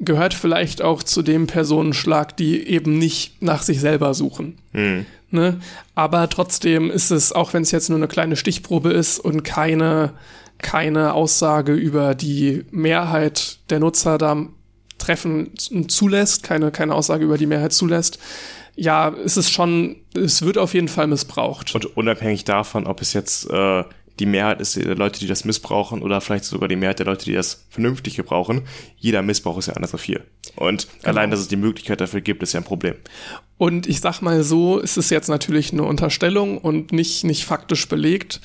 [0.00, 4.58] gehört vielleicht auch zu dem Personenschlag, die eben nicht nach sich selber suchen.
[4.72, 5.06] Mhm.
[5.30, 5.60] Ne?
[5.94, 10.14] Aber trotzdem ist es, auch wenn es jetzt nur eine kleine Stichprobe ist und keine,
[10.58, 14.46] keine Aussage über die Mehrheit der Nutzer da
[14.98, 15.52] treffen
[15.88, 18.18] zulässt, keine, keine Aussage über die Mehrheit zulässt,
[18.76, 21.74] ja, ist es schon, es wird auf jeden Fall missbraucht.
[21.74, 23.84] Und unabhängig davon, ob es jetzt äh,
[24.20, 27.24] die Mehrheit ist der Leute, die das missbrauchen oder vielleicht sogar die Mehrheit der Leute,
[27.24, 28.62] die das vernünftig gebrauchen.
[28.96, 30.20] Jeder Missbrauch ist ja anders auf vier.
[30.56, 31.08] Und genau.
[31.08, 32.96] allein, dass es die Möglichkeit dafür gibt, ist ja ein Problem.
[33.56, 37.88] Und ich sag mal so, ist es jetzt natürlich eine Unterstellung und nicht, nicht faktisch
[37.88, 38.40] belegt.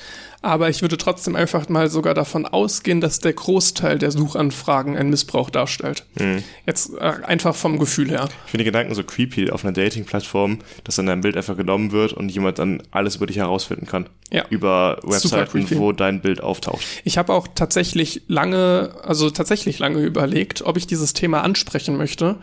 [0.46, 5.10] Aber ich würde trotzdem einfach mal sogar davon ausgehen, dass der Großteil der Suchanfragen einen
[5.10, 6.04] Missbrauch darstellt.
[6.20, 6.44] Mhm.
[6.64, 8.28] Jetzt äh, einfach vom Gefühl her.
[8.44, 11.90] Ich finde die Gedanken so creepy auf einer Dating-Plattform, dass dann dein Bild einfach genommen
[11.90, 14.08] wird und jemand dann alles über dich herausfinden kann.
[14.30, 14.44] Ja.
[14.48, 16.80] Über Webseiten, wo dein Bild auftaucht.
[17.02, 22.36] Ich habe auch tatsächlich lange, also tatsächlich lange überlegt, ob ich dieses Thema ansprechen möchte,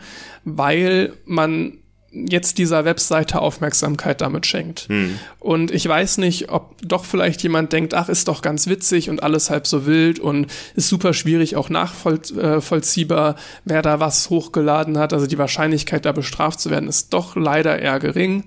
[0.44, 1.78] weil man
[2.14, 4.86] jetzt dieser Webseite Aufmerksamkeit damit schenkt.
[4.88, 5.18] Hm.
[5.40, 9.22] Und ich weiß nicht, ob doch vielleicht jemand denkt, ach, ist doch ganz witzig und
[9.22, 14.98] alles halb so wild und ist super schwierig auch nachvollziehbar, äh, wer da was hochgeladen
[14.98, 15.12] hat.
[15.12, 18.44] Also die Wahrscheinlichkeit, da bestraft zu werden, ist doch leider eher gering.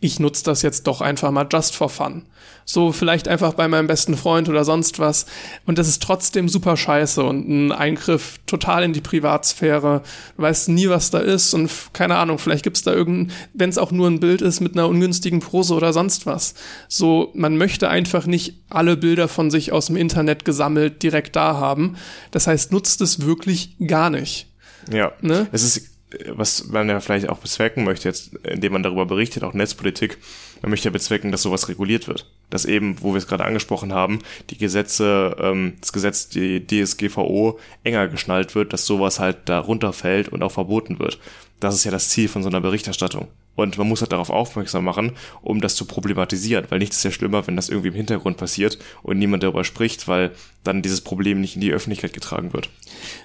[0.00, 2.24] Ich nutze das jetzt doch einfach mal just for fun
[2.68, 5.24] so vielleicht einfach bei meinem besten Freund oder sonst was.
[5.64, 10.02] Und das ist trotzdem super scheiße und ein Eingriff total in die Privatsphäre.
[10.36, 13.78] Du weißt nie, was da ist und keine Ahnung, vielleicht gibt's da irgendein, wenn es
[13.78, 16.52] auch nur ein Bild ist mit einer ungünstigen Pose oder sonst was.
[16.88, 21.54] So, man möchte einfach nicht alle Bilder von sich aus dem Internet gesammelt direkt da
[21.54, 21.96] haben.
[22.32, 24.46] Das heißt, nutzt es wirklich gar nicht.
[24.92, 25.12] Ja.
[25.22, 25.46] Ne?
[25.52, 25.97] Es ist
[26.28, 30.18] was man ja vielleicht auch bezwecken möchte, jetzt, indem man darüber berichtet, auch Netzpolitik,
[30.62, 32.30] man möchte ja bezwecken, dass sowas reguliert wird.
[32.50, 34.20] Dass eben, wo wir es gerade angesprochen haben,
[34.50, 40.28] die Gesetze, ähm, das Gesetz, die DSGVO enger geschnallt wird, dass sowas halt da runterfällt
[40.28, 41.18] und auch verboten wird.
[41.60, 43.28] Das ist ja das Ziel von so einer Berichterstattung.
[43.58, 47.10] Und man muss halt darauf aufmerksam machen, um das zu problematisieren, weil nichts ist ja
[47.10, 50.30] schlimmer, wenn das irgendwie im Hintergrund passiert und niemand darüber spricht, weil
[50.62, 52.70] dann dieses Problem nicht in die Öffentlichkeit getragen wird.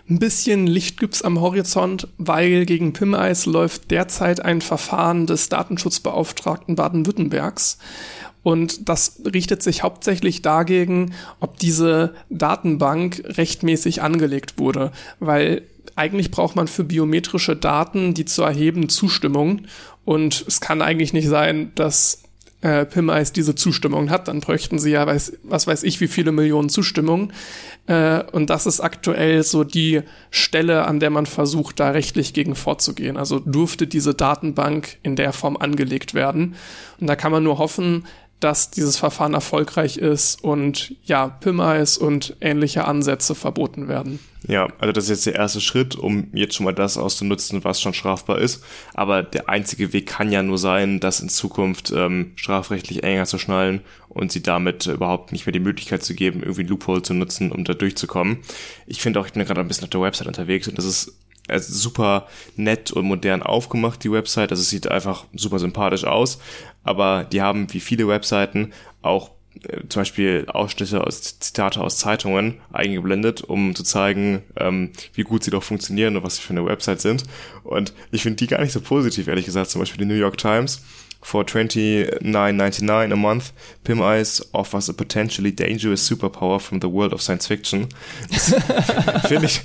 [0.09, 6.75] Ein bisschen Licht gibt's am Horizont, weil gegen Pimeis läuft derzeit ein Verfahren des Datenschutzbeauftragten
[6.75, 7.77] Baden-Württembergs.
[8.41, 15.61] Und das richtet sich hauptsächlich dagegen, ob diese Datenbank rechtmäßig angelegt wurde, weil
[15.95, 19.61] eigentlich braucht man für biometrische Daten, die zu erheben, Zustimmung.
[20.05, 22.23] Und es kann eigentlich nicht sein, dass
[22.63, 24.27] äh, PIMEIS diese Zustimmung hat.
[24.27, 27.33] Dann bräuchten sie ja, weiß, was weiß ich, wie viele Millionen Zustimmungen.
[27.87, 30.01] Äh, und das ist aktuell so die
[30.31, 33.17] Stelle, an der man versucht, da rechtlich gegen vorzugehen.
[33.17, 36.55] Also durfte diese Datenbank in der Form angelegt werden.
[36.99, 38.05] Und da kann man nur hoffen,
[38.43, 44.19] dass dieses Verfahren erfolgreich ist und ja, PIMEIS und ähnliche Ansätze verboten werden.
[44.45, 47.79] Ja, also das ist jetzt der erste Schritt, um jetzt schon mal das auszunutzen, was
[47.79, 48.61] schon strafbar ist.
[48.93, 53.37] Aber der einzige Weg kann ja nur sein, das in Zukunft ähm, strafrechtlich enger zu
[53.37, 53.79] schnallen
[54.09, 57.53] und sie damit überhaupt nicht mehr die Möglichkeit zu geben, irgendwie ein Loophole zu nutzen,
[57.53, 58.39] um da durchzukommen.
[58.85, 61.13] Ich finde auch, ich bin gerade ein bisschen auf der Website unterwegs und das ist
[61.47, 64.51] also super nett und modern aufgemacht, die Website.
[64.51, 66.39] Also es sieht einfach super sympathisch aus.
[66.83, 69.31] Aber die haben, wie viele Webseiten, auch
[69.67, 75.43] äh, zum Beispiel Ausschnitte aus Zitate aus Zeitungen eingeblendet, um zu zeigen, ähm, wie gut
[75.43, 77.23] sie doch funktionieren und was sie für eine Website sind.
[77.63, 79.69] Und ich finde die gar nicht so positiv, ehrlich gesagt.
[79.69, 80.81] Zum Beispiel die New York Times
[81.25, 83.51] For 29.99 a month,
[83.83, 87.87] Pim Ice offers a potentially dangerous superpower from the world of science fiction.
[89.27, 89.61] Finde ich.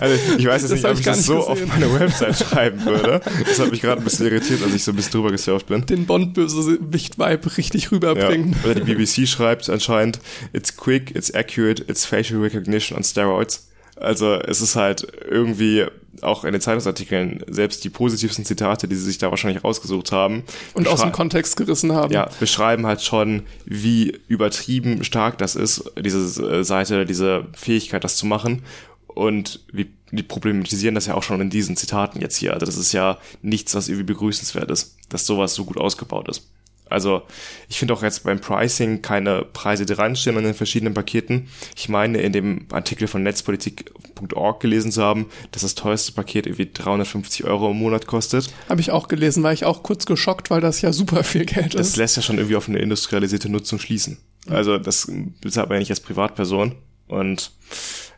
[0.00, 1.52] Also ich weiß jetzt Das nicht, ob ich das so gesehen.
[1.52, 3.20] auf meine Website schreiben würde.
[3.46, 5.86] Das hat mich gerade ein bisschen irritiert, als ich so ein bisschen drüber gesurft bin.
[5.86, 7.90] Den Bond-Bösewicht-Vibe richtig Ja.
[7.90, 8.56] rüberbringen.
[8.64, 10.18] Oder die BBC schreibt anscheinend,
[10.52, 13.68] it's quick, it's accurate, it's facial recognition on steroids.
[13.96, 15.84] Also es ist halt irgendwie
[16.22, 20.44] auch in den Zeitungsartikeln selbst die positivsten Zitate, die sie sich da wahrscheinlich rausgesucht haben.
[20.74, 22.12] Und aus dem Kontext gerissen haben.
[22.12, 28.16] ja, beschreiben halt schon, wie übertrieben stark das ist, diese äh, Seite, diese Fähigkeit, das
[28.16, 28.62] zu machen.
[29.06, 32.52] Und wie die problematisieren das ja auch schon in diesen Zitaten jetzt hier.
[32.52, 36.48] Also das ist ja nichts, was irgendwie begrüßenswert ist, dass sowas so gut ausgebaut ist.
[36.94, 37.22] Also
[37.68, 41.48] ich finde auch jetzt beim Pricing keine Preise dranstehen an den verschiedenen Paketen.
[41.76, 46.70] Ich meine, in dem Artikel von netzpolitik.org gelesen zu haben, dass das teuerste Paket irgendwie
[46.72, 48.50] 350 Euro im Monat kostet.
[48.68, 51.74] Habe ich auch gelesen, war ich auch kurz geschockt, weil das ja super viel Geld
[51.74, 51.96] Das ist.
[51.96, 54.18] lässt ja schon irgendwie auf eine industrialisierte Nutzung schließen.
[54.48, 55.10] Also das
[55.40, 56.76] bezahlt man ja nicht als Privatperson.
[57.06, 57.50] Und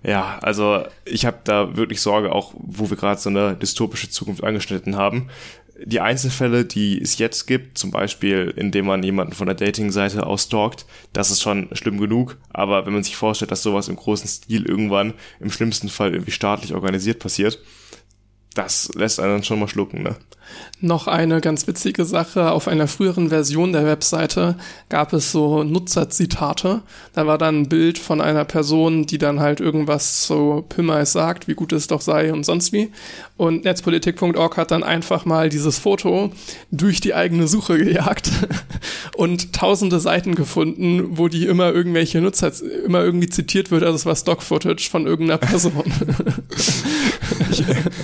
[0.03, 4.44] ja, also ich habe da wirklich Sorge, auch wo wir gerade so eine dystopische Zukunft
[4.44, 5.28] angeschnitten haben.
[5.85, 10.86] Die Einzelfälle, die es jetzt gibt, zum Beispiel, indem man jemanden von der Dating-Seite ausstalkt,
[11.12, 12.39] das ist schon schlimm genug.
[12.51, 16.31] Aber wenn man sich vorstellt, dass sowas im großen Stil irgendwann im schlimmsten Fall irgendwie
[16.31, 17.59] staatlich organisiert passiert,
[18.55, 20.16] das lässt einen dann schon mal schlucken, ne?
[20.81, 22.51] Noch eine ganz witzige Sache.
[22.51, 24.56] Auf einer früheren Version der Webseite
[24.89, 26.82] gab es so Nutzerzitate.
[27.14, 31.48] Da war dann ein Bild von einer Person, die dann halt irgendwas zu Pimmais sagt,
[31.48, 32.90] wie gut es doch sei und sonst wie.
[33.36, 36.32] Und netzpolitik.org hat dann einfach mal dieses Foto
[36.70, 38.31] durch die eigene Suche gejagt
[39.16, 42.52] und tausende Seiten gefunden, wo die immer irgendwelche Nutzer,
[42.85, 45.85] immer irgendwie zitiert wird, also es war Stock-Footage von irgendeiner Person.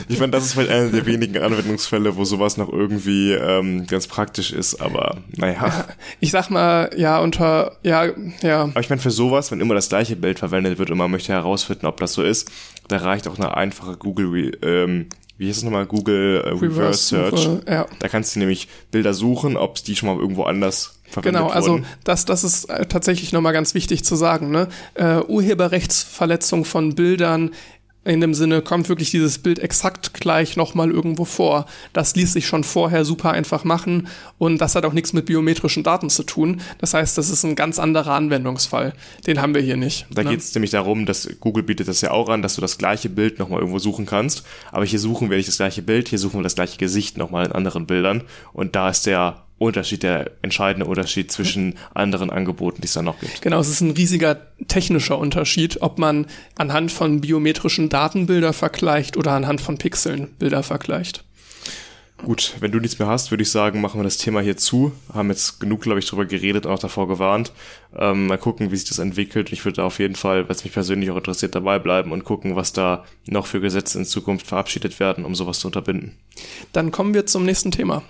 [0.08, 4.06] Ich meine, das ist vielleicht einer der wenigen Anwendungsfälle, wo sowas noch irgendwie ähm, ganz
[4.06, 5.86] praktisch ist, aber naja.
[6.20, 8.06] Ich sag mal, ja, unter, ja,
[8.42, 11.10] ja, Aber ich meine, für sowas, wenn immer das gleiche Bild verwendet wird und man
[11.10, 12.50] möchte herausfinden, ob das so ist,
[12.88, 15.06] da reicht auch eine einfache Google, ähm,
[15.38, 17.32] wie heißt es nochmal, Google äh, Reverse, Search.
[17.32, 17.86] Reverse-Suche, ja.
[17.98, 21.72] Da kannst du nämlich Bilder suchen, ob die schon mal irgendwo anders verwendet Genau, also
[21.72, 21.86] wurden.
[22.04, 24.50] das, das ist äh, tatsächlich nochmal ganz wichtig zu sagen.
[24.50, 24.68] Ne?
[24.94, 27.50] Äh, Urheberrechtsverletzung von Bildern
[28.04, 31.66] in dem Sinne kommt wirklich dieses Bild exakt gleich nochmal irgendwo vor.
[31.92, 34.08] Das ließ sich schon vorher super einfach machen
[34.38, 36.60] und das hat auch nichts mit biometrischen Daten zu tun.
[36.78, 38.92] Das heißt, das ist ein ganz anderer Anwendungsfall.
[39.26, 40.06] Den haben wir hier nicht.
[40.10, 40.30] Da ne?
[40.30, 43.08] geht es nämlich darum, dass Google bietet das ja auch an, dass du das gleiche
[43.08, 44.44] Bild nochmal irgendwo suchen kannst.
[44.72, 47.46] Aber hier suchen wir nicht das gleiche Bild, hier suchen wir das gleiche Gesicht nochmal
[47.46, 48.24] in anderen Bildern.
[48.52, 53.18] Und da ist der Unterschied, der entscheidende Unterschied zwischen anderen Angeboten, die es da noch
[53.20, 53.42] gibt.
[53.42, 56.26] Genau, es ist ein riesiger technischer Unterschied, ob man
[56.56, 61.24] anhand von biometrischen Daten Bilder vergleicht oder anhand von Pixeln Bilder vergleicht.
[62.24, 64.92] Gut, wenn du nichts mehr hast, würde ich sagen, machen wir das Thema hier zu.
[65.12, 67.52] Haben jetzt genug, glaube ich, drüber geredet und auch davor gewarnt.
[67.96, 69.50] Ähm, mal gucken, wie sich das entwickelt.
[69.52, 72.24] Ich würde da auf jeden Fall, weil es mich persönlich auch interessiert, dabei bleiben und
[72.24, 76.16] gucken, was da noch für Gesetze in Zukunft verabschiedet werden, um sowas zu unterbinden.
[76.72, 78.04] Dann kommen wir zum nächsten Thema.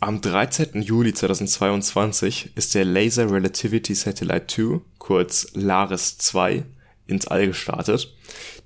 [0.00, 0.82] Am 13.
[0.82, 6.64] Juli 2022 ist der Laser Relativity Satellite 2, kurz LARIS 2,
[7.06, 8.12] ins All gestartet.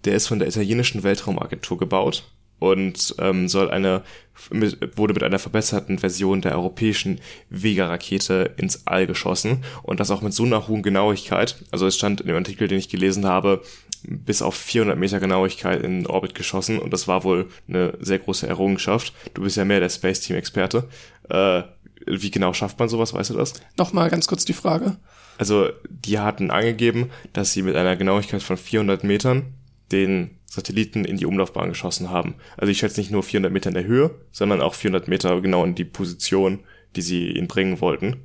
[0.04, 2.24] Der ist von der italienischen Weltraumagentur gebaut
[2.58, 4.02] und ähm, soll eine
[4.50, 7.20] mit, wurde mit einer verbesserten Version der europäischen
[7.50, 11.56] Vega-Rakete ins All geschossen und das auch mit so einer hohen Genauigkeit.
[11.70, 13.62] Also es stand in dem Artikel, den ich gelesen habe,
[14.08, 18.46] bis auf 400 Meter Genauigkeit in Orbit geschossen und das war wohl eine sehr große
[18.46, 19.12] Errungenschaft.
[19.34, 20.88] Du bist ja mehr der Space Team Experte.
[21.28, 21.62] Äh,
[22.06, 23.54] wie genau schafft man sowas, weißt du das?
[23.76, 24.96] Nochmal ganz kurz die Frage.
[25.38, 29.54] Also die hatten angegeben, dass sie mit einer Genauigkeit von 400 Metern
[29.92, 32.34] den Satelliten in die Umlaufbahn geschossen haben.
[32.56, 35.64] Also ich schätze nicht nur 400 Meter in der Höhe, sondern auch 400 Meter genau
[35.64, 36.60] in die Position,
[36.94, 38.16] die sie ihn bringen wollten.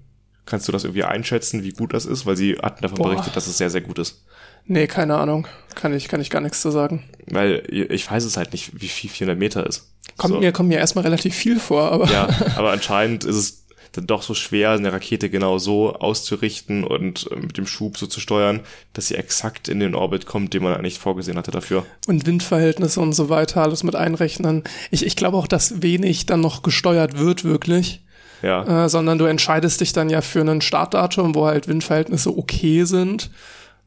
[0.45, 2.25] Kannst du das irgendwie einschätzen, wie gut das ist?
[2.25, 3.09] Weil sie hatten davon Boah.
[3.09, 4.25] berichtet, dass es sehr, sehr gut ist.
[4.65, 5.47] Nee, keine Ahnung.
[5.75, 7.03] Kann ich, kann ich gar nichts zu sagen.
[7.27, 9.89] Weil ich weiß es halt nicht, wie viel 400 Meter ist.
[10.17, 10.39] Kommt So.
[10.39, 13.61] mir, kommt mir erstmal relativ viel vor, aber Ja, aber anscheinend ist es
[13.93, 18.07] dann doch so schwer, eine Rakete genau so auszurichten und äh, mit dem Schub so
[18.07, 18.61] zu steuern,
[18.93, 21.85] dass sie exakt in den Orbit kommt, den man eigentlich vorgesehen hatte dafür.
[22.07, 24.63] und Windverhältnisse und so weiter, alles mit einrechnen.
[24.91, 28.01] Ich, ich glaube auch, dass wenig dann noch gesteuert wird, wirklich.
[28.41, 28.85] Ja.
[28.85, 33.29] Äh, sondern du entscheidest dich dann ja für ein Startdatum, wo halt Windverhältnisse okay sind.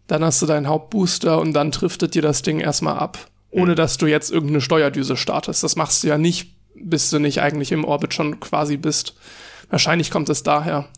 [0.06, 3.18] Dann hast du deinen Hauptbooster und dann driftet dir das Ding erstmal ab,
[3.51, 3.76] ohne mhm.
[3.76, 5.62] dass du jetzt irgendeine Steuerdüse startest.
[5.62, 9.14] Das machst du ja nicht, bis du nicht eigentlich im Orbit schon quasi bist.
[9.70, 10.89] Wahrscheinlich kommt es daher.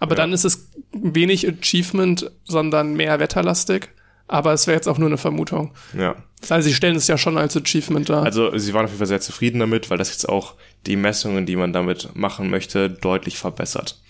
[0.00, 0.16] Aber ja.
[0.16, 3.88] dann ist es wenig Achievement, sondern mehr wetterlastig.
[4.28, 5.72] Aber es wäre jetzt auch nur eine Vermutung.
[5.96, 6.16] Ja.
[6.48, 8.24] Also sie stellen es ja schon als Achievement dar.
[8.24, 10.54] Also sie waren auf jeden Fall sehr zufrieden damit, weil das jetzt auch
[10.86, 14.00] die Messungen, die man damit machen möchte, deutlich verbessert.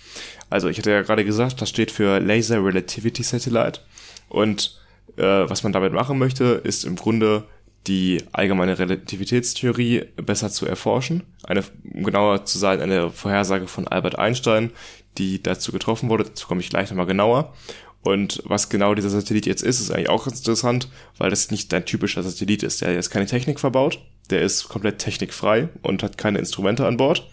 [0.48, 3.80] Also ich hatte ja gerade gesagt, das steht für Laser Relativity Satellite.
[4.28, 4.80] Und
[5.16, 7.44] äh, was man damit machen möchte, ist im Grunde
[7.86, 11.22] die allgemeine Relativitätstheorie besser zu erforschen.
[11.44, 11.62] Eine,
[11.94, 14.72] um genauer zu sein, eine Vorhersage von Albert Einstein,
[15.18, 16.24] die dazu getroffen wurde.
[16.24, 17.54] Dazu komme ich gleich nochmal genauer.
[18.02, 20.88] Und was genau dieser Satellit jetzt ist, ist eigentlich auch ganz interessant,
[21.18, 22.80] weil das nicht dein typischer Satellit ist.
[22.80, 23.98] Der ist keine Technik verbaut,
[24.30, 27.28] der ist komplett technikfrei und hat keine Instrumente an Bord.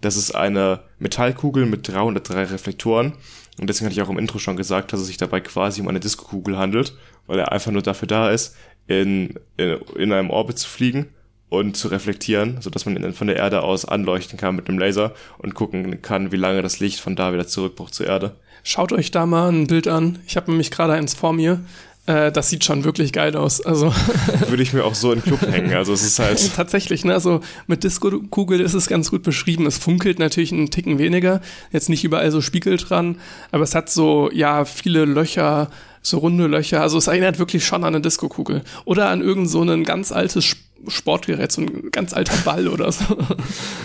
[0.00, 3.12] Das ist eine Metallkugel mit 303 Reflektoren.
[3.60, 5.88] Und deswegen hatte ich auch im Intro schon gesagt, dass es sich dabei quasi um
[5.88, 6.94] eine Disco-Kugel handelt,
[7.26, 8.56] weil er einfach nur dafür da ist,
[8.86, 11.08] in, in, in einem Orbit zu fliegen
[11.48, 14.78] und zu reflektieren, so dass man ihn von der Erde aus anleuchten kann mit einem
[14.78, 18.36] Laser und gucken kann, wie lange das Licht von da wieder zurückbraucht zur Erde.
[18.62, 20.18] Schaut euch da mal ein Bild an.
[20.26, 21.60] Ich habe nämlich gerade eins vor mir.
[22.06, 23.60] Äh, das sieht schon wirklich geil aus.
[23.60, 23.92] Also
[24.48, 25.72] würde ich mir auch so in den Club hängen.
[25.74, 27.14] Also es ist halt tatsächlich, ne?
[27.14, 29.66] Also mit Disco-Kugel ist es ganz gut beschrieben.
[29.66, 31.40] Es funkelt natürlich einen Ticken weniger.
[31.72, 33.16] Jetzt nicht überall so Spiegel dran,
[33.52, 35.70] aber es hat so ja viele Löcher,
[36.02, 36.82] so runde Löcher.
[36.82, 40.56] Also es erinnert wirklich schon an eine Disco-Kugel oder an irgend so ein ganz altes
[40.86, 43.16] Sportgerät, so ein ganz alter Ball oder so.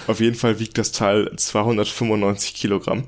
[0.08, 3.06] Auf jeden Fall wiegt das Teil 295 Kilogramm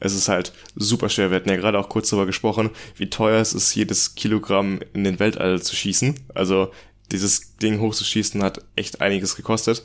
[0.00, 1.30] es ist halt super schwer.
[1.30, 5.04] Wir hatten ja gerade auch kurz darüber gesprochen, wie teuer es ist, jedes Kilogramm in
[5.04, 6.14] den Weltall zu schießen.
[6.34, 6.70] Also
[7.10, 9.84] dieses Ding hochzuschießen hat echt einiges gekostet.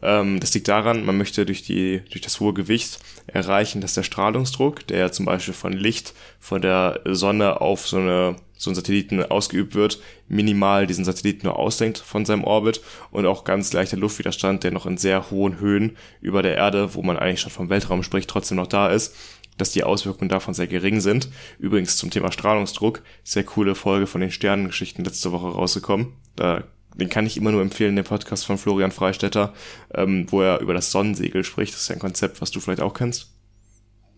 [0.00, 4.02] Ähm, das liegt daran, man möchte durch, die, durch das hohe Gewicht erreichen, dass der
[4.02, 8.74] Strahlungsdruck, der ja zum Beispiel von Licht von der Sonne auf so, eine, so einen
[8.74, 12.80] Satelliten ausgeübt wird, minimal diesen Satelliten nur auslenkt von seinem Orbit
[13.10, 17.02] und auch ganz leichter Luftwiderstand, der noch in sehr hohen Höhen über der Erde, wo
[17.02, 19.14] man eigentlich schon vom Weltraum spricht, trotzdem noch da ist
[19.58, 21.28] dass die Auswirkungen davon sehr gering sind.
[21.58, 26.14] Übrigens zum Thema Strahlungsdruck, sehr coole Folge von den Sternengeschichten letzte Woche rausgekommen.
[26.36, 26.64] Da,
[26.94, 29.52] den kann ich immer nur empfehlen, den Podcast von Florian Freistetter,
[29.94, 31.74] ähm, wo er über das Sonnensegel spricht.
[31.74, 33.32] Das ist ja ein Konzept, was du vielleicht auch kennst.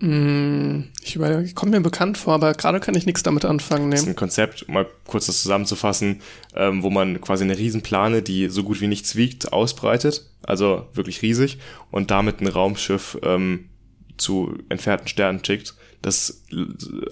[0.01, 3.89] Mm, ich überlege, kommt mir bekannt vor, aber gerade kann ich nichts damit anfangen.
[3.89, 3.93] Nee.
[3.93, 6.21] Das ist ein Konzept, um mal kurz das zusammenzufassen,
[6.55, 11.23] ähm, wo man quasi eine Riesenplane, die so gut wie nichts wiegt, ausbreitet, also wirklich
[11.23, 11.59] riesig,
[11.91, 13.71] und damit ein Raumschiff ähm,
[14.17, 15.75] zu entfernten Sternen schickt.
[16.03, 16.43] Das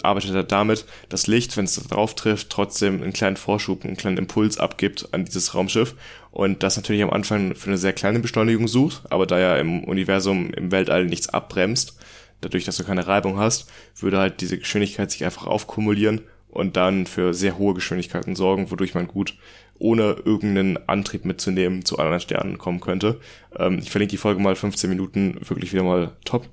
[0.03, 4.17] arbeitet er damit, dass Licht, wenn es drauf trifft, trotzdem einen kleinen Vorschub, einen kleinen
[4.17, 5.95] Impuls abgibt an dieses Raumschiff.
[6.29, 9.83] Und das natürlich am Anfang für eine sehr kleine Beschleunigung sucht, aber da ja im
[9.83, 11.97] Universum, im Weltall nichts abbremst,
[12.41, 13.67] dadurch, dass du keine Reibung hast,
[13.99, 18.93] würde halt diese Geschwindigkeit sich einfach aufkumulieren und dann für sehr hohe Geschwindigkeiten sorgen, wodurch
[18.93, 19.35] man gut
[19.79, 23.19] ohne irgendeinen Antrieb mitzunehmen zu anderen Sternen kommen könnte.
[23.57, 26.47] Ähm, ich verlinke die Folge mal 15 Minuten, wirklich wieder mal top.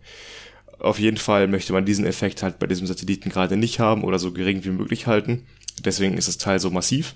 [0.80, 4.18] Auf jeden Fall möchte man diesen Effekt halt bei diesem Satelliten gerade nicht haben oder
[4.18, 5.46] so gering wie möglich halten.
[5.84, 7.14] Deswegen ist das Teil so massiv.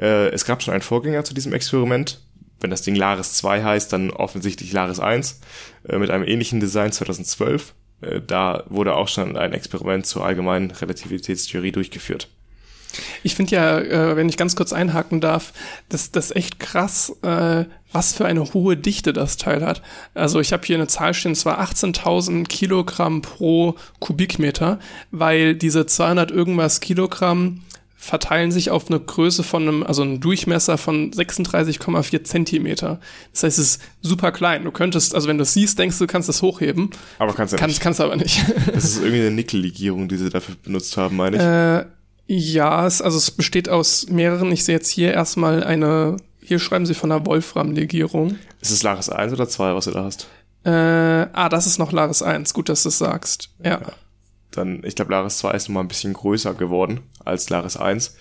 [0.00, 2.20] Äh, es gab schon einen Vorgänger zu diesem Experiment.
[2.60, 5.40] Wenn das Ding Laris 2 heißt, dann offensichtlich Laris 1
[5.88, 7.74] äh, mit einem ähnlichen Design 2012.
[8.00, 12.28] Äh, da wurde auch schon ein Experiment zur allgemeinen Relativitätstheorie durchgeführt.
[13.22, 15.52] Ich finde ja, äh, wenn ich ganz kurz einhaken darf,
[15.88, 19.82] das das echt krass, äh, was für eine hohe Dichte das Teil hat.
[20.14, 24.78] Also ich habe hier eine Zahl stehen, zwar 18.000 Kilogramm pro Kubikmeter,
[25.10, 27.62] weil diese 200 irgendwas Kilogramm
[28.00, 33.00] verteilen sich auf eine Größe von einem, also einen Durchmesser von 36,4 Zentimeter.
[33.32, 34.64] Das heißt, es ist super klein.
[34.64, 36.90] Du könntest, also wenn du es siehst, denkst du, du kannst das hochheben.
[37.18, 37.80] Aber kannst du ja nicht.
[37.80, 38.44] Kannst aber nicht.
[38.72, 41.42] Das ist irgendwie eine Nickellegierung, die sie dafür benutzt haben, meine ich.
[41.42, 41.86] Äh,
[42.28, 44.52] ja, es, also es besteht aus mehreren.
[44.52, 46.16] Ich sehe jetzt hier erstmal eine,
[46.48, 48.38] hier schreiben sie von einer Wolfram-Legierung.
[48.62, 50.28] Ist es Laris 1 oder 2, was du da hast?
[50.64, 52.54] Äh, ah, das ist noch Laris 1.
[52.54, 53.50] Gut, dass du es sagst.
[53.62, 53.72] Ja.
[53.72, 53.92] ja.
[54.52, 58.16] Dann, ich glaube, Laris 2 ist nochmal ein bisschen größer geworden als Laris 1,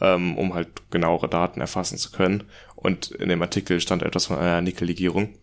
[0.00, 2.42] ähm, um halt genauere Daten erfassen zu können.
[2.74, 5.36] Und in dem Artikel stand etwas von einer Nickellegierung.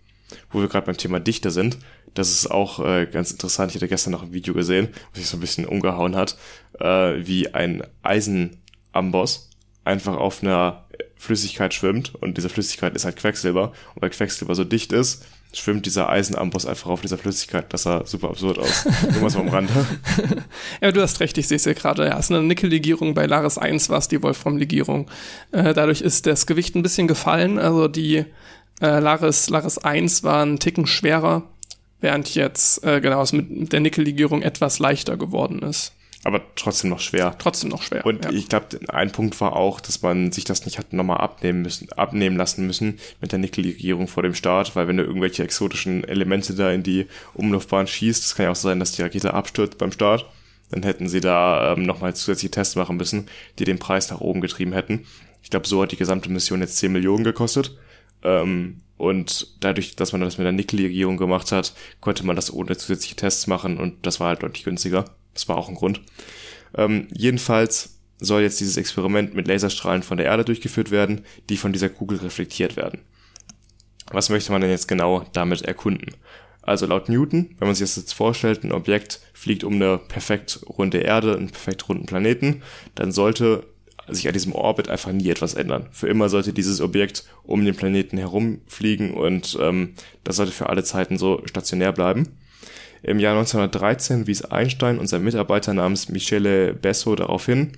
[0.51, 1.77] Wo wir gerade beim Thema Dichte sind,
[2.15, 3.71] das ist auch äh, ganz interessant.
[3.71, 6.37] Ich hatte gestern noch ein Video gesehen, was sich so ein bisschen umgehauen hat,
[6.81, 9.51] äh, wie ein Eisenamboss
[9.85, 10.84] einfach auf einer
[11.17, 15.85] Flüssigkeit schwimmt und diese Flüssigkeit ist halt Quecksilber und weil Quecksilber so dicht ist, schwimmt
[15.85, 17.71] dieser Eisenamboss einfach auf dieser Flüssigkeit.
[17.73, 18.85] Das sah super absurd aus.
[19.03, 19.73] Irgendwas am Rande.
[20.81, 22.05] ja, du hast recht, ich sehe es ja gerade.
[22.05, 23.13] Ja, es ist eine Nickellegierung.
[23.13, 25.09] Bei Laris 1 war es die Wolfram-Legierung.
[25.51, 27.57] Äh, dadurch ist das Gewicht ein bisschen gefallen.
[27.57, 28.25] Also die
[28.81, 31.43] äh, Laris, Laris 1 war ein Ticken schwerer
[32.01, 35.91] während jetzt äh, genau es mit der Nickellegierung etwas leichter geworden ist.
[36.25, 37.35] Aber trotzdem noch schwer.
[37.37, 38.03] Trotzdem noch schwer.
[38.03, 38.31] Und ja.
[38.31, 41.91] ich glaube, ein Punkt war auch, dass man sich das nicht hat nochmal abnehmen müssen,
[41.93, 46.55] abnehmen lassen müssen mit der Nickel-Legierung vor dem Start, weil wenn du irgendwelche exotischen Elemente
[46.55, 49.91] da in die Umlaufbahn schießt, das kann ja auch sein, dass die Rakete abstürzt beim
[49.91, 50.25] Start,
[50.71, 53.27] dann hätten sie da ähm, nochmal zusätzliche Tests machen müssen,
[53.59, 55.05] die den Preis nach oben getrieben hätten.
[55.43, 57.77] Ich glaube, so hat die gesamte Mission jetzt 10 Millionen gekostet.
[58.23, 62.75] Ähm, und dadurch, dass man das mit der Nickel-Legierung gemacht hat, konnte man das ohne
[62.77, 65.05] zusätzliche Tests machen und das war halt deutlich günstiger.
[65.35, 66.01] Das war auch ein Grund.
[66.75, 71.73] Ähm, jedenfalls soll jetzt dieses Experiment mit Laserstrahlen von der Erde durchgeführt werden, die von
[71.73, 73.01] dieser Kugel reflektiert werden.
[74.11, 76.15] Was möchte man denn jetzt genau damit erkunden?
[76.61, 80.61] Also laut Newton, wenn man sich das jetzt vorstellt, ein Objekt fliegt um eine perfekt
[80.67, 82.63] runde Erde, einen perfekt runden Planeten,
[82.95, 83.67] dann sollte
[84.07, 85.87] sich an diesem Orbit einfach nie etwas ändern.
[85.91, 89.93] Für immer sollte dieses Objekt um den Planeten herumfliegen und ähm,
[90.23, 92.37] das sollte für alle Zeiten so stationär bleiben.
[93.05, 97.73] Im Jahr 1913 wies Einstein und sein Mitarbeiter namens Michele Besso darauf hin,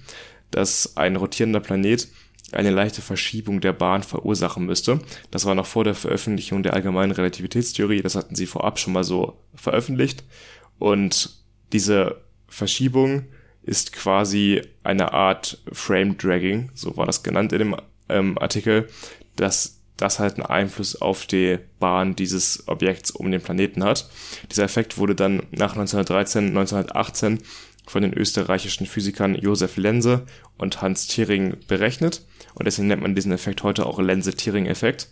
[0.52, 2.08] dass ein rotierender Planet
[2.54, 5.00] eine leichte Verschiebung der Bahn verursachen müsste.
[5.30, 8.02] Das war noch vor der Veröffentlichung der allgemeinen Relativitätstheorie.
[8.02, 10.24] Das hatten sie vorab schon mal so veröffentlicht.
[10.80, 11.44] Und
[11.74, 13.26] diese Verschiebung
[13.64, 17.76] ist quasi eine Art Frame Dragging, so war das genannt in dem
[18.08, 18.88] ähm, Artikel,
[19.36, 24.10] dass das halt einen Einfluss auf die Bahn dieses Objekts um den Planeten hat.
[24.52, 27.40] Dieser Effekt wurde dann nach 1913, 1918
[27.88, 30.26] von den österreichischen Physikern Josef Lense
[30.58, 32.22] und Hans Thiering berechnet
[32.54, 35.10] und deswegen nennt man diesen Effekt heute auch Lense-Thiering-Effekt.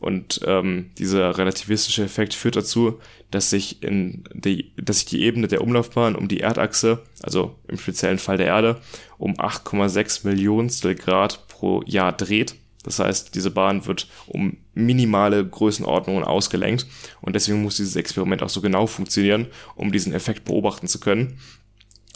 [0.00, 3.00] Und ähm, dieser relativistische Effekt führt dazu,
[3.32, 7.78] dass sich in die, dass sich die Ebene der Umlaufbahn um die Erdachse, also im
[7.78, 8.80] speziellen Fall der Erde,
[9.18, 12.54] um 8,6 Millionstel Grad pro Jahr dreht
[12.84, 16.86] das heißt, diese Bahn wird um minimale Größenordnungen ausgelenkt
[17.20, 21.38] und deswegen muss dieses Experiment auch so genau funktionieren, um diesen Effekt beobachten zu können.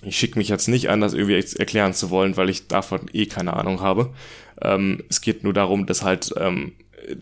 [0.04, 3.26] Ich schicke mich jetzt nicht an, das irgendwie erklären zu wollen, weil ich davon eh
[3.26, 4.12] keine Ahnung habe.
[4.60, 6.72] Ähm, es geht nur darum, dass halt ähm,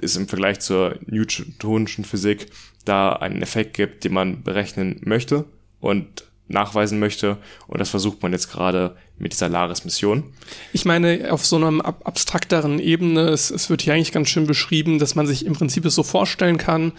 [0.01, 2.47] es im Vergleich zur Newtonischen Physik
[2.85, 5.45] da einen Effekt gibt, den man berechnen möchte
[5.81, 7.39] und nachweisen möchte.
[7.67, 10.25] Und das versucht man jetzt gerade mit dieser Laris-Mission.
[10.73, 14.47] Ich meine, auf so einer ab abstrakteren Ebene, es, es wird hier eigentlich ganz schön
[14.47, 16.93] beschrieben, dass man sich im Prinzip es so vorstellen kann,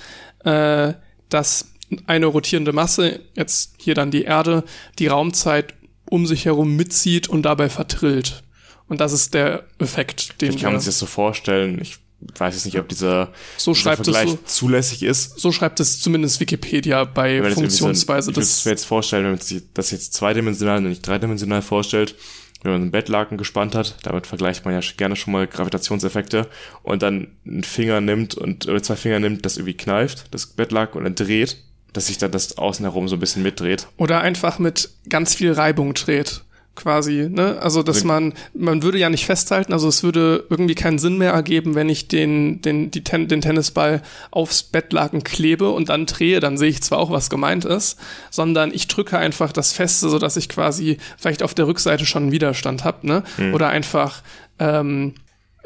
[0.44, 0.94] äh,
[1.30, 1.72] dass
[2.08, 4.64] eine rotierende Masse, jetzt hier dann die Erde,
[5.00, 5.74] die Raumzeit
[6.06, 8.44] um sich herum mitzieht und dabei vertrillt.
[8.88, 11.80] Und das ist der Effekt, den ich kann man sich das so vorstellen.
[11.82, 11.98] Ich
[12.38, 15.40] weiß jetzt nicht, ob dieser, so dieser Vergleich so, zulässig ist.
[15.40, 18.26] So schreibt es zumindest Wikipedia bei Funktionsweise.
[18.26, 21.62] So, ich würde mir jetzt vorstellen, wenn man sich das jetzt zweidimensional und nicht dreidimensional
[21.62, 22.16] vorstellt,
[22.64, 26.48] wenn man einen Bettlaken gespannt hat, damit vergleicht man ja gerne schon mal Gravitationseffekte
[26.84, 31.00] und dann einen Finger nimmt und oder zwei Finger nimmt, das irgendwie kneift, das Bettlaken
[31.00, 31.58] und dann dreht,
[31.94, 33.88] dass sich dann das außen herum so ein bisschen mitdreht.
[33.98, 36.44] Oder einfach mit ganz viel Reibung dreht
[36.76, 37.60] quasi, ne?
[37.62, 41.34] Also dass man man würde ja nicht festhalten, also es würde irgendwie keinen Sinn mehr
[41.34, 46.40] ergeben, wenn ich den den die Ten, den Tennisball aufs Bettlaken klebe und dann drehe,
[46.40, 48.00] dann sehe ich zwar auch, was gemeint ist,
[48.30, 52.24] sondern ich drücke einfach das feste, so dass ich quasi vielleicht auf der Rückseite schon
[52.24, 53.24] einen Widerstand habe, ne?
[53.38, 53.54] Mhm.
[53.54, 54.22] Oder einfach
[54.60, 55.16] ähm,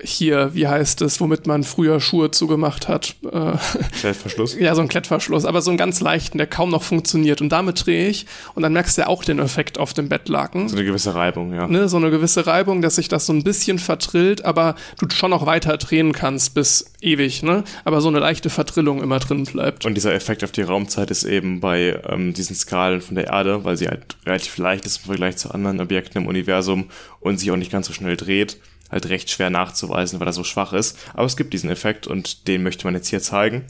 [0.02, 3.16] hier, wie heißt es, womit man früher Schuhe zugemacht hat.
[3.32, 3.54] Äh,
[4.00, 4.56] Klettverschluss?
[4.60, 7.42] ja, so ein Klettverschluss, aber so einen ganz leichten, der kaum noch funktioniert.
[7.42, 10.68] Und damit drehe ich und dann merkst du ja auch den Effekt auf dem Bettlaken.
[10.68, 11.68] So eine gewisse Reibung, ja.
[11.68, 15.32] Ne, so eine gewisse Reibung, dass sich das so ein bisschen vertrillt, aber du schon
[15.32, 17.64] noch weiter drehen kannst bis ewig, ne?
[17.86, 19.86] Aber so eine leichte Vertrillung immer drin bleibt.
[19.86, 23.64] Und dieser Effekt auf die Raumzeit ist eben bei ähm, diesen Skalen von der Erde,
[23.64, 26.90] weil sie halt relativ leicht ist im Vergleich zu anderen Objekten im Universum
[27.22, 28.58] und sich auch nicht ganz so schnell dreht
[28.96, 30.98] halt recht schwer nachzuweisen, weil er so schwach ist.
[31.14, 33.66] Aber es gibt diesen Effekt und den möchte man jetzt hier zeigen.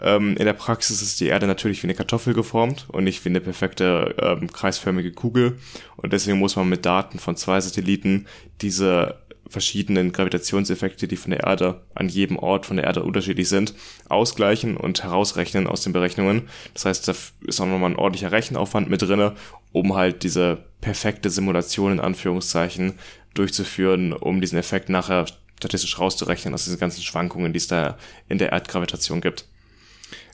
[0.00, 3.28] Ähm, in der Praxis ist die Erde natürlich wie eine Kartoffel geformt und nicht wie
[3.28, 5.58] eine perfekte ähm, kreisförmige Kugel.
[5.96, 8.26] Und deswegen muss man mit Daten von zwei Satelliten
[8.60, 13.74] diese verschiedenen Gravitationseffekte, die von der Erde an jedem Ort von der Erde unterschiedlich sind,
[14.08, 16.48] ausgleichen und herausrechnen aus den Berechnungen.
[16.72, 17.14] Das heißt, da
[17.46, 19.34] ist auch nochmal ein ordentlicher Rechenaufwand mit drinne,
[19.72, 22.94] um halt diese perfekte Simulation in Anführungszeichen
[23.34, 25.26] durchzuführen, um diesen Effekt nachher
[25.58, 27.96] statistisch rauszurechnen aus diesen ganzen Schwankungen, die es da
[28.28, 29.46] in der Erdgravitation gibt.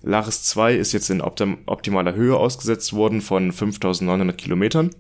[0.03, 4.91] Laris 2 ist jetzt in optim optimaler Höhe ausgesetzt worden von 5900 Kilometern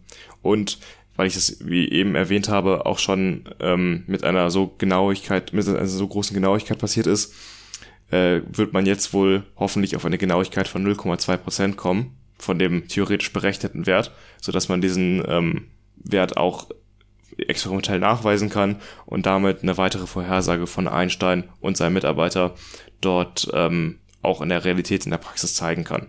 [0.43, 0.79] und
[1.17, 5.69] weil ich es, wie eben erwähnt habe, auch schon ähm, mit einer so Genauigkeit, mit
[5.69, 7.35] einer so großen Genauigkeit passiert ist,
[8.11, 12.89] äh, wird man jetzt wohl hoffentlich auf eine Genauigkeit von 0,2 Prozent kommen von dem
[12.89, 15.67] theoretisch berechneten Wert, so dass man diesen ähm,
[15.97, 16.71] Wert auch
[17.39, 18.77] experimentell nachweisen kann
[19.07, 22.55] und damit eine weitere Vorhersage von Einstein und seinem Mitarbeiter
[23.01, 26.09] dort ähm, auch in der Realität, in der Praxis zeigen kann.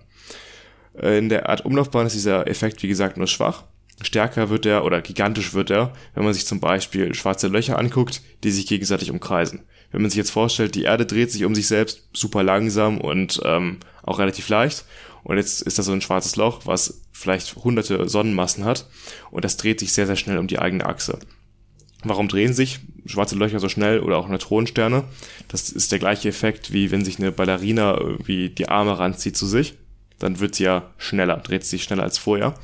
[1.00, 3.64] In der Art Umlaufbahn ist dieser Effekt, wie gesagt, nur schwach.
[4.02, 8.22] stärker wird er oder gigantisch wird er, wenn man sich zum Beispiel schwarze Löcher anguckt,
[8.44, 9.64] die sich gegenseitig umkreisen.
[9.92, 13.42] Wenn man sich jetzt vorstellt, die Erde dreht sich um sich selbst super langsam und
[13.46, 14.86] ähm, auch relativ leicht.
[15.24, 18.88] Und jetzt ist da so ein schwarzes Loch, was vielleicht hunderte Sonnenmassen hat.
[19.30, 21.20] Und das dreht sich sehr, sehr schnell um die eigene Achse.
[22.04, 25.04] Warum drehen sich schwarze Löcher so schnell oder auch Neutronensterne?
[25.48, 29.46] Das ist der gleiche Effekt, wie wenn sich eine Ballerina irgendwie die Arme ranzieht zu
[29.46, 29.76] sich.
[30.18, 32.56] Dann wird sie ja schneller, dreht sich schneller als vorher.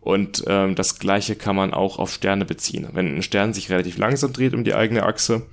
[0.00, 2.88] Und ähm, das gleiche kann man auch auf Sterne beziehen.
[2.92, 5.46] Wenn ein Stern sich relativ langsam dreht um die eigene Achse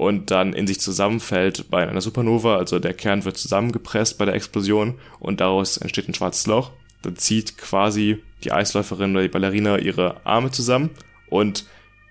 [0.00, 4.34] und dann in sich zusammenfällt bei einer Supernova, also der Kern wird zusammengepresst bei der
[4.34, 6.70] Explosion und daraus entsteht ein schwarzes Loch,
[7.02, 10.88] dann zieht quasi die Eisläuferin oder die Ballerina ihre Arme zusammen
[11.28, 11.66] und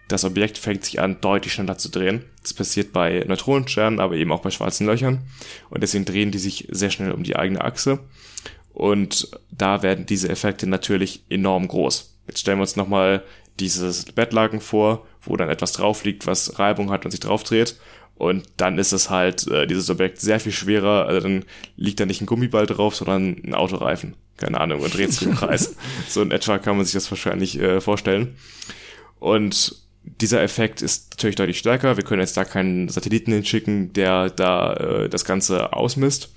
[0.08, 2.26] das Objekt fängt sich an, deutlich schneller zu drehen.
[2.44, 5.22] Das passiert bei Neutronensternen, aber eben auch bei schwarzen Löchern.
[5.72, 8.00] Und deswegen drehen die sich sehr schnell um die eigene Achse.
[8.72, 12.16] Und da werden diese Effekte natürlich enorm groß.
[12.28, 13.24] Jetzt stellen wir uns nochmal
[13.60, 17.76] dieses Bettlaken vor, wo dann etwas drauf liegt, was Reibung hat und sich drauf dreht.
[18.16, 21.06] Und dann ist es halt, äh, dieses Objekt sehr viel schwerer.
[21.06, 21.46] Also dann
[21.78, 24.16] liegt da nicht ein Gummiball drauf, sondern ein Autoreifen.
[24.36, 25.76] Keine Ahnung, und dreht sich im Kreis.
[26.10, 28.36] so in etwa kann man sich das wahrscheinlich äh, vorstellen.
[29.20, 31.96] Und dieser Effekt ist natürlich deutlich stärker.
[31.96, 36.34] Wir können jetzt da keinen Satelliten hinschicken, der da äh, das Ganze ausmisst.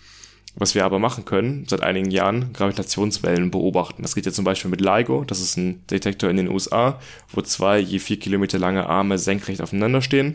[0.55, 4.03] Was wir aber machen können, seit einigen Jahren, Gravitationswellen beobachten.
[4.03, 7.01] Das geht ja zum Beispiel mit LIGO, das ist ein Detektor in den USA,
[7.33, 10.35] wo zwei je vier Kilometer lange Arme senkrecht aufeinander stehen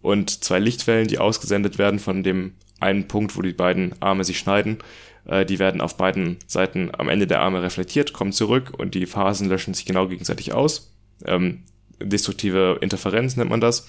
[0.00, 4.38] und zwei Lichtwellen, die ausgesendet werden von dem einen Punkt, wo die beiden Arme sich
[4.38, 4.78] schneiden,
[5.24, 9.06] äh, die werden auf beiden Seiten am Ende der Arme reflektiert, kommen zurück und die
[9.06, 10.94] Phasen löschen sich genau gegenseitig aus.
[11.24, 11.64] Ähm,
[12.00, 13.88] destruktive Interferenz nennt man das.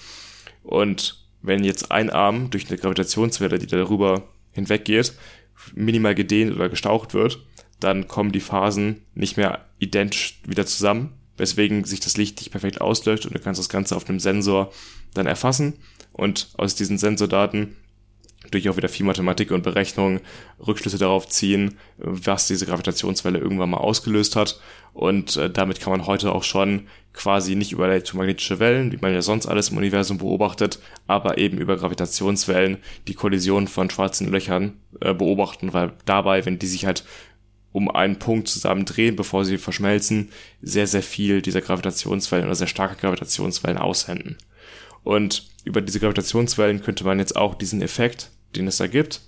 [0.62, 5.14] Und wenn jetzt ein Arm durch eine Gravitationswelle, die darüber hinweggeht,
[5.74, 7.44] minimal gedehnt oder gestaucht wird,
[7.80, 12.80] dann kommen die Phasen nicht mehr identisch wieder zusammen, weswegen sich das Licht nicht perfekt
[12.80, 14.72] auslöscht und du kannst das Ganze auf einem Sensor
[15.14, 15.74] dann erfassen.
[16.12, 17.76] Und aus diesen Sensordaten
[18.50, 20.20] durch auch wieder viel Mathematik und Berechnung
[20.66, 24.60] Rückschlüsse darauf ziehen, was diese Gravitationswelle irgendwann mal ausgelöst hat.
[24.92, 29.12] Und äh, damit kann man heute auch schon quasi nicht über elektromagnetische Wellen, wie man
[29.12, 34.78] ja sonst alles im Universum beobachtet, aber eben über Gravitationswellen die Kollision von schwarzen Löchern
[35.00, 37.04] äh, beobachten, weil dabei, wenn die sich halt
[37.72, 40.30] um einen Punkt zusammen drehen, bevor sie verschmelzen,
[40.60, 44.38] sehr, sehr viel dieser Gravitationswellen oder sehr starke Gravitationswellen aussenden.
[45.04, 49.20] Und über diese Gravitationswellen könnte man jetzt auch diesen Effekt, den es da gibt,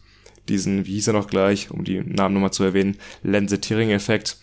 [0.48, 4.38] diesen, wie hieß er noch gleich, um die Namen nochmal zu erwähnen, Lense-Tiering-Effekt,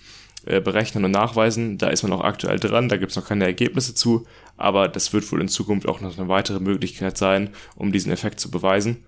[0.45, 1.77] äh, berechnen und nachweisen.
[1.77, 4.25] Da ist man auch aktuell dran, da gibt es noch keine Ergebnisse zu,
[4.55, 8.39] aber das wird wohl in Zukunft auch noch eine weitere Möglichkeit sein, um diesen Effekt
[8.39, 9.03] zu beweisen.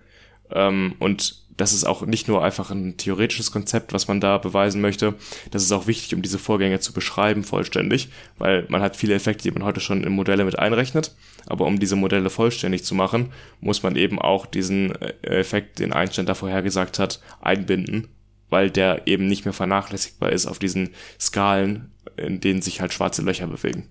[0.52, 4.82] Ähm, und das ist auch nicht nur einfach ein theoretisches Konzept, was man da beweisen
[4.82, 5.14] möchte.
[5.52, 8.10] Das ist auch wichtig, um diese Vorgänge zu beschreiben vollständig,
[8.40, 11.16] weil man hat viele Effekte, die man heute schon in Modelle mit einrechnet.
[11.46, 15.94] Aber um diese Modelle vollständig zu machen, muss man eben auch diesen äh, Effekt, den
[15.94, 18.08] Einstein da vorhergesagt hat, einbinden,
[18.50, 23.22] weil der eben nicht mehr vernachlässigbar ist auf diesen Skalen, in denen sich halt schwarze
[23.22, 23.88] Löcher bewegen.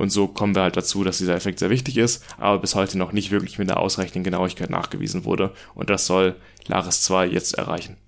[0.00, 2.96] Und so kommen wir halt dazu, dass dieser Effekt sehr wichtig ist, aber bis heute
[2.96, 5.52] noch nicht wirklich mit einer ausreichenden Genauigkeit nachgewiesen wurde.
[5.74, 6.36] Und das soll
[6.66, 7.98] Laris 2 jetzt erreichen.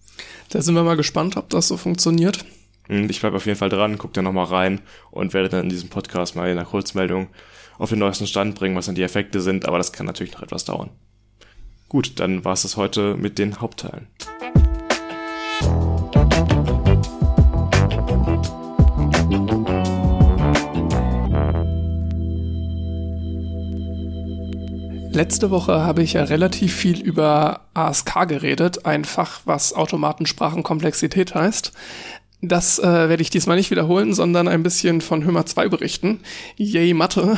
[0.48, 2.46] Da sind wir mal gespannt, ob das so funktioniert.
[2.86, 5.68] Hm, ich bleibe auf jeden Fall dran, guck da nochmal rein und werde dann in
[5.68, 7.28] diesem Podcast mal in einer Kurzmeldung
[7.76, 10.42] auf den neuesten Stand bringen, was dann die Effekte sind, aber das kann natürlich noch
[10.42, 10.88] etwas dauern.
[11.90, 14.06] Gut, dann war es das heute mit den Hauptteilen.
[25.14, 31.72] Letzte Woche habe ich ja relativ viel über ASK geredet, ein Fach, was Automatensprachenkomplexität heißt.
[32.40, 36.20] Das äh, werde ich diesmal nicht wiederholen, sondern ein bisschen von Hümmer 2 berichten.
[36.56, 37.36] Yay, Mathe.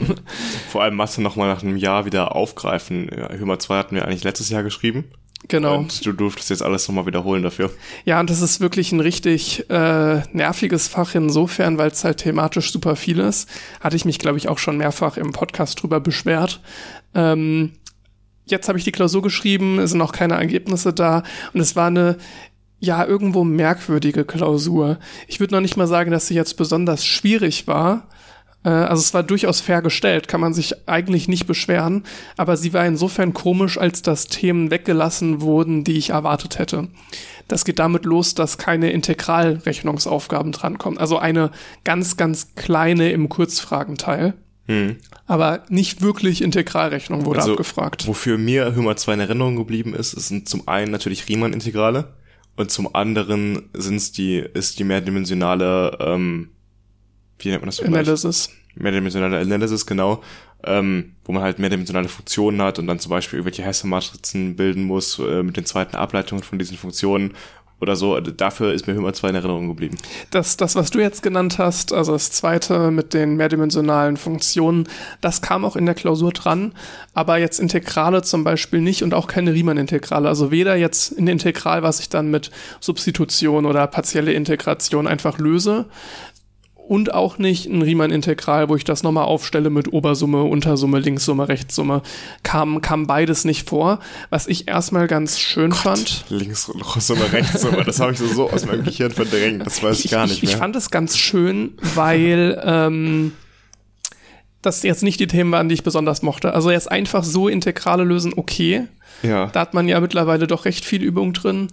[0.68, 3.10] Vor allem Mathe nochmal nach einem Jahr wieder aufgreifen.
[3.16, 5.06] Ja, Hümmer 2 hatten wir eigentlich letztes Jahr geschrieben.
[5.46, 5.78] Genau.
[5.78, 7.70] Und du durftest jetzt alles nochmal wiederholen dafür.
[8.04, 12.72] Ja, und das ist wirklich ein richtig äh, nerviges Fach insofern, weil es halt thematisch
[12.72, 13.48] super viel ist.
[13.80, 16.60] Hatte ich mich, glaube ich, auch schon mehrfach im Podcast drüber beschwert.
[17.14, 17.72] Ähm,
[18.46, 21.22] jetzt habe ich die Klausur geschrieben, es sind auch keine Ergebnisse da
[21.54, 22.18] und es war eine
[22.80, 24.98] ja irgendwo merkwürdige Klausur.
[25.26, 28.08] Ich würde noch nicht mal sagen, dass sie jetzt besonders schwierig war,
[28.70, 32.04] also es war durchaus fair gestellt, kann man sich eigentlich nicht beschweren,
[32.36, 36.88] aber sie war insofern komisch, als dass Themen weggelassen wurden, die ich erwartet hätte.
[37.46, 40.98] Das geht damit los, dass keine Integralrechnungsaufgaben drankommen.
[40.98, 41.50] Also eine
[41.84, 44.34] ganz, ganz kleine im Kurzfragenteil.
[44.66, 44.96] Hm.
[45.26, 48.06] Aber nicht wirklich Integralrechnung wurde also, abgefragt.
[48.06, 52.12] Wofür mir Hümmer 2 in Erinnerung geblieben ist, sind zum einen natürlich Riemann-Integrale
[52.56, 56.50] und zum anderen sind's die, ist die mehrdimensionale ähm,
[57.38, 57.80] wie nennt man das?
[57.80, 58.50] Analysis.
[58.78, 60.22] Mehrdimensionale Analysis, genau.
[60.64, 65.16] Ähm, wo man halt mehrdimensionale Funktionen hat und dann zum Beispiel irgendwelche Hesse-Matrizen bilden muss
[65.20, 67.34] äh, mit den zweiten Ableitungen von diesen Funktionen
[67.80, 68.18] oder so.
[68.20, 69.96] Dafür ist mir immer zwei in Erinnerung geblieben.
[70.30, 74.88] Das, das, was du jetzt genannt hast, also das zweite mit den mehrdimensionalen Funktionen,
[75.20, 76.72] das kam auch in der Klausur dran,
[77.14, 80.28] aber jetzt Integrale zum Beispiel nicht und auch keine Riemann-Integrale.
[80.28, 82.50] Also weder jetzt in Integral, was ich dann mit
[82.80, 85.86] Substitution oder partielle Integration einfach löse,
[86.88, 92.02] und auch nicht ein Riemann-Integral, wo ich das nochmal aufstelle mit Obersumme, Untersumme, Linkssumme, Rechtssumme.
[92.42, 94.00] Kam, kam beides nicht vor,
[94.30, 96.24] was ich erstmal ganz schön Gott, fand.
[96.30, 96.82] Linkssumme,
[97.32, 100.26] Rechtssumme, das habe ich so, so aus meinem Gehirn verdrängt, das weiß ich, ich gar
[100.26, 100.52] nicht ich, mehr.
[100.52, 103.32] Ich fand es ganz schön, weil ähm,
[104.62, 106.52] das jetzt nicht die Themen waren, die ich besonders mochte.
[106.54, 108.84] Also jetzt einfach so Integrale lösen, okay.
[109.22, 109.46] Ja.
[109.46, 111.68] Da hat man ja mittlerweile doch recht viel Übung drin.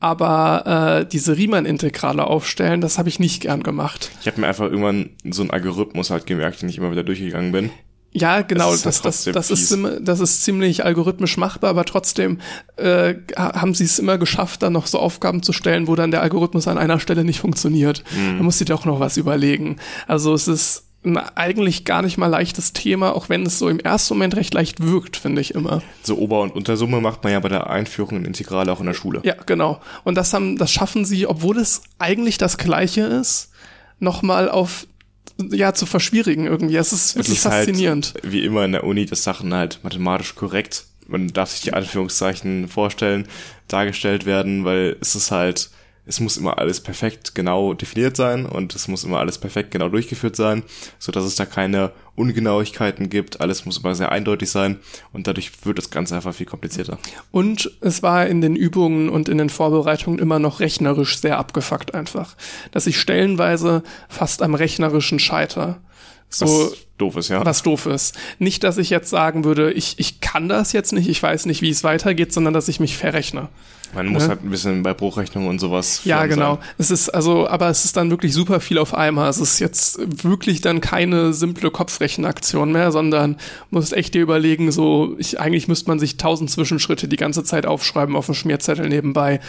[0.00, 4.10] Aber äh, diese Riemann-Integrale aufstellen, das habe ich nicht gern gemacht.
[4.20, 7.52] Ich habe mir einfach irgendwann so einen Algorithmus halt gemerkt, den ich immer wieder durchgegangen
[7.52, 7.70] bin.
[8.12, 12.40] Ja, genau, Das das, ist das, das, ist, das ist ziemlich algorithmisch machbar, aber trotzdem
[12.76, 16.10] äh, ha- haben sie es immer geschafft, dann noch so Aufgaben zu stellen, wo dann
[16.10, 18.02] der Algorithmus an einer Stelle nicht funktioniert.
[18.16, 18.38] Mhm.
[18.38, 19.76] Da muss sie doch noch was überlegen.
[20.08, 23.80] Also es ist ein eigentlich gar nicht mal leichtes Thema, auch wenn es so im
[23.80, 25.82] ersten Moment recht leicht wirkt, finde ich immer.
[26.02, 28.94] So Ober- und Untersumme macht man ja bei der Einführung in Integrale auch in der
[28.94, 29.20] Schule.
[29.24, 29.80] Ja, genau.
[30.04, 33.50] Und das haben, das schaffen sie, obwohl es eigentlich das Gleiche ist,
[33.98, 34.86] nochmal auf
[35.50, 36.76] ja zu verschwierigen irgendwie.
[36.76, 38.12] Es ist Es wirklich ist faszinierend.
[38.14, 41.72] Halt, wie immer in der Uni, dass Sachen halt mathematisch korrekt, man darf sich die
[41.72, 43.26] Anführungszeichen vorstellen,
[43.68, 45.70] dargestellt werden, weil es ist halt,
[46.10, 49.88] es muss immer alles perfekt genau definiert sein und es muss immer alles perfekt genau
[49.88, 50.64] durchgeführt sein,
[50.98, 53.40] so dass es da keine Ungenauigkeiten gibt.
[53.40, 54.80] Alles muss immer sehr eindeutig sein
[55.12, 56.98] und dadurch wird das Ganze einfach viel komplizierter.
[57.30, 61.94] Und es war in den Übungen und in den Vorbereitungen immer noch rechnerisch sehr abgefuckt
[61.94, 62.36] einfach.
[62.72, 65.80] Dass ich stellenweise fast am rechnerischen scheiter.
[66.28, 67.44] So, Was doof ist, ja.
[67.44, 68.16] was doof ist.
[68.38, 71.62] Nicht, dass ich jetzt sagen würde, ich, ich kann das jetzt nicht, ich weiß nicht,
[71.62, 73.48] wie es weitergeht, sondern dass ich mich verrechne.
[73.94, 74.28] Man muss Ne?
[74.28, 76.02] halt ein bisschen bei Bruchrechnung und sowas.
[76.04, 76.56] Ja, genau.
[76.56, 76.64] sein.
[76.78, 79.28] Es ist also, aber es ist dann wirklich super viel auf einmal.
[79.28, 83.36] Es ist jetzt wirklich dann keine simple Kopfrechenaktion mehr, sondern
[83.70, 87.66] musst echt dir überlegen, so, ich, eigentlich müsste man sich tausend Zwischenschritte die ganze Zeit
[87.66, 89.40] aufschreiben auf dem Schmierzettel nebenbei.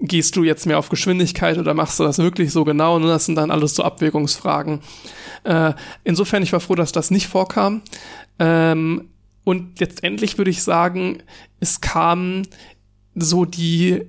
[0.00, 2.96] Gehst du jetzt mehr auf Geschwindigkeit oder machst du das wirklich so genau?
[2.96, 4.80] Und das sind dann alles so Abwägungsfragen.
[5.44, 5.72] Äh,
[6.04, 7.82] insofern, ich war froh, dass das nicht vorkam.
[8.38, 9.08] Ähm,
[9.44, 11.22] und letztendlich würde ich sagen,
[11.58, 12.42] es kam
[13.14, 14.02] so die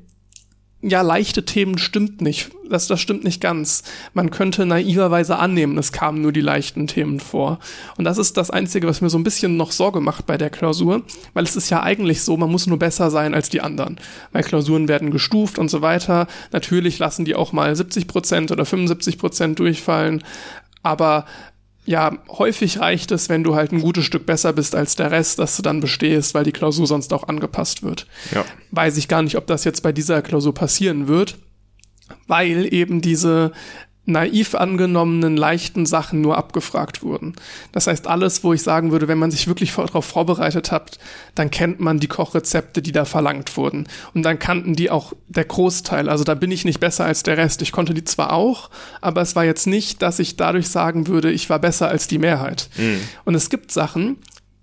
[0.82, 2.52] ja, leichte Themen stimmt nicht.
[2.70, 3.84] Das, das stimmt nicht ganz.
[4.14, 7.60] Man könnte naiverweise annehmen, es kamen nur die leichten Themen vor.
[7.98, 10.50] Und das ist das Einzige, was mir so ein bisschen noch Sorge macht bei der
[10.50, 11.02] Klausur,
[11.34, 14.00] weil es ist ja eigentlich so, man muss nur besser sein als die anderen.
[14.32, 16.28] Weil Klausuren werden gestuft und so weiter.
[16.54, 20.24] Natürlich lassen die auch mal 70 Prozent oder 75 Prozent durchfallen.
[20.82, 21.26] Aber
[21.90, 25.40] ja, häufig reicht es, wenn du halt ein gutes Stück besser bist als der Rest,
[25.40, 28.46] dass du dann bestehst, weil die Klausur sonst auch angepasst wird Ja.
[28.70, 31.40] weiß ich gar nicht, ob das jetzt bei dieser Klausur passieren wird,
[32.28, 33.54] weil eben diese
[34.10, 37.36] naiv angenommenen leichten Sachen nur abgefragt wurden.
[37.72, 41.00] Das heißt, alles, wo ich sagen würde, wenn man sich wirklich darauf vorbereitet hat,
[41.36, 43.88] dann kennt man die Kochrezepte, die da verlangt wurden.
[44.14, 46.10] Und dann kannten die auch der Großteil.
[46.10, 47.62] Also da bin ich nicht besser als der Rest.
[47.62, 48.70] Ich konnte die zwar auch,
[49.02, 52.18] aber es war jetzt nicht, dass ich dadurch sagen würde, ich war besser als die
[52.18, 52.70] Mehrheit.
[53.26, 54.18] Und es gibt Sachen,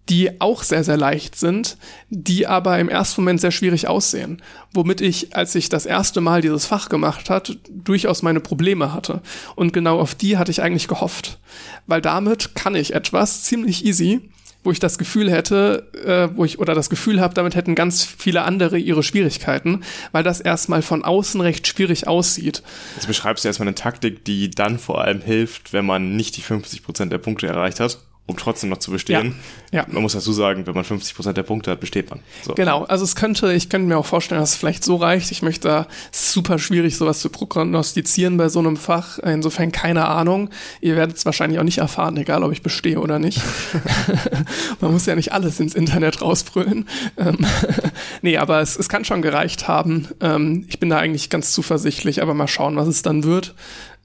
[0.08, 1.76] die auch sehr, sehr leicht sind,
[2.10, 4.42] die aber im ersten Moment sehr schwierig aussehen.
[4.72, 9.20] Womit ich, als ich das erste Mal dieses Fach gemacht hat, durchaus meine Probleme hatte.
[9.56, 11.38] Und genau auf die hatte ich eigentlich gehofft.
[11.86, 14.30] Weil damit kann ich etwas ziemlich easy,
[14.66, 18.04] wo ich das Gefühl hätte, äh, wo ich, oder das Gefühl habe, damit hätten ganz
[18.04, 22.62] viele andere ihre Schwierigkeiten, weil das erstmal von außen recht schwierig aussieht.
[22.96, 26.42] Jetzt beschreibst du erstmal eine Taktik, die dann vor allem hilft, wenn man nicht die
[26.42, 29.36] 50% der Punkte erreicht hat, um trotzdem noch zu bestehen.
[29.70, 29.86] Ja, ja.
[29.88, 32.20] Man muss dazu sagen, wenn man 50% der Punkte hat, besteht man.
[32.42, 32.54] So.
[32.54, 35.30] Genau, also es könnte, ich könnte mir auch vorstellen, dass es vielleicht so reicht.
[35.30, 39.18] Ich möchte da, super schwierig, sowas zu prognostizieren bei so einem Fach.
[39.18, 40.50] Insofern keine Ahnung.
[40.80, 43.40] Ihr werdet es wahrscheinlich auch nicht erfahren, egal ob ich bestehe oder nicht.
[44.80, 46.88] Man muss ja nicht alles ins Internet rausbrüllen.
[47.16, 47.38] Ähm,
[48.22, 50.08] nee, aber es, es kann schon gereicht haben.
[50.20, 53.54] Ähm, ich bin da eigentlich ganz zuversichtlich, aber mal schauen, was es dann wird.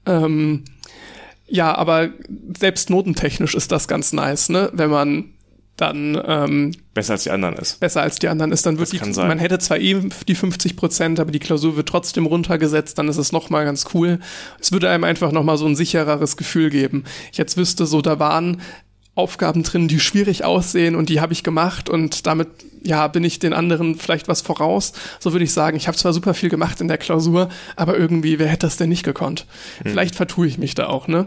[0.06, 0.64] Ähm,
[1.52, 2.08] ja, aber
[2.58, 4.70] selbst notentechnisch ist das ganz nice, ne?
[4.72, 5.24] Wenn man
[5.76, 7.80] dann ähm, Besser als die anderen ist.
[7.80, 9.28] besser als die anderen ist, dann wird Das die, kann sein.
[9.28, 13.16] man hätte zwar eben die 50 Prozent, aber die Klausur wird trotzdem runtergesetzt, dann ist
[13.16, 14.18] es nochmal ganz cool.
[14.60, 17.04] Es würde einem einfach nochmal so ein sichereres Gefühl geben.
[17.32, 18.60] Ich jetzt wüsste so, da waren
[19.14, 22.48] Aufgaben drin, die schwierig aussehen und die habe ich gemacht und damit
[22.84, 24.92] ja bin ich den anderen vielleicht was voraus.
[25.20, 28.38] So würde ich sagen, ich habe zwar super viel gemacht in der Klausur, aber irgendwie
[28.38, 29.46] wer hätte das denn nicht gekonnt?
[29.82, 29.92] Hm.
[29.92, 31.26] Vielleicht vertue ich mich da auch, ne?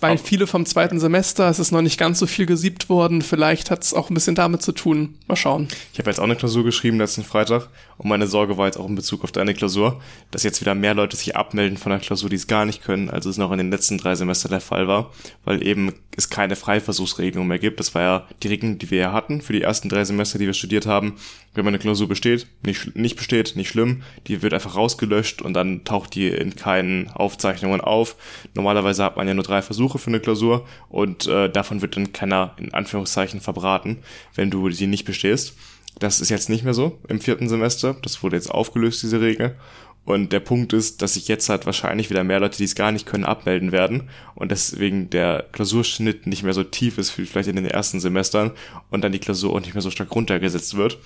[0.00, 0.20] Weil auch.
[0.20, 3.82] viele vom zweiten Semester, es ist noch nicht ganz so viel gesiebt worden, vielleicht hat
[3.82, 5.14] es auch ein bisschen damit zu tun.
[5.26, 5.68] Mal schauen.
[5.92, 7.68] Ich habe jetzt auch eine Klausur geschrieben letzten Freitag
[7.98, 10.00] und meine Sorge war jetzt auch in Bezug auf deine Klausur,
[10.30, 13.10] dass jetzt wieder mehr Leute sich abmelden von der Klausur, die es gar nicht können,
[13.10, 15.12] als es noch in den letzten drei Semestern der Fall war,
[15.44, 17.80] weil eben es keine Freiversuchsregelung mehr gibt.
[17.80, 20.46] Das war ja die Regelung, die wir ja hatten für die ersten drei Semester, die
[20.46, 20.95] wir studiert haben.
[21.02, 25.54] Wenn man eine Klausur besteht, nicht, nicht besteht, nicht schlimm, die wird einfach rausgelöscht und
[25.54, 28.16] dann taucht die in keinen Aufzeichnungen auf.
[28.54, 32.12] Normalerweise hat man ja nur drei Versuche für eine Klausur und äh, davon wird dann
[32.12, 33.98] keiner in Anführungszeichen verbraten,
[34.34, 35.54] wenn du die nicht bestehst.
[35.98, 37.96] Das ist jetzt nicht mehr so im vierten Semester.
[38.02, 39.56] Das wurde jetzt aufgelöst, diese Regel.
[40.06, 42.92] Und der Punkt ist, dass sich jetzt halt wahrscheinlich wieder mehr Leute, die es gar
[42.92, 44.08] nicht können, abmelden werden.
[44.36, 48.52] Und deswegen der Klausurschnitt nicht mehr so tief ist wie vielleicht in den ersten Semestern
[48.90, 50.98] und dann die Klausur auch nicht mehr so stark runtergesetzt wird.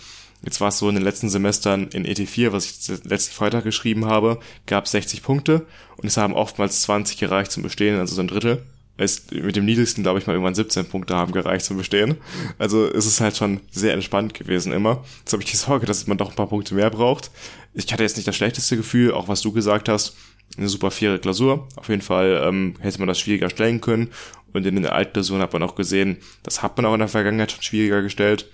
[0.43, 4.05] Jetzt war es so in den letzten Semestern in ET4, was ich letzten Freitag geschrieben
[4.05, 5.67] habe, gab 60 Punkte
[5.97, 8.63] und es haben oftmals 20 gereicht zum Bestehen, also so ein Drittel
[9.01, 12.17] ist mit dem niedrigsten, glaube ich, mal irgendwann 17 Punkte haben gereicht zum Bestehen.
[12.59, 15.03] Also es ist halt schon sehr entspannt gewesen immer.
[15.21, 17.31] Jetzt habe ich die Sorge, dass man doch ein paar Punkte mehr braucht.
[17.73, 20.17] Ich hatte jetzt nicht das schlechteste Gefühl, auch was du gesagt hast.
[20.57, 21.69] Eine super faire Klausur.
[21.77, 24.11] Auf jeden Fall ähm, hätte man das schwieriger stellen können.
[24.53, 27.53] Und in den Altklausuren hat man auch gesehen, das hat man auch in der Vergangenheit
[27.53, 28.49] schon schwieriger gestellt.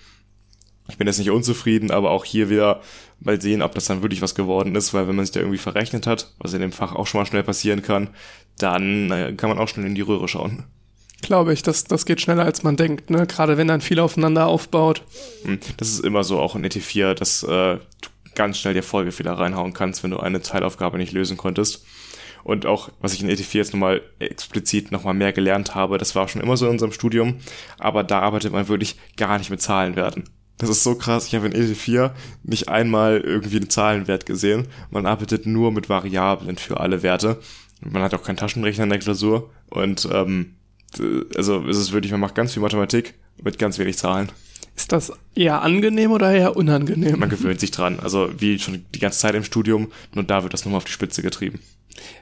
[0.88, 2.80] Ich bin jetzt nicht unzufrieden, aber auch hier wieder
[3.18, 5.58] mal sehen, ob das dann wirklich was geworden ist, weil wenn man sich da irgendwie
[5.58, 8.10] verrechnet hat, was in dem Fach auch schon mal schnell passieren kann,
[8.58, 10.64] dann äh, kann man auch schnell in die Röhre schauen.
[11.22, 13.26] Glaube ich, das, das geht schneller als man denkt, ne?
[13.26, 15.02] Gerade wenn dann viel aufeinander aufbaut.
[15.42, 19.32] Hm, das ist immer so auch in ET4, dass äh, du ganz schnell dir Folgefehler
[19.32, 21.84] reinhauen kannst, wenn du eine Teilaufgabe nicht lösen konntest.
[22.44, 26.28] Und auch, was ich in ET4 jetzt nochmal explizit nochmal mehr gelernt habe, das war
[26.28, 27.38] schon immer so in unserem Studium,
[27.76, 30.24] aber da arbeitet man wirklich gar nicht mit Zahlenwerten.
[30.58, 31.26] Das ist so krass.
[31.26, 32.12] Ich habe in ET4
[32.44, 34.68] nicht einmal irgendwie einen Zahlenwert gesehen.
[34.90, 37.40] Man arbeitet nur mit Variablen für alle Werte.
[37.80, 39.50] Man hat auch keinen Taschenrechner in der Klausur.
[39.68, 40.54] Und ähm,
[41.36, 44.30] also es ist wirklich, man macht ganz viel Mathematik mit ganz wenig Zahlen.
[44.76, 47.18] Ist das eher angenehm oder eher unangenehm?
[47.18, 47.98] Man gewöhnt sich dran.
[47.98, 50.92] Also wie schon die ganze Zeit im Studium, nur da wird das nochmal auf die
[50.92, 51.60] Spitze getrieben.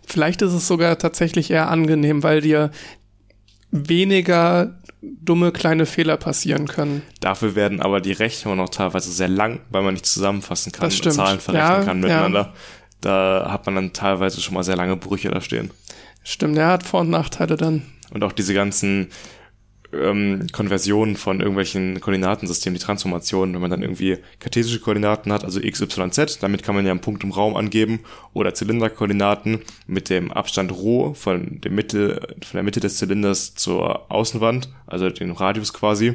[0.06, 2.70] Vielleicht ist es sogar tatsächlich eher angenehm, weil dir
[3.72, 7.02] weniger dumme kleine Fehler passieren können.
[7.20, 11.12] Dafür werden aber die Rechnungen noch teilweise sehr lang, weil man nicht zusammenfassen kann und
[11.12, 12.40] Zahlen verrechnen ja, kann miteinander.
[12.40, 12.54] Ja.
[13.00, 15.70] Da hat man dann teilweise schon mal sehr lange Brüche da stehen.
[16.22, 17.82] Stimmt, der hat Vor- und Nachteile dann.
[18.12, 19.08] Und auch diese ganzen
[20.02, 25.60] ähm, Konversionen von irgendwelchen Koordinatensystemen, die Transformationen, wenn man dann irgendwie kartesische Koordinaten hat, also
[25.60, 28.00] x, y, z, damit kann man ja einen Punkt im Raum angeben,
[28.32, 34.10] oder Zylinderkoordinaten mit dem Abstand Rho von dem Mitte, von der Mitte des Zylinders zur
[34.10, 36.14] Außenwand, also den Radius quasi.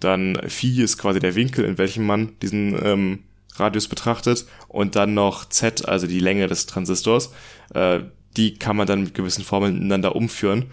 [0.00, 3.18] Dann Phi ist quasi der Winkel, in welchem man diesen ähm,
[3.56, 7.32] Radius betrachtet und dann noch Z, also die Länge des Transistors.
[7.74, 8.00] Äh,
[8.36, 10.66] die kann man dann mit gewissen Formeln ineinander umführen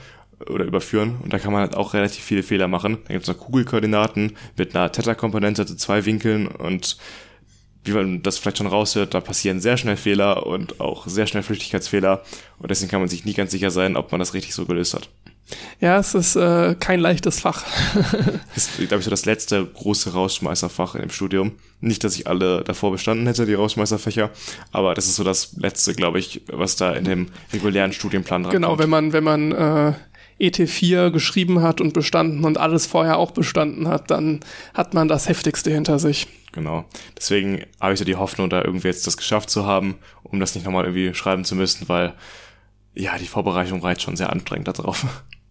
[0.49, 2.99] oder überführen und da kann man halt auch relativ viele Fehler machen.
[3.07, 6.97] Da gibt es noch Kugelkoordinaten mit einer Theta-Komponente zu zwei Winkeln und
[7.83, 11.41] wie man das vielleicht schon raushört, da passieren sehr schnell Fehler und auch sehr schnell
[11.43, 12.21] Flüchtigkeitsfehler
[12.59, 14.93] und deswegen kann man sich nie ganz sicher sein, ob man das richtig so gelöst
[14.93, 15.09] hat.
[15.79, 17.63] Ja, es ist äh, kein leichtes Fach.
[18.53, 21.53] das ist, glaube ich, so das letzte große Rausschmeißerfach im Studium.
[21.79, 24.29] Nicht, dass ich alle davor bestanden hätte, die Rausschmeißerfächer,
[24.73, 28.51] aber das ist so das letzte, glaube ich, was da in dem regulären Studienplan dran
[28.51, 28.79] Genau, kommt.
[28.81, 29.93] wenn man, wenn man äh,
[30.39, 34.41] ET4 geschrieben hat und bestanden und alles vorher auch bestanden hat, dann
[34.73, 36.27] hat man das Heftigste hinter sich.
[36.51, 36.85] Genau.
[37.15, 40.55] Deswegen habe ich so die Hoffnung, da irgendwie jetzt das geschafft zu haben, um das
[40.55, 42.13] nicht nochmal irgendwie schreiben zu müssen, weil
[42.93, 45.05] ja, die Vorbereitung reicht schon sehr anstrengend darauf.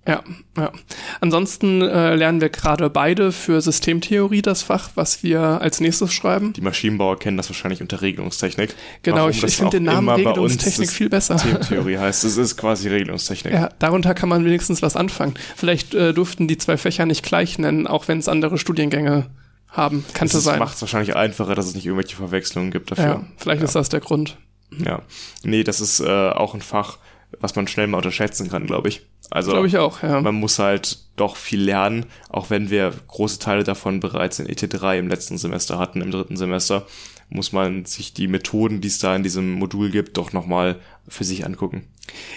[0.07, 0.23] Ja,
[0.57, 0.73] ja.
[1.21, 6.53] Ansonsten äh, lernen wir gerade beide für Systemtheorie das Fach, was wir als nächstes schreiben.
[6.53, 8.75] Die Maschinenbauer kennen das wahrscheinlich unter Regelungstechnik.
[9.03, 11.39] Genau, Warum ich, ich finde den Namen Regelungstechnik viel besser.
[11.39, 13.53] Systemtheorie heißt, es ist quasi Regelungstechnik.
[13.53, 15.35] Ja, darunter kann man wenigstens was anfangen.
[15.57, 19.27] Vielleicht äh, durften die zwei Fächer nicht gleich nennen, auch wenn es andere Studiengänge
[19.69, 20.05] haben.
[20.15, 20.59] Kann das sein.
[20.59, 23.05] macht es wahrscheinlich einfacher, dass es nicht irgendwelche Verwechslungen gibt dafür.
[23.05, 23.67] Ja, vielleicht ja.
[23.67, 24.39] ist das der Grund.
[24.71, 25.03] Ja.
[25.43, 26.99] Nee, das ist äh, auch ein Fach,
[27.41, 29.03] was man schnell mal unterschätzen kann, glaube ich.
[29.31, 30.21] Also glaube ich auch, ja.
[30.21, 34.99] Man muss halt doch viel lernen, auch wenn wir große Teile davon bereits in ET3
[34.99, 36.87] im letzten Semester hatten, im dritten Semester.
[37.29, 40.77] muss man sich die Methoden, die es da in diesem Modul gibt, doch nochmal
[41.09, 41.85] für sich angucken.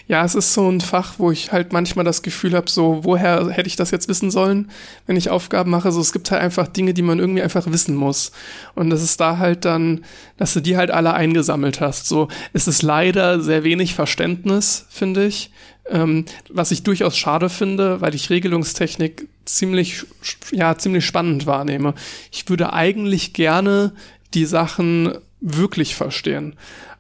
[0.07, 3.49] Ja, es ist so ein Fach, wo ich halt manchmal das Gefühl habe, so, woher
[3.49, 4.72] hätte ich das jetzt wissen sollen,
[5.06, 5.91] wenn ich Aufgaben mache?
[5.91, 8.32] So, es gibt halt einfach Dinge, die man irgendwie einfach wissen muss.
[8.74, 10.03] Und das ist da halt dann,
[10.38, 12.07] dass du die halt alle eingesammelt hast.
[12.07, 15.52] So, es ist leider sehr wenig Verständnis, finde ich.
[15.90, 20.06] Ähm, was ich durchaus schade finde, weil ich Regelungstechnik ziemlich,
[20.52, 21.94] ja, ziemlich spannend wahrnehme.
[22.32, 23.94] Ich würde eigentlich gerne
[24.34, 26.56] die Sachen wirklich verstehen.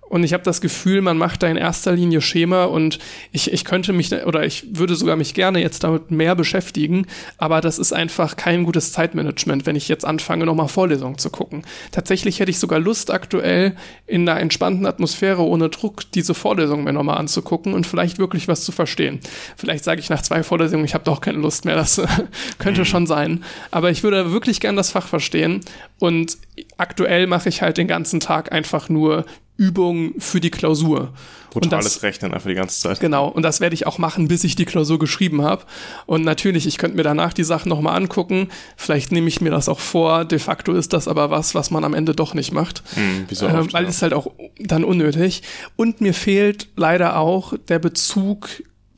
[0.09, 2.99] Und ich habe das Gefühl, man macht da in erster Linie Schema und
[3.31, 7.05] ich, ich könnte mich oder ich würde sogar mich gerne jetzt damit mehr beschäftigen,
[7.37, 11.63] aber das ist einfach kein gutes Zeitmanagement, wenn ich jetzt anfange, nochmal Vorlesungen zu gucken.
[11.91, 13.75] Tatsächlich hätte ich sogar Lust, aktuell
[14.07, 18.65] in einer entspannten Atmosphäre ohne Druck diese Vorlesungen mir nochmal anzugucken und vielleicht wirklich was
[18.65, 19.19] zu verstehen.
[19.57, 22.01] Vielleicht sage ich nach zwei Vorlesungen, ich habe doch keine Lust mehr, das
[22.57, 22.85] könnte mhm.
[22.85, 23.43] schon sein.
[23.69, 25.61] Aber ich würde wirklich gern das Fach verstehen
[25.99, 26.37] und
[26.77, 29.25] aktuell mache ich halt den ganzen Tag einfach nur
[29.59, 31.11] Übung für die Klausur.
[31.51, 32.99] Brutales das, Rechnen einfach die ganze Zeit.
[32.99, 35.63] Genau, und das werde ich auch machen, bis ich die Klausur geschrieben habe.
[36.05, 38.49] Und natürlich, ich könnte mir danach die Sachen nochmal angucken.
[38.77, 40.25] Vielleicht nehme ich mir das auch vor.
[40.25, 42.83] De facto ist das aber was, was man am Ende doch nicht macht.
[42.93, 43.89] Hm, wieso äh, oft, weil ja.
[43.89, 45.43] es halt auch dann unnötig.
[45.75, 48.49] Und mir fehlt leider auch der Bezug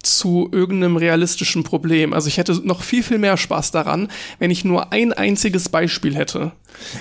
[0.04, 2.14] zu irgendeinem realistischen Problem.
[2.14, 4.10] Also ich hätte noch viel, viel mehr Spaß daran,
[4.40, 6.52] wenn ich nur ein einziges Beispiel hätte.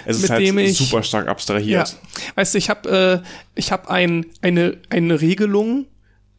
[0.05, 1.89] Es ist mit halt dem ich, super stark abstrahiert.
[1.89, 5.87] Ja, weißt du, ich habe äh, ich hab ein, eine, eine Regelung,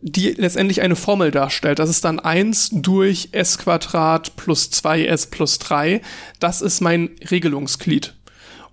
[0.01, 1.79] die letztendlich eine Formel darstellt.
[1.79, 6.01] Das ist dann eins durch s Quadrat plus zwei s plus drei.
[6.39, 8.15] Das ist mein Regelungsglied.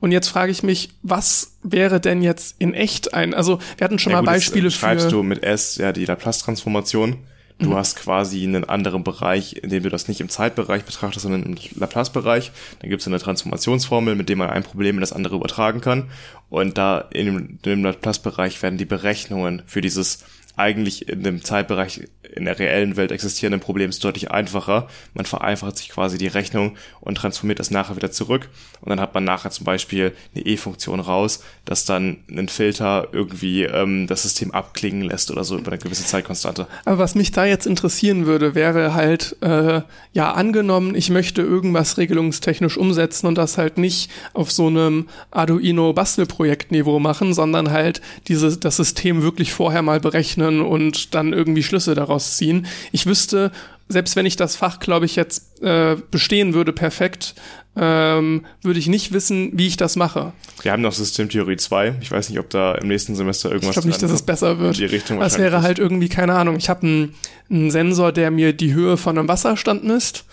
[0.01, 3.99] Und jetzt frage ich mich, was wäre denn jetzt in echt ein, also wir hatten
[3.99, 5.11] schon ja, mal gut, Beispiele schreibst für.
[5.11, 7.19] Schreibst du mit S ja die Laplace-Transformation
[7.59, 7.75] Du mhm.
[7.75, 11.57] hast quasi einen anderen Bereich, in dem du das nicht im Zeitbereich betrachtest, sondern im
[11.75, 12.53] Laplace-Bereich.
[12.79, 16.11] Dann gibt es eine Transformationsformel, mit der man ein Problem in das andere übertragen kann.
[16.51, 20.25] Und da in dem, in dem Laplace-Bereich werden die Berechnungen für dieses
[20.57, 24.89] eigentlich in dem Zeitbereich in der reellen Welt existierenden Problems deutlich einfacher.
[25.15, 28.49] Man vereinfacht sich quasi die Rechnung und transformiert das nachher wieder zurück.
[28.81, 33.65] Und dann hat man nachher zum Beispiel eine E-Funktion raus, dass dann ein Filter irgendwie
[33.65, 36.67] ähm, das System abklingen lässt oder so über eine gewisse Zeitkonstante.
[36.85, 39.83] Aber was mich da jetzt interessieren würde, wäre halt, äh,
[40.13, 46.99] ja, angenommen, ich möchte irgendwas regelungstechnisch umsetzen und das halt nicht auf so einem Arduino-Bastelprojektniveau
[46.99, 52.18] machen, sondern halt diese, das System wirklich vorher mal berechnen und dann irgendwie Schlüsse daraus
[52.19, 52.67] daraus ziehen.
[52.93, 53.53] Ich wüsste,
[53.89, 57.35] selbst wenn ich das Fach, glaube ich, jetzt äh, bestehen würde, perfekt,
[57.77, 60.33] ähm, würde ich nicht wissen, wie ich das mache.
[60.63, 61.97] Wir haben noch Systemtheorie 2.
[62.01, 63.71] Ich weiß nicht, ob da im nächsten Semester irgendwas.
[63.71, 64.79] Ich glaube nicht, dass es besser wird.
[64.79, 66.57] Die Richtung das wäre halt irgendwie, keine Ahnung.
[66.57, 67.15] Ich habe einen,
[67.49, 70.25] einen Sensor, der mir die Höhe von einem Wasserstand misst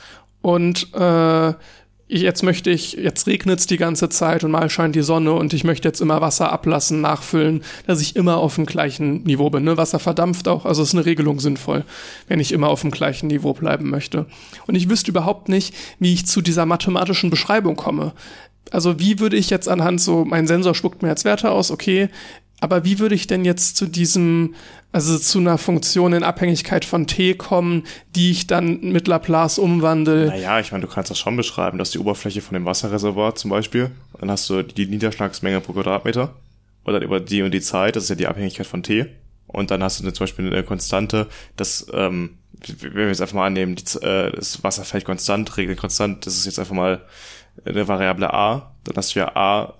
[0.41, 1.53] und äh,
[2.07, 5.53] jetzt möchte ich, jetzt regnet es die ganze Zeit und mal scheint die Sonne und
[5.53, 9.63] ich möchte jetzt immer Wasser ablassen, nachfüllen, dass ich immer auf dem gleichen Niveau bin.
[9.63, 9.77] Ne?
[9.77, 11.83] Wasser verdampft auch, also ist eine Regelung sinnvoll,
[12.27, 14.27] wenn ich immer auf dem gleichen Niveau bleiben möchte.
[14.67, 18.13] Und ich wüsste überhaupt nicht, wie ich zu dieser mathematischen Beschreibung komme.
[18.71, 22.09] Also wie würde ich jetzt anhand so, mein Sensor spuckt mir jetzt Werte aus, okay,
[22.61, 24.55] aber wie würde ich denn jetzt zu diesem,
[24.91, 27.83] also zu einer Funktion in Abhängigkeit von t kommen,
[28.15, 30.27] die ich dann mit Laplace umwandle?
[30.27, 31.77] Naja, ich meine, du kannst das schon beschreiben.
[31.77, 33.91] dass die Oberfläche von dem Wasserreservoir zum Beispiel.
[34.19, 36.33] Dann hast du die Niederschlagsmenge pro Quadratmeter.
[36.83, 39.07] Und dann über die und die Zeit, das ist ja die Abhängigkeit von t.
[39.47, 42.37] Und dann hast du zum Beispiel eine Konstante, das, ähm,
[42.79, 46.35] wenn wir jetzt einfach mal annehmen, die, äh, das Wasser fällt konstant, Regel konstant, das
[46.35, 47.01] ist jetzt einfach mal
[47.63, 48.71] eine Variable a.
[48.83, 49.73] Dann hast du ja a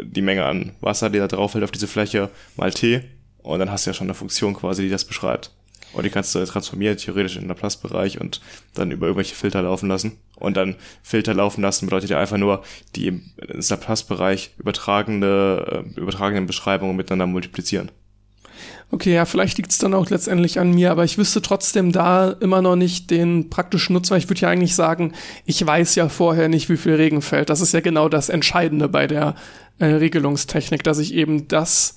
[0.00, 3.02] die Menge an Wasser, die da drauf fällt auf diese Fläche, mal t.
[3.38, 5.52] Und dann hast du ja schon eine Funktion quasi, die das beschreibt.
[5.92, 8.40] Und die kannst du transformieren, theoretisch in den Laplace-Bereich und
[8.74, 10.18] dann über irgendwelche Filter laufen lassen.
[10.34, 12.62] Und dann Filter laufen lassen bedeutet ja einfach nur,
[12.96, 17.90] die im Laplace-Bereich übertragene, äh, übertragenen Beschreibungen miteinander multiplizieren.
[18.92, 22.30] Okay, ja, vielleicht liegt es dann auch letztendlich an mir, aber ich wüsste trotzdem da
[22.30, 25.12] immer noch nicht den praktischen Nutzen, ich würde ja eigentlich sagen,
[25.44, 27.50] ich weiß ja vorher nicht, wie viel Regen fällt.
[27.50, 29.34] Das ist ja genau das Entscheidende bei der
[29.78, 31.96] äh, Regelungstechnik, dass ich eben das.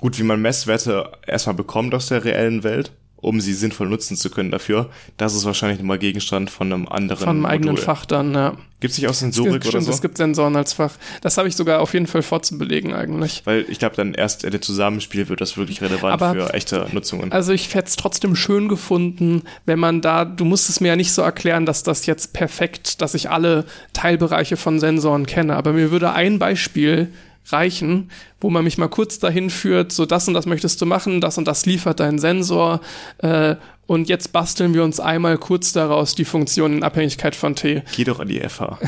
[0.00, 2.92] Gut, wie man Messwerte erstmal bekommt aus der reellen Welt,
[3.22, 7.18] um sie sinnvoll nutzen zu können dafür, das ist wahrscheinlich nochmal Gegenstand von einem anderen
[7.18, 7.50] Von einem Modul.
[7.54, 8.56] eigenen Fach dann, ja.
[8.80, 9.92] Gibt es nicht auch Sensorik gibt, oder stimmt, so?
[9.92, 10.90] Es gibt Sensoren als Fach.
[11.20, 13.42] Das habe ich sogar auf jeden Fall vorzubelegen eigentlich.
[13.44, 16.88] Weil ich glaube, dann erst in dem Zusammenspiel wird das wirklich relevant Aber, für echte
[16.90, 17.30] Nutzungen.
[17.30, 20.96] Also ich hätte es trotzdem schön gefunden, wenn man da, du musst es mir ja
[20.96, 25.54] nicht so erklären, dass das jetzt perfekt, dass ich alle Teilbereiche von Sensoren kenne.
[25.54, 27.12] Aber mir würde ein Beispiel
[27.46, 28.10] reichen,
[28.40, 31.38] wo man mich mal kurz dahin führt, so das und das möchtest du machen, das
[31.38, 32.80] und das liefert dein Sensor,
[33.18, 33.56] äh,
[33.88, 37.82] Und jetzt basteln wir uns einmal kurz daraus die Funktion in Abhängigkeit von T.
[37.94, 38.78] Geh doch an die FH.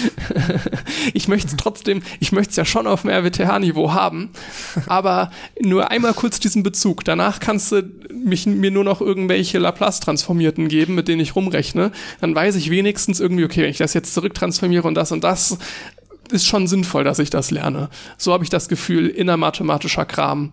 [1.14, 4.30] ich möchte es trotzdem, ich möchte es ja schon auf dem RWTH-Niveau haben,
[4.86, 5.30] aber
[5.60, 7.04] nur einmal kurz diesen Bezug.
[7.04, 11.92] Danach kannst du mich, mir nur noch irgendwelche Laplace-Transformierten geben, mit denen ich rumrechne.
[12.20, 15.56] Dann weiß ich wenigstens irgendwie, okay, wenn ich das jetzt zurücktransformiere und das und das,
[16.30, 17.88] ist schon sinnvoll, dass ich das lerne.
[18.16, 20.52] So habe ich das Gefühl, innermathematischer Kram.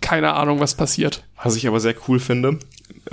[0.00, 1.24] Keine Ahnung, was passiert.
[1.42, 2.58] Was ich aber sehr cool finde,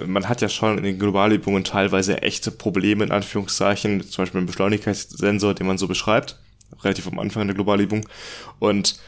[0.05, 4.47] man hat ja schon in den Globalübungen teilweise echte Probleme, in Anführungszeichen, zum Beispiel einen
[4.47, 6.39] Beschleunigkeitssensor, den man so beschreibt,
[6.83, 8.07] relativ am Anfang der Globalübung.
[8.59, 8.99] Und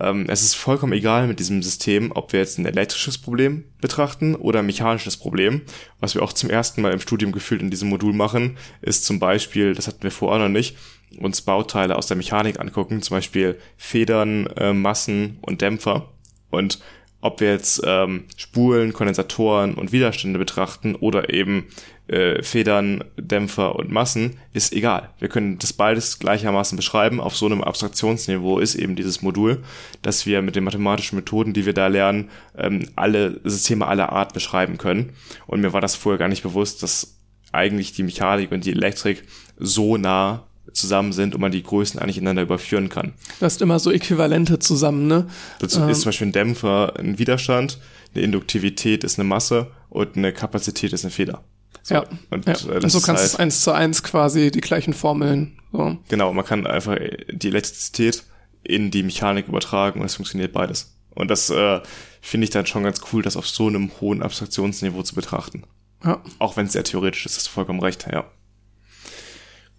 [0.00, 4.34] ähm, es ist vollkommen egal mit diesem System, ob wir jetzt ein elektrisches Problem betrachten
[4.34, 5.62] oder ein mechanisches Problem.
[6.00, 9.18] Was wir auch zum ersten Mal im Studium gefühlt in diesem Modul machen, ist zum
[9.18, 10.76] Beispiel, das hatten wir vorher noch nicht,
[11.18, 16.08] uns Bauteile aus der Mechanik angucken, zum Beispiel Federn, äh, Massen und Dämpfer.
[16.50, 16.78] Und
[17.20, 21.66] ob wir jetzt ähm, Spulen, Kondensatoren und Widerstände betrachten oder eben
[22.06, 25.10] äh, Federn, Dämpfer und Massen, ist egal.
[25.18, 27.20] Wir können das beides gleichermaßen beschreiben.
[27.20, 29.62] Auf so einem Abstraktionsniveau ist eben dieses Modul,
[30.02, 34.32] dass wir mit den mathematischen Methoden, die wir da lernen, ähm, alle Systeme aller Art
[34.32, 35.12] beschreiben können.
[35.46, 37.18] Und mir war das vorher gar nicht bewusst, dass
[37.50, 39.24] eigentlich die Mechanik und die Elektrik
[39.58, 43.14] so nah zusammen sind und man die Größen eigentlich ineinander überführen kann.
[43.38, 45.26] Du hast immer so Äquivalente zusammen, ne?
[45.60, 45.88] Dazu ähm.
[45.88, 47.78] ist zum Beispiel ein Dämpfer ein Widerstand,
[48.14, 51.44] eine Induktivität ist eine Masse und eine Kapazität ist eine Feder.
[51.82, 52.52] So, ja, und, ja.
[52.52, 55.58] Äh, und so kannst du halt, eins zu eins quasi die gleichen Formeln.
[55.72, 55.96] So.
[56.08, 56.96] Genau, man kann einfach
[57.30, 58.24] die Elektrizität
[58.62, 60.94] in die Mechanik übertragen und es funktioniert beides.
[61.14, 61.80] Und das äh,
[62.20, 65.64] finde ich dann schon ganz cool, das auf so einem hohen Abstraktionsniveau zu betrachten.
[66.04, 66.22] Ja.
[66.38, 68.24] Auch wenn es sehr theoretisch ist, du vollkommen recht, ja.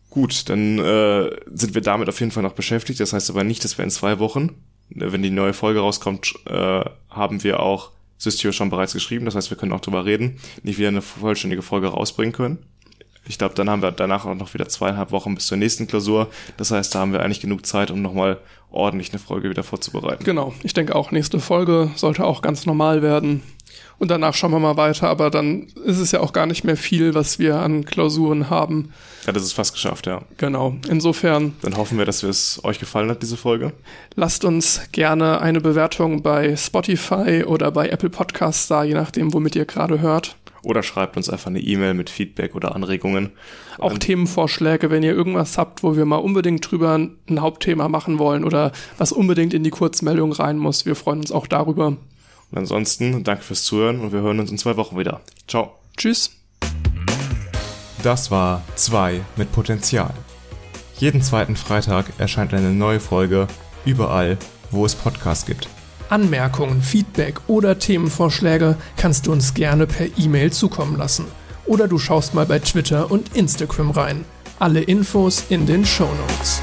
[0.10, 3.00] Gut, dann äh, sind wir damit auf jeden Fall noch beschäftigt.
[3.00, 4.56] Das heißt aber nicht, dass wir in zwei Wochen,
[4.90, 9.26] wenn die neue Folge rauskommt, äh, haben wir auch Systio schon bereits geschrieben.
[9.26, 12.58] Das heißt, wir können auch drüber reden, nicht wieder eine vollständige Folge rausbringen können.
[13.28, 16.30] Ich glaube, dann haben wir danach auch noch wieder zweieinhalb Wochen bis zur nächsten Klausur.
[16.58, 18.40] Das heißt, da haben wir eigentlich genug Zeit, um nochmal
[18.72, 20.24] ordentlich eine Folge wieder vorzubereiten.
[20.24, 23.44] Genau, ich denke auch, nächste Folge sollte auch ganz normal werden.
[24.00, 26.78] Und danach schauen wir mal weiter, aber dann ist es ja auch gar nicht mehr
[26.78, 28.94] viel, was wir an Klausuren haben.
[29.28, 30.22] Ja, das ist fast geschafft, ja.
[30.38, 30.78] Genau.
[30.90, 31.54] Insofern.
[31.62, 33.74] Dann hoffen wir, dass es euch gefallen hat, diese Folge.
[34.16, 39.58] Lasst uns gerne eine Bewertung bei Spotify oder bei Apple Podcasts da, je nachdem, womit
[39.58, 40.38] ihr gerade hört.
[40.64, 43.32] Oder schreibt uns einfach eine E-Mail mit Feedback oder Anregungen.
[43.78, 48.20] Auch Und Themenvorschläge, wenn ihr irgendwas habt, wo wir mal unbedingt drüber ein Hauptthema machen
[48.20, 50.86] wollen oder was unbedingt in die Kurzmeldung rein muss.
[50.86, 51.98] Wir freuen uns auch darüber.
[52.52, 55.22] Und ansonsten danke fürs Zuhören und wir hören uns in zwei Wochen wieder.
[55.48, 55.76] Ciao.
[55.98, 56.32] Tschüss.
[58.02, 60.14] Das war 2 mit Potenzial.
[60.98, 63.48] Jeden zweiten Freitag erscheint eine neue Folge
[63.86, 64.38] überall,
[64.72, 65.68] wo es Podcasts gibt.
[66.10, 71.26] Anmerkungen, Feedback oder Themenvorschläge kannst du uns gerne per E-Mail zukommen lassen.
[71.66, 74.26] Oder du schaust mal bei Twitter und Instagram rein.
[74.58, 76.62] Alle Infos in den Show Notes.